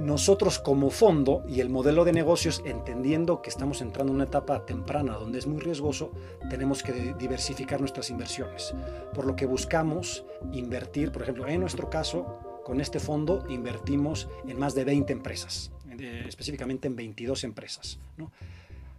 nosotros 0.00 0.58
como 0.58 0.90
fondo 0.90 1.42
y 1.48 1.60
el 1.60 1.68
modelo 1.68 2.04
de 2.04 2.12
negocios, 2.12 2.62
entendiendo 2.64 3.42
que 3.42 3.50
estamos 3.50 3.82
entrando 3.82 4.12
en 4.12 4.16
una 4.16 4.24
etapa 4.24 4.64
temprana 4.64 5.14
donde 5.14 5.38
es 5.38 5.46
muy 5.46 5.60
riesgoso, 5.60 6.12
tenemos 6.48 6.82
que 6.82 7.14
diversificar 7.18 7.80
nuestras 7.80 8.10
inversiones. 8.10 8.74
Por 9.14 9.26
lo 9.26 9.36
que 9.36 9.46
buscamos 9.46 10.24
invertir, 10.52 11.12
por 11.12 11.22
ejemplo, 11.22 11.46
en 11.46 11.60
nuestro 11.60 11.90
caso, 11.90 12.38
con 12.64 12.80
este 12.80 12.98
fondo 12.98 13.44
invertimos 13.48 14.28
en 14.46 14.58
más 14.58 14.74
de 14.74 14.84
20 14.84 15.12
empresas, 15.12 15.70
eh, 15.98 16.24
específicamente 16.26 16.88
en 16.88 16.96
22 16.96 17.44
empresas. 17.44 17.98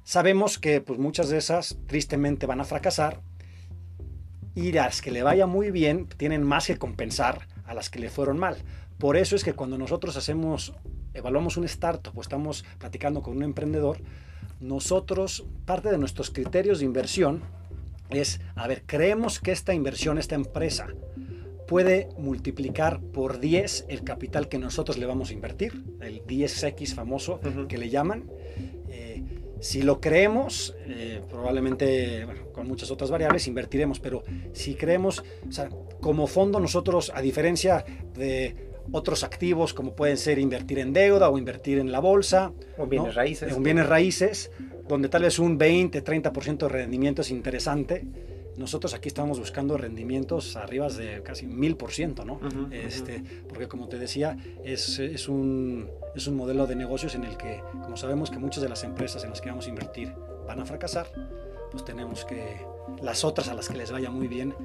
Sabemos 0.03 0.57
que 0.57 0.81
pues, 0.81 0.99
muchas 0.99 1.29
de 1.29 1.37
esas 1.37 1.77
tristemente 1.87 2.45
van 2.45 2.61
a 2.61 2.65
fracasar 2.65 3.21
y 4.55 4.71
las 4.71 5.01
que 5.01 5.11
le 5.11 5.23
vaya 5.23 5.45
muy 5.45 5.71
bien 5.71 6.07
tienen 6.17 6.43
más 6.43 6.67
que 6.67 6.77
compensar 6.77 7.47
a 7.65 7.73
las 7.73 7.89
que 7.89 7.99
le 7.99 8.09
fueron 8.09 8.37
mal. 8.37 8.57
Por 8.97 9.17
eso 9.17 9.35
es 9.35 9.43
que 9.43 9.53
cuando 9.53 9.77
nosotros 9.77 10.17
hacemos, 10.17 10.73
evaluamos 11.13 11.57
un 11.57 11.65
startup 11.65 12.17
o 12.17 12.21
estamos 12.21 12.65
platicando 12.77 13.21
con 13.21 13.37
un 13.37 13.43
emprendedor, 13.43 13.99
nosotros, 14.59 15.45
parte 15.65 15.89
de 15.89 15.97
nuestros 15.97 16.29
criterios 16.29 16.79
de 16.79 16.85
inversión 16.85 17.41
es, 18.09 18.41
a 18.55 18.67
ver, 18.67 18.83
creemos 18.85 19.39
que 19.39 19.51
esta 19.51 19.73
inversión, 19.73 20.17
esta 20.17 20.35
empresa, 20.35 20.87
puede 21.67 22.09
multiplicar 22.17 22.99
por 22.99 23.39
10 23.39 23.85
el 23.87 24.03
capital 24.03 24.49
que 24.49 24.59
nosotros 24.59 24.97
le 24.97 25.05
vamos 25.05 25.29
a 25.29 25.33
invertir, 25.33 25.83
el 26.01 26.21
10X 26.25 26.93
famoso 26.93 27.39
que 27.69 27.77
le 27.77 27.89
llaman. 27.89 28.29
Si 29.61 29.83
lo 29.83 30.01
creemos, 30.01 30.75
eh, 30.87 31.21
probablemente 31.29 32.25
con 32.51 32.67
muchas 32.67 32.89
otras 32.89 33.11
variables 33.11 33.47
invertiremos, 33.47 33.99
pero 33.99 34.23
si 34.53 34.73
creemos, 34.73 35.23
o 35.47 35.51
sea, 35.51 35.69
como 36.01 36.25
fondo 36.25 36.59
nosotros, 36.59 37.11
a 37.13 37.21
diferencia 37.21 37.85
de 38.15 38.71
otros 38.91 39.23
activos 39.23 39.75
como 39.75 39.93
pueden 39.95 40.17
ser 40.17 40.39
invertir 40.39 40.79
en 40.79 40.93
deuda 40.93 41.29
o 41.29 41.37
invertir 41.37 41.77
en 41.77 41.91
la 41.91 41.99
bolsa, 41.99 42.51
o 42.75 42.87
bienes 42.87 43.13
raíces, 43.13 43.61
bienes 43.61 43.87
raíces, 43.87 44.51
donde 44.87 45.09
tal 45.09 45.21
vez 45.21 45.37
un 45.37 45.59
20, 45.59 46.03
30% 46.03 46.57
de 46.57 46.67
rendimiento 46.67 47.21
es 47.21 47.29
interesante, 47.29 48.03
nosotros 48.57 48.93
aquí 48.93 49.07
estamos 49.07 49.39
buscando 49.39 49.77
rendimientos 49.77 50.55
arriba 50.55 50.89
de 50.89 51.23
casi 51.23 51.47
mil 51.47 51.77
por 51.77 51.91
ciento, 51.91 52.25
¿no? 52.25 52.39
este, 52.71 53.23
porque 53.47 53.67
como 53.67 53.87
te 53.87 53.97
decía, 53.97 54.37
es, 54.63 54.99
es, 54.99 55.27
un, 55.27 55.89
es 56.15 56.27
un 56.27 56.35
modelo 56.35 56.67
de 56.67 56.75
negocios 56.75 57.15
en 57.15 57.23
el 57.23 57.37
que, 57.37 57.61
como 57.83 57.97
sabemos 57.97 58.29
que 58.29 58.39
muchas 58.39 58.61
de 58.61 58.69
las 58.69 58.83
empresas 58.83 59.23
en 59.23 59.29
las 59.29 59.41
que 59.41 59.49
vamos 59.49 59.67
a 59.67 59.69
invertir 59.69 60.13
van 60.47 60.59
a 60.59 60.65
fracasar, 60.65 61.07
pues 61.71 61.85
tenemos 61.85 62.25
que 62.25 62.70
las 63.01 63.23
otras 63.23 63.49
a 63.49 63.53
las 63.53 63.69
que 63.69 63.77
les 63.77 63.91
vaya 63.91 64.09
muy 64.09 64.27
bien 64.27 64.55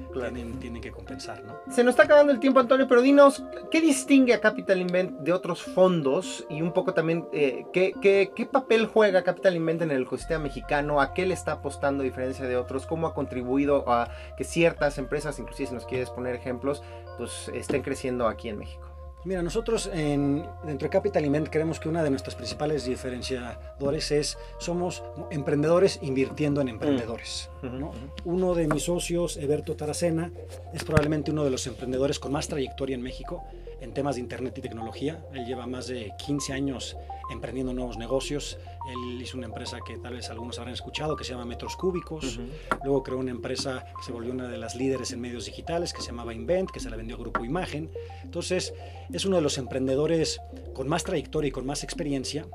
tienen, 0.59 0.81
que 0.81 0.91
compensar, 0.91 1.43
¿no? 1.43 1.59
Se 1.71 1.83
nos 1.83 1.93
está 1.93 2.03
acabando 2.03 2.31
el 2.31 2.39
tiempo, 2.39 2.59
Antonio, 2.59 2.87
pero 2.87 3.01
dinos, 3.01 3.43
¿qué 3.71 3.81
distingue 3.81 4.33
a 4.33 4.41
Capital 4.41 4.79
Invent 4.79 5.19
de 5.19 5.33
otros 5.33 5.61
fondos? 5.61 6.45
Y 6.49 6.61
un 6.61 6.73
poco 6.73 6.93
también, 6.93 7.27
eh, 7.31 7.65
¿qué, 7.73 7.93
qué, 8.01 8.45
papel 8.45 8.87
juega 8.87 9.23
Capital 9.23 9.55
Invent 9.55 9.81
en 9.83 9.91
el 9.91 10.03
ecosistema 10.03 10.43
mexicano? 10.43 11.01
¿A 11.01 11.13
qué 11.13 11.25
le 11.25 11.33
está 11.33 11.53
apostando 11.53 12.01
a 12.01 12.05
diferencia 12.05 12.45
de 12.45 12.57
otros? 12.57 12.85
¿Cómo 12.85 13.07
ha 13.07 13.13
contribuido 13.13 13.89
a 13.89 14.09
que 14.37 14.43
ciertas 14.43 14.97
empresas, 14.97 15.39
inclusive 15.39 15.69
si 15.69 15.73
nos 15.75 15.85
quieres 15.85 16.09
poner 16.09 16.35
ejemplos, 16.35 16.83
pues 17.17 17.49
estén 17.53 17.81
creciendo 17.81 18.27
aquí 18.27 18.49
en 18.49 18.57
México? 18.57 18.86
Mira, 19.25 19.41
nosotros 19.41 19.89
en, 19.93 20.45
dentro 20.63 20.85
de 20.85 20.89
Capital 20.89 21.25
Invent 21.25 21.49
creemos 21.49 21.79
que 21.79 21.89
una 21.89 22.03
de 22.03 22.09
nuestras 22.09 22.35
principales 22.35 22.85
diferenciadores 22.85 24.11
es 24.11 24.37
somos 24.57 25.03
emprendedores 25.31 25.99
invirtiendo 26.01 26.61
en 26.61 26.69
emprendedores. 26.69 27.49
Mm. 27.61 27.85
Uno 28.25 28.53
de 28.53 28.67
mis 28.67 28.83
socios, 28.83 29.37
Eberto 29.37 29.75
Taracena, 29.75 30.31
es 30.73 30.83
probablemente 30.83 31.31
uno 31.31 31.43
de 31.43 31.49
los 31.49 31.67
emprendedores 31.67 32.19
con 32.19 32.31
más 32.31 32.47
trayectoria 32.47 32.95
en 32.95 33.01
México 33.01 33.43
en 33.81 33.93
temas 33.93 34.15
de 34.15 34.21
Internet 34.21 34.57
y 34.57 34.61
tecnología. 34.61 35.23
Él 35.33 35.45
lleva 35.45 35.67
más 35.67 35.87
de 35.87 36.13
15 36.25 36.53
años 36.53 36.97
emprendiendo 37.31 37.73
nuevos 37.73 37.97
negocios. 37.97 38.57
Él 38.89 39.21
hizo 39.21 39.37
una 39.37 39.47
empresa 39.47 39.79
que 39.85 39.97
tal 39.97 40.13
vez 40.13 40.29
algunos 40.29 40.57
habrán 40.59 40.73
escuchado, 40.73 41.15
que 41.15 41.23
se 41.23 41.31
llama 41.31 41.45
Metros 41.45 41.75
Cúbicos. 41.75 42.39
Luego 42.83 43.03
creó 43.03 43.17
una 43.19 43.31
empresa 43.31 43.85
que 43.97 44.03
se 44.03 44.11
volvió 44.11 44.31
una 44.31 44.47
de 44.47 44.57
las 44.57 44.75
líderes 44.75 45.11
en 45.11 45.21
medios 45.21 45.45
digitales, 45.45 45.93
que 45.93 46.01
se 46.01 46.07
llamaba 46.07 46.33
Invent, 46.33 46.71
que 46.71 46.79
se 46.79 46.89
la 46.89 46.95
vendió 46.95 47.15
a 47.15 47.19
Grupo 47.19 47.43
Imagen. 47.43 47.91
Entonces, 48.23 48.73
es 49.11 49.25
uno 49.25 49.35
de 49.35 49.41
los 49.41 49.57
emprendedores 49.57 50.39
con 50.73 50.87
más 50.87 51.03
trayectoria 51.03 51.49
y 51.49 51.51
con 51.51 51.65
más 51.65 51.83
experiencia. 51.83 52.47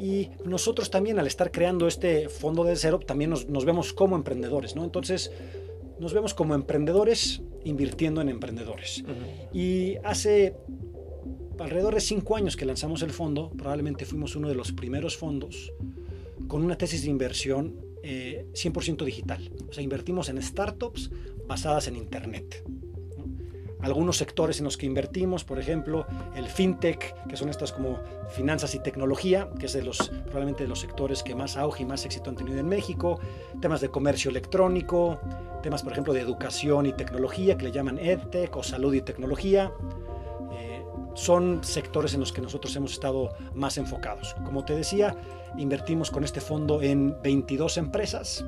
Y 0.00 0.30
nosotros 0.44 0.90
también, 0.90 1.18
al 1.18 1.26
estar 1.26 1.50
creando 1.50 1.86
este 1.86 2.28
fondo 2.28 2.64
de 2.64 2.76
cero, 2.76 3.00
también 3.00 3.30
nos, 3.30 3.48
nos 3.48 3.64
vemos 3.66 3.92
como 3.92 4.16
emprendedores, 4.16 4.74
¿no? 4.74 4.84
Entonces, 4.84 5.30
nos 6.00 6.14
vemos 6.14 6.32
como 6.32 6.54
emprendedores 6.54 7.42
invirtiendo 7.64 8.22
en 8.22 8.30
emprendedores. 8.30 9.04
Y 9.52 9.96
hace 10.02 10.56
alrededor 11.60 11.94
de 11.94 12.00
cinco 12.00 12.36
años 12.36 12.56
que 12.56 12.64
lanzamos 12.64 13.02
el 13.02 13.10
fondo, 13.10 13.50
probablemente 13.50 14.04
fuimos 14.04 14.34
uno 14.36 14.48
de 14.48 14.54
los 14.54 14.72
primeros 14.72 15.16
fondos 15.16 15.72
con 16.48 16.64
una 16.64 16.76
tesis 16.76 17.02
de 17.02 17.10
inversión 17.10 17.76
100% 18.02 19.02
eh, 19.02 19.04
digital. 19.04 19.50
O 19.68 19.72
sea, 19.72 19.82
invertimos 19.82 20.28
en 20.28 20.42
startups 20.42 21.10
basadas 21.46 21.86
en 21.88 21.96
Internet. 21.96 22.64
Algunos 23.82 24.18
sectores 24.18 24.58
en 24.58 24.64
los 24.64 24.76
que 24.76 24.84
invertimos, 24.84 25.44
por 25.44 25.58
ejemplo, 25.58 26.06
el 26.36 26.46
fintech, 26.48 27.14
que 27.26 27.36
son 27.36 27.48
estas 27.48 27.72
como 27.72 27.98
finanzas 28.30 28.74
y 28.74 28.78
tecnología, 28.78 29.48
que 29.58 29.66
es 29.66 29.72
de 29.72 29.82
los, 29.82 30.10
probablemente 30.24 30.64
de 30.64 30.68
los 30.68 30.80
sectores 30.80 31.22
que 31.22 31.34
más 31.34 31.56
auge 31.56 31.84
y 31.84 31.86
más 31.86 32.04
éxito 32.04 32.28
han 32.28 32.36
tenido 32.36 32.58
en 32.58 32.68
México, 32.68 33.20
temas 33.60 33.80
de 33.80 33.88
comercio 33.88 34.30
electrónico, 34.30 35.18
temas, 35.62 35.82
por 35.82 35.92
ejemplo, 35.92 36.12
de 36.12 36.20
educación 36.20 36.84
y 36.86 36.92
tecnología, 36.92 37.56
que 37.56 37.64
le 37.64 37.72
llaman 37.72 37.98
EdTech 37.98 38.54
o 38.54 38.62
salud 38.62 38.92
y 38.92 39.00
tecnología, 39.00 39.72
son 41.14 41.62
sectores 41.64 42.14
en 42.14 42.20
los 42.20 42.32
que 42.32 42.40
nosotros 42.40 42.74
hemos 42.76 42.92
estado 42.92 43.30
más 43.54 43.78
enfocados. 43.78 44.34
Como 44.44 44.64
te 44.64 44.74
decía, 44.74 45.16
invertimos 45.58 46.10
con 46.10 46.24
este 46.24 46.40
fondo 46.40 46.82
en 46.82 47.20
22 47.22 47.76
empresas. 47.78 48.44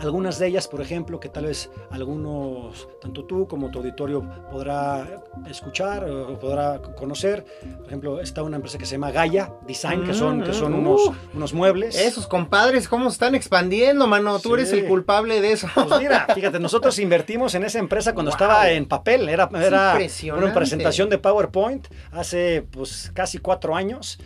Algunas 0.00 0.38
de 0.38 0.46
ellas, 0.46 0.68
por 0.68 0.80
ejemplo, 0.80 1.20
que 1.20 1.28
tal 1.28 1.46
vez 1.46 1.70
algunos, 1.90 2.88
tanto 3.00 3.24
tú 3.24 3.46
como 3.46 3.70
tu 3.70 3.78
auditorio 3.78 4.22
podrá 4.50 5.22
escuchar 5.48 6.04
o 6.04 6.38
podrá 6.38 6.80
conocer. 6.80 7.44
Por 7.78 7.86
ejemplo, 7.86 8.20
está 8.20 8.42
una 8.42 8.56
empresa 8.56 8.78
que 8.78 8.86
se 8.86 8.92
llama 8.92 9.10
Gaia 9.10 9.52
Design, 9.66 10.04
que 10.04 10.14
son, 10.14 10.42
que 10.42 10.52
son 10.52 10.72
mm, 10.72 10.78
unos, 10.78 11.06
uh. 11.06 11.14
unos 11.34 11.52
muebles. 11.52 11.96
Esos 11.98 12.26
compadres, 12.26 12.88
¿cómo 12.88 13.08
están 13.08 13.34
expandiendo, 13.34 14.06
mano? 14.06 14.38
Tú 14.38 14.54
eres 14.54 14.72
el 14.72 14.86
culpable 14.86 15.40
de 15.40 15.52
eso. 15.52 15.68
Pues 15.74 16.00
mira, 16.00 16.26
fíjate, 16.34 16.58
nosotros 16.58 16.98
invertimos 16.98 17.54
en 17.54 17.64
esa 17.64 17.78
empresa 17.78 18.14
cuando 18.14 18.30
estaba 18.30 18.70
en 18.70 18.86
papel. 18.86 19.28
Era, 19.28 19.48
era 19.54 19.98
una 20.36 20.54
presentación 20.54 21.08
de 21.08 21.18
PowerPoint 21.18 21.88
hace 22.12 22.62
pues 22.70 23.10
casi 23.14 23.38
cuatro 23.38 23.74
años 23.74 24.18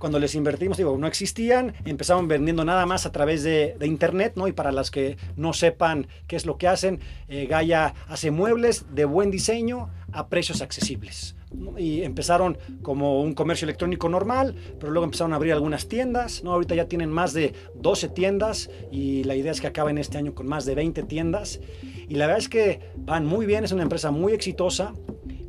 cuando 0.00 0.18
les 0.18 0.34
invertimos, 0.34 0.78
digo, 0.78 0.96
no 0.98 1.06
existían, 1.06 1.74
empezaron 1.84 2.26
vendiendo 2.26 2.64
nada 2.64 2.86
más 2.86 3.06
a 3.06 3.12
través 3.12 3.44
de, 3.44 3.76
Internet, 3.82 4.32
¿no? 4.36 4.48
Y 4.48 4.52
para 4.52 4.72
las 4.72 4.90
que 4.90 5.16
no 5.36 5.52
sepan 5.52 6.06
qué 6.26 6.36
es 6.36 6.46
lo 6.46 6.56
que 6.56 6.68
hacen, 6.68 7.00
eh, 7.28 7.46
Gaia 7.46 7.94
hace 8.08 8.30
muebles 8.30 8.86
de 8.94 9.04
buen 9.04 9.30
diseño 9.30 9.90
a 10.12 10.28
precios 10.28 10.62
accesibles. 10.62 11.36
Y 11.76 12.02
empezaron 12.02 12.56
como 12.82 13.20
un 13.20 13.34
comercio 13.34 13.66
electrónico 13.66 14.08
normal, 14.08 14.54
pero 14.78 14.92
luego 14.92 15.04
empezaron 15.04 15.32
a 15.32 15.36
abrir 15.36 15.52
algunas 15.52 15.88
tiendas, 15.88 16.44
¿no? 16.44 16.52
Ahorita 16.52 16.74
ya 16.74 16.86
tienen 16.86 17.10
más 17.10 17.32
de 17.32 17.52
12 17.74 18.08
tiendas 18.08 18.70
y 18.90 19.24
la 19.24 19.34
idea 19.34 19.52
es 19.52 19.60
que 19.60 19.66
acaben 19.66 19.98
este 19.98 20.16
año 20.16 20.34
con 20.34 20.46
más 20.46 20.64
de 20.64 20.76
20 20.76 21.02
tiendas. 21.02 21.60
Y 22.08 22.14
la 22.14 22.26
verdad 22.26 22.38
es 22.38 22.48
que 22.48 22.80
van 22.96 23.26
muy 23.26 23.44
bien, 23.46 23.64
es 23.64 23.72
una 23.72 23.82
empresa 23.82 24.10
muy 24.10 24.32
exitosa 24.32 24.94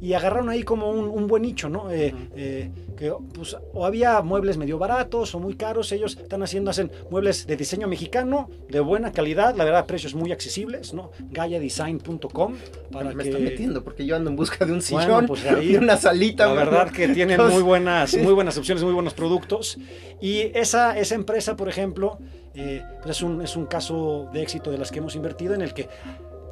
y 0.01 0.13
agarraron 0.13 0.49
ahí 0.49 0.63
como 0.63 0.89
un, 0.89 1.27
buen 1.27 1.43
nicho, 1.43 1.69
¿no? 1.69 1.91
Eh, 1.91 2.13
eh, 2.35 2.71
que 2.97 3.13
pues, 3.33 3.55
o 3.71 3.85
había 3.85 4.21
muebles 4.23 4.57
medio 4.57 4.79
baratos 4.79 5.35
o 5.35 5.39
muy 5.39 5.53
caros, 5.53 5.91
ellos 5.91 6.17
están 6.19 6.41
haciendo, 6.41 6.71
hacen 6.71 6.91
muebles 7.11 7.45
de 7.45 7.55
diseño 7.55 7.87
mexicano, 7.87 8.49
de 8.67 8.79
buena 8.79 9.11
calidad, 9.11 9.55
la 9.55 9.63
verdad, 9.63 9.85
precios 9.85 10.15
muy 10.15 10.31
accesibles, 10.31 10.95
¿no? 10.95 11.11
GaiaDesign.com 11.29 12.55
para 12.91 13.13
Me 13.13 13.23
que... 13.23 13.29
está 13.29 13.41
metiendo 13.41 13.83
porque 13.83 14.03
yo 14.05 14.15
ando 14.15 14.31
en 14.31 14.35
busca 14.35 14.65
de 14.65 14.73
un 14.73 14.81
sillón 14.81 15.27
pues 15.27 15.45
y 15.61 15.75
una 15.75 15.97
salita. 15.97 16.47
La 16.47 16.53
verdad 16.53 16.91
que 16.91 17.09
tienen 17.09 17.39
muy 17.39 17.61
buenas, 17.61 18.17
muy 18.17 18.33
buenas 18.33 18.57
opciones, 18.57 18.83
muy 18.83 18.93
buenos 18.93 19.13
productos. 19.13 19.77
Y 20.19 20.51
esa, 20.57 20.97
esa 20.97 21.13
empresa, 21.13 21.55
por 21.55 21.69
ejemplo, 21.69 22.17
eh, 22.55 22.83
pues 23.03 23.17
es, 23.17 23.23
un, 23.23 23.41
es 23.41 23.55
un 23.55 23.67
caso 23.67 24.29
de 24.33 24.41
éxito 24.41 24.71
de 24.71 24.79
las 24.79 24.91
que 24.91 24.99
hemos 24.99 25.15
invertido 25.15 25.53
en 25.53 25.61
el 25.61 25.73
que 25.73 25.87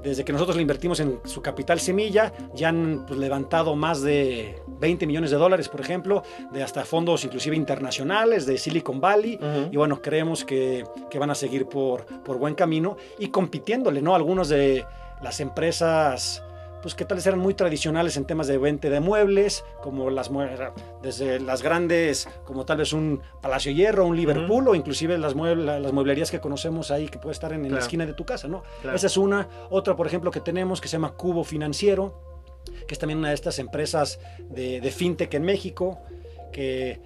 desde 0.03 0.23
que 0.23 0.31
nosotros 0.31 0.55
le 0.55 0.61
invertimos 0.61 0.99
en 0.99 1.19
su 1.25 1.41
capital 1.41 1.79
semilla, 1.79 2.33
ya 2.53 2.69
han 2.69 3.05
pues, 3.07 3.19
levantado 3.19 3.75
más 3.75 4.01
de 4.01 4.61
20 4.79 5.05
millones 5.07 5.31
de 5.31 5.37
dólares, 5.37 5.69
por 5.69 5.81
ejemplo, 5.81 6.23
de 6.51 6.63
hasta 6.63 6.85
fondos 6.85 7.23
inclusive 7.25 7.55
internacionales, 7.55 8.45
de 8.45 8.57
Silicon 8.57 8.99
Valley, 9.01 9.39
y 9.71 9.77
bueno, 9.77 10.01
creemos 10.01 10.45
que, 10.45 10.85
que, 11.09 11.19
van 11.19 11.29
a 11.29 11.35
seguir 11.35 11.65
por, 11.65 12.05
por 12.23 12.37
buen 12.37 12.55
camino 12.55 12.97
y 13.17 13.27
compitiéndole, 13.27 14.01
¿no? 14.01 14.15
Algunos 14.15 14.49
de 14.49 14.85
las 15.21 15.39
empresas 15.39 16.43
pues 16.81 16.95
que 16.95 17.05
tal 17.05 17.17
vez 17.17 17.27
eran 17.27 17.39
muy 17.39 17.53
tradicionales 17.53 18.17
en 18.17 18.25
temas 18.25 18.47
de 18.47 18.57
venta 18.57 18.89
de 18.89 18.99
muebles, 18.99 19.65
como 19.81 20.09
las 20.09 20.29
desde 21.01 21.39
las 21.39 21.61
grandes, 21.61 22.27
como 22.45 22.65
tal 22.65 22.77
vez 22.77 22.93
un 22.93 23.21
Palacio 23.41 23.71
Hierro, 23.71 24.05
un 24.05 24.15
Liverpool, 24.15 24.67
o 24.67 24.75
inclusive 24.75 25.17
las, 25.17 25.35
las 25.35 25.93
mueblerías 25.93 26.31
que 26.31 26.39
conocemos 26.39 26.91
ahí, 26.91 27.07
que 27.07 27.19
puede 27.19 27.33
estar 27.33 27.53
en, 27.53 27.71
la 27.71 27.79
esquina 27.79 28.05
de 28.05 28.13
tu 28.13 28.25
casa, 28.25 28.47
¿no? 28.47 28.63
Esa 28.93 29.07
es 29.07 29.17
una. 29.17 29.47
Otra, 29.69 29.95
por 29.95 30.07
ejemplo, 30.07 30.31
que 30.31 30.41
tenemos, 30.41 30.81
que 30.81 30.87
se 30.87 30.93
llama 30.93 31.13
Cubo 31.13 31.43
Financiero, 31.43 32.21
que 32.87 32.93
es 32.93 32.99
también 32.99 33.19
una 33.19 33.29
de 33.29 33.35
estas 33.35 33.59
empresas 33.59 34.19
de, 34.49 34.81
de 34.81 34.91
fintech 34.91 35.33
en 35.33 35.43
México, 35.43 35.99
que 36.51 37.01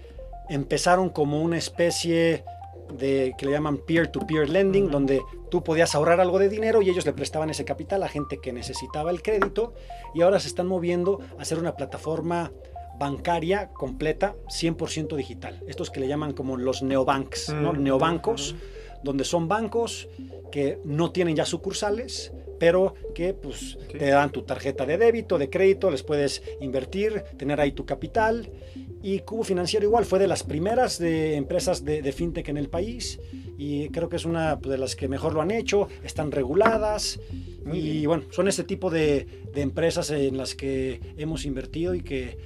empezaron 0.50 1.10
como 1.10 1.42
una 1.42 1.58
especie 1.58 2.44
de 2.98 3.34
que 3.38 3.46
le 3.46 3.52
llaman 3.52 3.78
peer-to-peer 3.78 4.50
lending, 4.50 4.90
donde 4.90 5.22
tú 5.50 5.64
podías 5.64 5.96
ahorrar 5.96 6.20
algo 6.20 6.40
de 6.40 6.50
dinero 6.50 6.82
y 6.82 6.90
ellos 6.90 7.06
le 7.06 7.14
prestaban 7.14 7.50
ese 7.50 7.66
capital 7.66 8.04
a 8.04 8.08
gente 8.08 8.40
que 8.42 8.54
necesitaba 8.54 9.12
el 9.12 9.22
crédito 9.22 9.74
y 10.14 10.22
ahora 10.22 10.40
se 10.40 10.48
están 10.48 10.68
moviendo 10.68 11.20
a 11.38 11.42
hacer 11.42 11.60
una 11.60 11.76
plataforma 11.76 12.52
bancaria 13.00 13.70
completa 13.74 14.36
100% 14.48 15.16
digital. 15.16 15.62
Estos 15.68 15.90
que 15.90 16.00
le 16.00 16.08
llaman 16.08 16.34
como 16.34 16.58
los 16.58 16.84
neobanks, 16.84 17.54
¿no? 17.54 17.74
neobancos, 17.74 18.56
donde 19.04 19.24
son 19.24 19.48
bancos 19.48 20.08
que 20.52 20.80
no 20.86 21.12
tienen 21.12 21.36
ya 21.36 21.46
sucursales, 21.46 22.32
pero 22.64 22.96
que 23.14 23.34
pues, 23.34 23.78
te 23.92 24.08
dan 24.08 24.32
tu 24.32 24.44
tarjeta 24.44 24.86
de 24.86 24.98
débito, 24.98 25.38
de 25.38 25.50
crédito, 25.50 25.92
les 25.92 26.02
puedes 26.02 26.42
invertir, 26.62 27.22
tener 27.38 27.60
ahí 27.60 27.74
tu 27.74 27.86
capital. 27.86 28.50
Y 29.02 29.20
Cubo 29.20 29.44
Financiero 29.44 29.86
igual 29.86 30.06
fue 30.06 30.18
de 30.18 30.28
las 30.28 30.44
primeras 30.44 30.98
de 30.98 31.36
empresas 31.36 31.84
de, 31.84 32.10
fintech 32.14 32.48
en 32.48 32.56
el 32.56 32.70
país 32.70 33.20
y 33.58 33.90
creo 33.90 34.08
que 34.08 34.16
es 34.16 34.24
una 34.24 34.56
de 34.56 34.78
las 34.78 34.96
que 34.96 35.10
mejor 35.10 35.34
lo 35.34 35.42
han 35.42 35.52
hecho, 35.52 35.90
están 36.06 36.32
reguladas 36.32 37.20
y 37.70 38.06
bueno, 38.06 38.24
son 38.32 38.48
ese 38.48 38.64
tipo 38.64 38.90
de, 38.90 39.28
de 39.54 39.62
empresas 39.62 40.10
en 40.12 40.38
las 40.38 40.56
que 40.56 41.02
hemos 41.18 41.44
invertido 41.44 41.94
y 41.94 42.02
que 42.02 42.38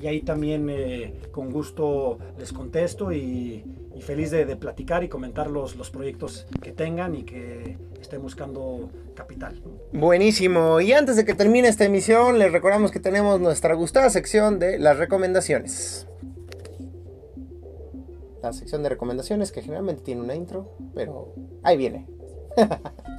y 0.00 0.06
ahí 0.06 0.20
también 0.20 0.70
eh, 0.70 1.12
con 1.32 1.50
gusto 1.50 2.20
les 2.38 2.52
contesto 2.52 3.12
y 3.12 3.64
y 3.96 4.02
feliz 4.02 4.30
de, 4.30 4.44
platicar 4.56 5.04
y 5.04 5.08
comentar 5.08 5.50
los, 5.50 5.76
los, 5.76 5.90
proyectos 5.90 6.46
que 6.62 6.72
tengan 6.72 7.14
y 7.14 7.22
que 7.22 7.78
estén 8.00 8.22
buscando 8.22 8.90
capital. 9.14 9.62
Buenísimo. 9.92 10.80
Y 10.80 10.92
antes 10.92 11.16
de 11.16 11.24
que 11.24 11.34
termine 11.34 11.68
esta 11.68 11.84
emisión, 11.84 12.38
les 12.38 12.52
recordamos 12.52 12.90
que 12.90 13.00
tenemos 13.00 13.40
nuestra 13.40 13.74
gustada 13.74 14.10
sección 14.10 14.58
de 14.58 14.78
las 14.78 14.98
recomendaciones. 14.98 16.06
La 18.42 18.52
sección 18.52 18.82
de 18.82 18.90
recomendaciones 18.90 19.52
que 19.52 19.62
generalmente 19.62 20.02
tiene 20.02 20.20
una 20.20 20.34
intro, 20.34 20.76
pero 20.94 21.32
ahí 21.62 21.76
viene. 21.76 22.06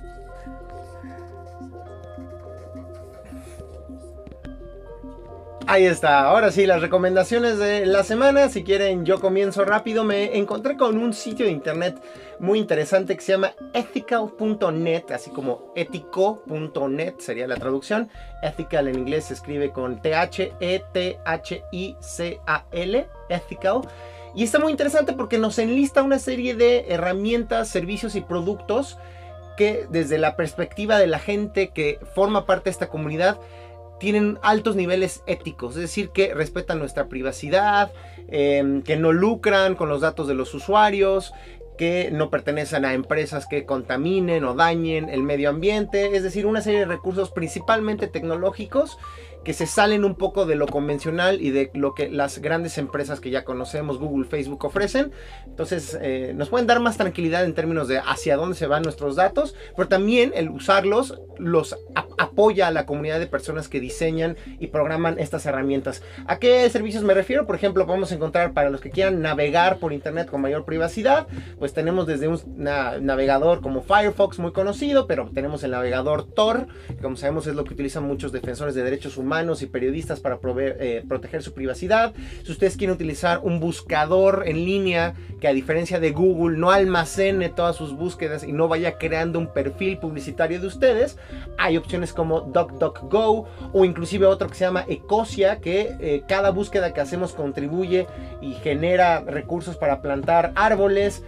Ahí 5.67 5.85
está, 5.85 6.25
ahora 6.25 6.51
sí, 6.51 6.67
las 6.67 6.79
recomendaciones 6.79 7.57
de 7.57 7.87
la 7.87 8.03
semana. 8.03 8.49
Si 8.49 8.63
quieren, 8.63 9.03
yo 9.03 9.19
comienzo 9.19 9.65
rápido. 9.65 10.03
Me 10.03 10.37
encontré 10.37 10.77
con 10.77 10.99
un 10.99 11.11
sitio 11.11 11.47
de 11.47 11.51
internet 11.51 11.99
muy 12.37 12.59
interesante 12.59 13.15
que 13.15 13.21
se 13.23 13.31
llama 13.31 13.53
ethical.net, 13.73 15.11
así 15.11 15.31
como 15.31 15.73
ético.net 15.75 17.15
sería 17.17 17.47
la 17.47 17.55
traducción. 17.55 18.11
Ethical 18.43 18.89
en 18.89 18.99
inglés 18.99 19.25
se 19.25 19.33
escribe 19.33 19.71
con 19.71 20.03
T-H-E-T-H-I-C-A-L, 20.03 20.77
ethical. 23.29 23.81
Y 24.35 24.43
está 24.43 24.59
muy 24.59 24.71
interesante 24.71 25.13
porque 25.13 25.39
nos 25.39 25.57
enlista 25.57 26.03
una 26.03 26.19
serie 26.19 26.53
de 26.55 26.85
herramientas, 26.89 27.69
servicios 27.69 28.15
y 28.15 28.21
productos 28.21 28.99
que 29.57 29.87
desde 29.89 30.19
la 30.19 30.35
perspectiva 30.35 30.99
de 30.99 31.07
la 31.07 31.17
gente 31.17 31.69
que 31.69 31.99
forma 32.13 32.45
parte 32.45 32.65
de 32.65 32.71
esta 32.71 32.87
comunidad, 32.87 33.39
tienen 33.99 34.39
altos 34.41 34.75
niveles 34.75 35.23
éticos, 35.27 35.75
es 35.75 35.81
decir, 35.81 36.09
que 36.09 36.33
respetan 36.33 36.79
nuestra 36.79 37.07
privacidad, 37.07 37.91
em, 38.27 38.81
que 38.81 38.97
no 38.97 39.13
lucran 39.13 39.75
con 39.75 39.89
los 39.89 40.01
datos 40.01 40.27
de 40.27 40.33
los 40.33 40.53
usuarios, 40.53 41.33
que 41.77 42.09
no 42.11 42.29
pertenecen 42.29 42.85
a 42.85 42.93
empresas 42.93 43.47
que 43.47 43.65
contaminen 43.65 44.43
o 44.45 44.55
dañen 44.55 45.09
el 45.09 45.23
medio 45.23 45.49
ambiente, 45.49 46.15
es 46.15 46.23
decir, 46.23 46.45
una 46.45 46.61
serie 46.61 46.79
de 46.79 46.85
recursos 46.85 47.31
principalmente 47.31 48.07
tecnológicos 48.07 48.97
que 49.45 49.53
se 49.53 49.67
salen 49.67 50.03
un 50.03 50.15
poco 50.15 50.47
de 50.47 50.55
lo 50.55 50.65
convencional 50.65 51.39
y 51.39 51.51
de 51.51 51.69
lo 51.75 51.93
que 51.93 52.09
las 52.09 52.39
grandes 52.39 52.79
empresas 52.79 53.19
que 53.19 53.29
ya 53.29 53.45
conocemos, 53.45 53.99
Google, 53.99 54.25
Facebook, 54.25 54.65
ofrecen. 54.65 55.11
Entonces, 55.45 55.97
eh, 56.01 56.33
nos 56.35 56.49
pueden 56.49 56.65
dar 56.65 56.79
más 56.79 56.97
tranquilidad 56.97 57.45
en 57.45 57.53
términos 57.53 57.87
de 57.87 57.99
hacia 57.99 58.37
dónde 58.37 58.55
se 58.55 58.65
van 58.65 58.81
nuestros 58.81 59.15
datos, 59.15 59.55
pero 59.77 59.87
también 59.87 60.31
el 60.33 60.49
usarlos 60.49 61.21
los 61.37 61.77
apoya 62.17 62.67
a 62.67 62.71
la 62.71 62.87
comunidad 62.87 63.19
de 63.19 63.27
personas 63.27 63.67
que 63.67 63.79
diseñan 63.79 64.35
y 64.59 64.67
programan 64.67 65.19
estas 65.19 65.45
herramientas. 65.45 66.01
¿A 66.25 66.39
qué 66.39 66.67
servicios 66.71 67.03
me 67.03 67.13
refiero? 67.13 67.45
Por 67.45 67.55
ejemplo, 67.55 67.85
podemos 67.85 68.11
encontrar 68.11 68.53
para 68.53 68.71
los 68.71 68.81
que 68.81 68.89
quieran 68.89 69.21
navegar 69.21 69.77
por 69.77 69.93
Internet 69.93 70.27
con 70.27 70.41
mayor 70.41 70.65
privacidad, 70.65 71.27
pues 71.59 71.73
tenemos 71.73 72.07
desde 72.07 72.27
un 72.27 72.39
navegador 72.57 73.61
como 73.61 73.83
Firefox 73.83 74.39
muy 74.39 74.53
conocido, 74.53 75.05
pero 75.05 75.29
tenemos 75.33 75.63
el 75.63 75.71
navegador 75.71 76.25
Tor, 76.25 76.65
que 76.87 76.95
como 76.95 77.15
sabemos 77.15 77.45
es 77.45 77.55
lo 77.55 77.63
que 77.63 77.73
utilizan 77.73 78.03
muchos 78.03 78.31
defensores 78.31 78.73
de 78.73 78.83
derechos 78.83 79.17
humanos 79.17 79.34
y 79.35 79.65
periodistas 79.65 80.21
para 80.21 80.39
eh, 80.57 81.03
proteger 81.07 81.43
su 81.43 81.53
privacidad. 81.53 82.13
Si 82.43 82.51
ustedes 82.51 82.77
quieren 82.77 82.95
utilizar 82.95 83.41
un 83.43 83.59
buscador 83.59 84.43
en 84.45 84.65
línea 84.65 85.13
que 85.41 85.47
a 85.49 85.53
diferencia 85.53 85.99
de 85.99 86.11
Google 86.11 86.57
no 86.57 86.71
almacene 86.71 87.49
todas 87.49 87.75
sus 87.75 87.93
búsquedas 87.93 88.43
y 88.43 88.53
no 88.53 88.69
vaya 88.69 88.97
creando 88.97 89.39
un 89.39 89.51
perfil 89.51 89.97
publicitario 89.97 90.61
de 90.61 90.67
ustedes, 90.67 91.17
hay 91.57 91.75
opciones 91.75 92.13
como 92.13 92.41
DuckDuckGo 92.41 93.45
o 93.73 93.85
inclusive 93.85 94.25
otro 94.25 94.47
que 94.47 94.55
se 94.55 94.63
llama 94.63 94.85
Ecosia 94.87 95.59
que 95.59 95.95
eh, 95.99 96.23
cada 96.27 96.51
búsqueda 96.51 96.93
que 96.93 97.01
hacemos 97.01 97.33
contribuye 97.33 98.07
y 98.41 98.53
genera 98.53 99.19
recursos 99.19 99.75
para 99.75 100.01
plantar 100.01 100.53
árboles 100.55 101.23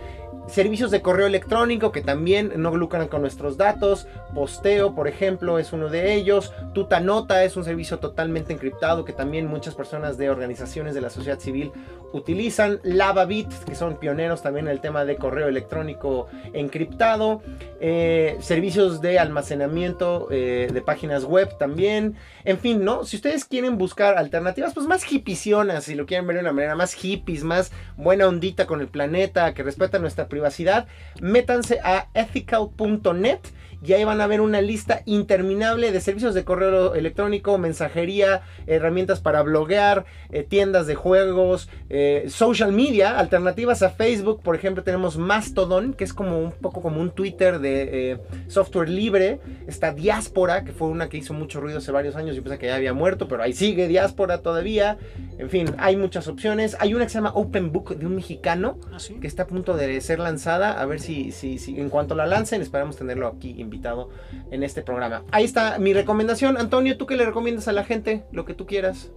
Servicios 0.48 0.92
de 0.92 1.02
correo 1.02 1.28
electrónico 1.28 1.92
que 1.92 2.02
también 2.02 2.54
no 2.56 2.76
lucran 2.76 3.08
con 3.08 3.22
nuestros 3.22 3.58
datos. 3.58 4.08
Posteo, 4.34 4.96
por 4.96 5.08
ejemplo, 5.08 5.60
es 5.60 5.74
uno 5.74 5.90
de 5.90 6.14
ellos. 6.14 6.54
Tutanota 6.74 7.44
es 7.44 7.58
un 7.58 7.66
servicio 7.66 8.00
totalmente 8.00 8.54
encriptado 8.54 9.04
que 9.04 9.14
también 9.14 9.48
muchas 9.48 9.76
personas 9.76 10.18
de 10.18 10.30
organizaciones 10.30 10.96
de 10.96 11.02
la 11.02 11.10
sociedad 11.10 11.40
civil 11.40 11.72
utilizan. 12.14 12.80
LavaBit, 12.84 13.52
que 13.66 13.76
son 13.76 13.98
pioneros 13.98 14.42
también 14.42 14.68
en 14.68 14.72
el 14.72 14.80
tema 14.80 15.06
de 15.06 15.18
correo 15.18 15.48
electrónico 15.48 16.28
encriptado. 16.54 17.42
Eh, 17.80 18.38
servicios 18.40 19.02
de 19.02 19.20
almacenamiento 19.20 20.28
eh, 20.32 20.70
de 20.74 20.82
páginas 20.82 21.26
web 21.26 21.58
también. 21.58 22.16
En 22.46 22.58
fin, 22.58 22.84
¿no? 22.84 23.04
Si 23.04 23.18
ustedes 23.18 23.46
quieren 23.46 23.78
buscar 23.78 24.18
alternativas, 24.18 24.74
pues 24.74 24.88
más 24.88 25.12
hippiesionas, 25.12 25.84
si 25.84 25.96
lo 25.96 26.06
quieren 26.06 26.26
ver 26.26 26.38
de 26.38 26.42
una 26.42 26.54
manera 26.54 26.76
más 26.76 26.94
hippies, 26.94 27.44
más 27.44 27.72
buena 27.98 28.28
ondita 28.28 28.66
con 28.66 28.80
el 28.80 28.88
planeta, 28.88 29.54
que 29.54 29.64
respeta 29.64 30.00
nuestra 30.00 30.28
privacidad, 30.38 30.88
métanse 31.20 31.80
a 31.84 32.08
ethical.net 32.14 33.42
y 33.86 33.94
ahí 33.94 34.04
van 34.04 34.22
a 34.22 34.28
ver 34.28 34.42
una 34.42 34.62
lista 34.62 35.02
interminable 35.06 35.92
de 35.92 36.02
servicios 36.02 36.34
de 36.34 36.44
correo 36.44 36.96
electrónico, 36.96 37.58
mensajería, 37.58 38.42
herramientas 38.66 39.20
para 39.20 39.44
bloguear, 39.44 40.06
eh, 40.32 40.44
tiendas 40.44 40.88
de 40.88 40.96
juegos, 40.96 41.70
eh, 41.90 42.26
social 42.28 42.72
media, 42.72 43.20
alternativas 43.20 43.84
a 43.84 43.90
Facebook. 43.90 44.42
Por 44.42 44.56
ejemplo, 44.56 44.84
tenemos 44.84 45.18
Mastodon, 45.18 45.94
que 45.94 46.04
es 46.04 46.14
como 46.14 46.40
un 46.40 46.52
poco 46.52 46.82
como 46.82 47.00
un 47.00 47.12
Twitter 47.12 47.60
de 47.60 48.12
eh, 48.12 48.18
software 48.48 48.90
libre. 48.90 49.40
Está 49.68 49.94
Diáspora, 49.94 50.64
que 50.64 50.72
fue 50.72 50.88
una 50.88 51.08
que 51.10 51.18
hizo 51.18 51.34
mucho 51.34 51.62
ruido 51.62 51.78
hace 51.78 51.92
varios 51.92 52.16
años. 52.16 52.36
Yo 52.36 52.44
pensé 52.44 52.58
que 52.58 52.68
ya 52.68 52.76
había 52.76 52.94
muerto, 52.94 53.28
pero 53.28 53.44
ahí 53.44 53.54
sigue 53.54 53.88
Diáspora 53.88 54.40
todavía. 54.40 54.98
En 55.38 55.50
fin, 55.50 55.76
hay 55.78 55.98
muchas 55.98 56.28
opciones. 56.28 56.76
Hay 56.80 56.94
una 56.94 57.06
que 57.06 57.10
se 57.10 57.16
llama 57.16 57.32
Open 57.36 57.72
Book 57.72 57.96
de 57.96 58.06
un 58.06 58.16
mexicano 58.16 58.80
ah, 58.92 58.98
que 59.22 59.28
está 59.28 59.44
a 59.44 59.48
punto 59.48 59.76
de 59.76 60.02
ser 60.02 60.20
lanzada. 60.20 60.82
A 60.82 60.86
ver 60.86 61.00
si, 61.00 61.32
si, 61.32 61.60
si 61.60 61.80
en 61.80 61.90
cuanto 61.90 62.16
la 62.16 62.26
lancen, 62.26 62.62
esperamos 62.62 62.98
tenerlo 62.98 63.28
aquí 63.28 63.67
invitado 63.68 64.10
en 64.52 64.64
este 64.64 64.82
programa. 64.82 65.24
Ahí 65.32 65.46
está 65.46 65.78
mi 65.80 65.94
recomendación. 65.94 66.58
Antonio, 66.58 66.98
¿tú 66.98 67.06
qué 67.06 67.16
le 67.16 67.26
recomiendas 67.26 67.68
a 67.68 67.74
la 67.74 67.84
gente? 67.84 68.26
Lo 68.32 68.46
que 68.46 68.54
tú 68.54 68.66
quieras. 68.66 69.12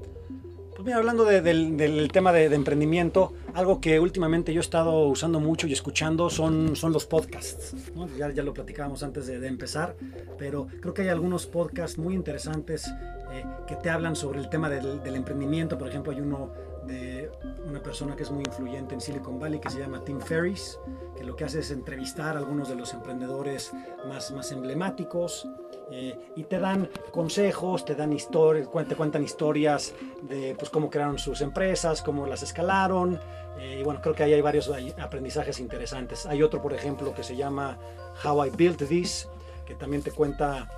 Pues 0.81 0.87
mira, 0.87 0.97
hablando 0.97 1.27
del, 1.27 2.09
tema 2.11 2.33
de, 2.33 2.47
emprendimiento, 2.55 3.35
algo 3.53 3.83
que 3.83 4.01
últimamente 4.01 4.55
yo 4.55 4.61
he 4.61 4.63
estado 4.63 5.09
usando 5.09 5.39
mucho 5.39 5.67
y 5.67 5.75
escuchando 5.75 6.31
son, 6.31 6.75
son 6.75 6.91
los 6.91 7.05
podcasts. 7.05 7.75
Ya, 8.17 8.31
lo 8.31 8.55
platicábamos 8.55 9.03
antes 9.03 9.27
de, 9.27 9.47
empezar, 9.47 9.95
pero 10.39 10.69
creo 10.81 10.95
que 10.95 11.03
hay 11.03 11.09
algunos 11.09 11.45
podcasts 11.45 11.99
muy 11.99 12.15
interesantes 12.15 12.91
eh, 13.31 13.45
que 13.67 13.77
te 13.77 13.91
hablan 13.91 14.17
sobre 14.17 14.39
el 14.39 14.49
tema 14.49 14.71
del, 14.71 15.03
del 15.03 15.17
emprendimiento. 15.17 15.77
Por 15.77 15.87
ejemplo, 15.87 16.13
hay 16.13 16.21
uno 16.23 16.51
de 16.87 17.31
una 17.67 17.83
persona 17.83 18.17
que 18.17 18.23
es 18.23 18.31
muy 18.31 18.45
influyente 18.47 18.95
en 18.95 19.03
Silicon 19.03 19.39
Valley 19.39 19.61
que 19.61 19.69
se 19.69 19.81
llama 19.81 20.03
Tim 20.03 20.19
Ferriss, 20.19 20.79
que 21.15 21.25
lo 21.25 21.37
que 21.37 21.45
hace 21.45 21.59
es 21.59 21.71
entrevistar 21.73 22.37
a 22.37 22.39
algunos 22.39 22.71
de 22.71 22.77
los 22.77 22.95
emprendedores 22.95 23.71
más, 24.09 24.31
más 24.31 24.51
emblemáticos 24.51 25.47
eh, 25.91 26.17
y 26.37 26.45
te 26.45 26.59
dan 26.59 26.89
consejos, 27.11 27.85
te 27.85 27.95
dan 27.95 28.13
historias, 28.13 28.69
te 28.89 28.97
cuentan 28.97 29.25
historias 29.25 29.95
de 30.23 30.55
pues, 30.59 30.71
cómo 30.71 30.91
crearon 30.91 31.19
sus 31.19 31.41
empresas, 31.41 32.03
cómo 32.03 32.27
las 32.27 32.43
escalaron. 32.43 33.21
Eh, 33.59 33.79
y 33.81 33.83
bueno, 33.83 34.01
creo 34.01 34.15
que 34.15 34.23
ahí 34.23 34.33
hay 34.33 34.41
varios 34.41 34.71
aprendizajes 34.99 35.59
interesantes. 35.59 36.27
Hay 36.27 36.43
otro, 36.43 36.63
por 36.63 36.73
ejemplo, 36.73 37.13
que 37.13 37.23
se 37.23 37.37
llama 37.37 37.79
How 38.25 38.47
I 38.47 38.51
Built 38.51 38.87
This, 38.87 39.29
que 39.67 39.75
también 39.75 40.03
te 40.03 40.13
cuenta 40.13 40.69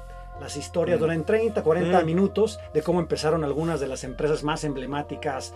las 0.40 0.56
historias 0.56 0.98
duran 0.98 1.24
30, 1.24 1.62
40 1.62 2.02
minutos 2.02 2.58
de 2.72 2.82
cómo 2.82 3.00
empezaron 3.00 3.44
algunas 3.44 3.80
de 3.80 3.86
las 3.86 4.02
empresas 4.02 4.42
más 4.42 4.64
emblemáticas 4.64 5.54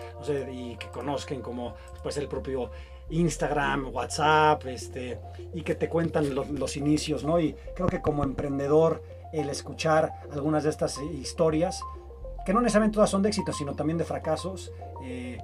y 0.53 0.77
que 0.77 0.89
conozcan 0.89 1.41
como 1.41 1.75
pues, 2.03 2.19
el 2.19 2.29
propio 2.29 2.71
Instagram, 3.11 3.95
WhatsApp, 3.95 4.67
este, 4.67 5.19
y 5.55 5.63
que 5.63 5.75
te 5.75 5.89
cuentan 5.89 6.35
los, 6.35 6.77
inicios, 6.77 7.25
¿no? 7.25 7.39
Y 7.41 7.55
creo 7.75 7.89
que 7.89 8.01
como 8.01 8.25
emprendedor, 8.25 9.03
el 9.33 9.49
escuchar 9.51 10.13
algunas 10.33 10.65
de 10.65 10.71
estas 10.71 10.99
historias, 10.99 11.81
que 12.45 12.53
no 12.55 12.61
necesariamente 12.61 12.95
todas 12.95 13.11
son 13.11 13.23
de 13.23 13.29
éxito, 13.29 13.53
sino 13.53 13.75
también 13.75 13.99
de 13.99 14.05
fracasos, 14.05 14.73
eh, 15.05 15.39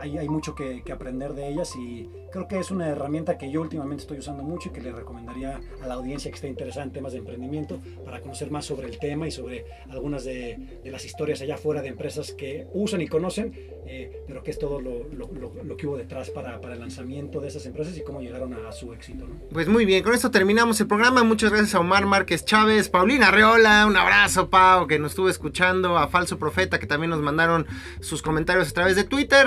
hay, 0.00 0.28
mucho 0.28 0.54
que, 0.54 0.82
aprender 0.92 1.34
de 1.34 1.48
ellas 1.48 1.74
y 1.76 2.08
creo 2.32 2.48
que 2.48 2.58
es 2.58 2.70
una 2.70 2.88
herramienta 2.88 3.38
que 3.38 3.50
yo 3.50 3.60
últimamente 3.60 4.02
estoy 4.02 4.18
usando 4.18 4.42
mucho 4.42 4.70
y 4.70 4.72
que 4.72 4.80
le 4.80 4.92
recomendaría 4.92 5.60
a 5.82 5.86
la 5.86 5.94
audiencia 5.94 6.30
que 6.30 6.34
esté 6.34 6.48
interesada 6.48 6.84
en 6.84 6.92
temas 6.92 7.12
de 7.12 7.18
emprendimiento 7.18 7.80
para 8.04 8.20
conocer 8.20 8.50
más 8.50 8.64
sobre 8.64 8.88
el 8.88 8.98
tema 8.98 9.28
y 9.28 9.30
sobre 9.30 9.64
algunas 9.88 10.24
de, 10.24 10.80
las 10.84 11.04
historias 11.04 11.40
allá 11.42 11.54
afuera 11.54 11.82
de 11.82 11.88
empresas 11.88 12.32
que 12.32 12.66
usan 12.72 13.00
y 13.00 13.08
conocen, 13.08 13.52
eh, 13.86 14.24
pero 14.26 14.42
que 14.42 14.50
es 14.50 14.58
todo 14.58 14.80
lo, 14.80 15.76
que 15.76 15.86
hubo 15.86 15.96
detrás 15.96 16.30
para, 16.30 16.60
para, 16.60 16.74
el 16.74 16.80
lanzamiento 16.80 17.40
de 17.40 17.48
esas 17.48 17.64
empresas 17.66 17.96
y 17.96 18.02
cómo 18.02 18.20
llegaron 18.20 18.54
a, 18.54 18.72
su 18.72 18.92
éxito. 18.92 19.26
Pues 19.52 19.68
muy 19.68 19.84
bien, 19.84 20.02
con 20.02 20.14
esto 20.14 20.30
terminamos 20.30 20.80
el 20.80 20.86
programa. 20.86 21.24
Muchas 21.24 21.50
gracias 21.50 21.74
a 21.74 21.80
Omar 21.80 22.06
Márquez 22.06 22.44
Chávez, 22.44 22.88
Paulina 22.88 23.30
Reola, 23.30 23.86
un 23.86 23.96
abrazo, 23.96 24.48
Pau, 24.48 24.86
que 24.86 24.98
nos 24.98 25.12
estuvo 25.12 25.28
escuchando, 25.28 25.98
a 25.98 26.08
Falso 26.08 26.38
Profeta, 26.38 26.78
que 26.78 26.86
también 26.86 27.10
nos 27.10 27.20
mandaron 27.20 27.66
sus 28.00 28.22
comentarios 28.22 28.68
a 28.68 28.72
través 28.72 28.96
de 28.96 29.04
Twitter. 29.04 29.46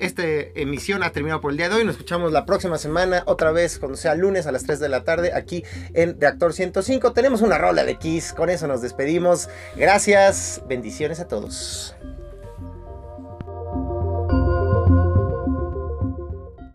Esta 0.00 0.22
emisión 0.54 1.02
ha 1.02 1.10
terminado 1.10 1.40
por 1.40 1.50
el 1.50 1.56
día 1.56 1.68
de 1.68 1.76
hoy. 1.76 1.84
Nos 1.84 1.94
escuchamos 1.94 2.32
la 2.32 2.46
próxima 2.46 2.78
semana, 2.78 3.22
otra 3.26 3.52
vez, 3.52 3.78
cuando 3.78 3.96
sea 3.96 4.14
lunes 4.14 4.46
a 4.46 4.52
las 4.52 4.64
3 4.64 4.80
de 4.80 4.88
la 4.88 5.04
tarde, 5.04 5.32
aquí 5.34 5.64
en 5.94 6.20
Reactor 6.20 6.52
105. 6.52 7.12
Tenemos 7.12 7.42
una 7.42 7.58
rola 7.58 7.84
de 7.84 7.96
Kiss, 7.96 8.32
con 8.32 8.50
eso 8.50 8.66
nos 8.66 8.82
despedimos. 8.82 9.48
Gracias, 9.76 10.62
bendiciones 10.68 11.20
a 11.20 11.28
todos. 11.28 11.94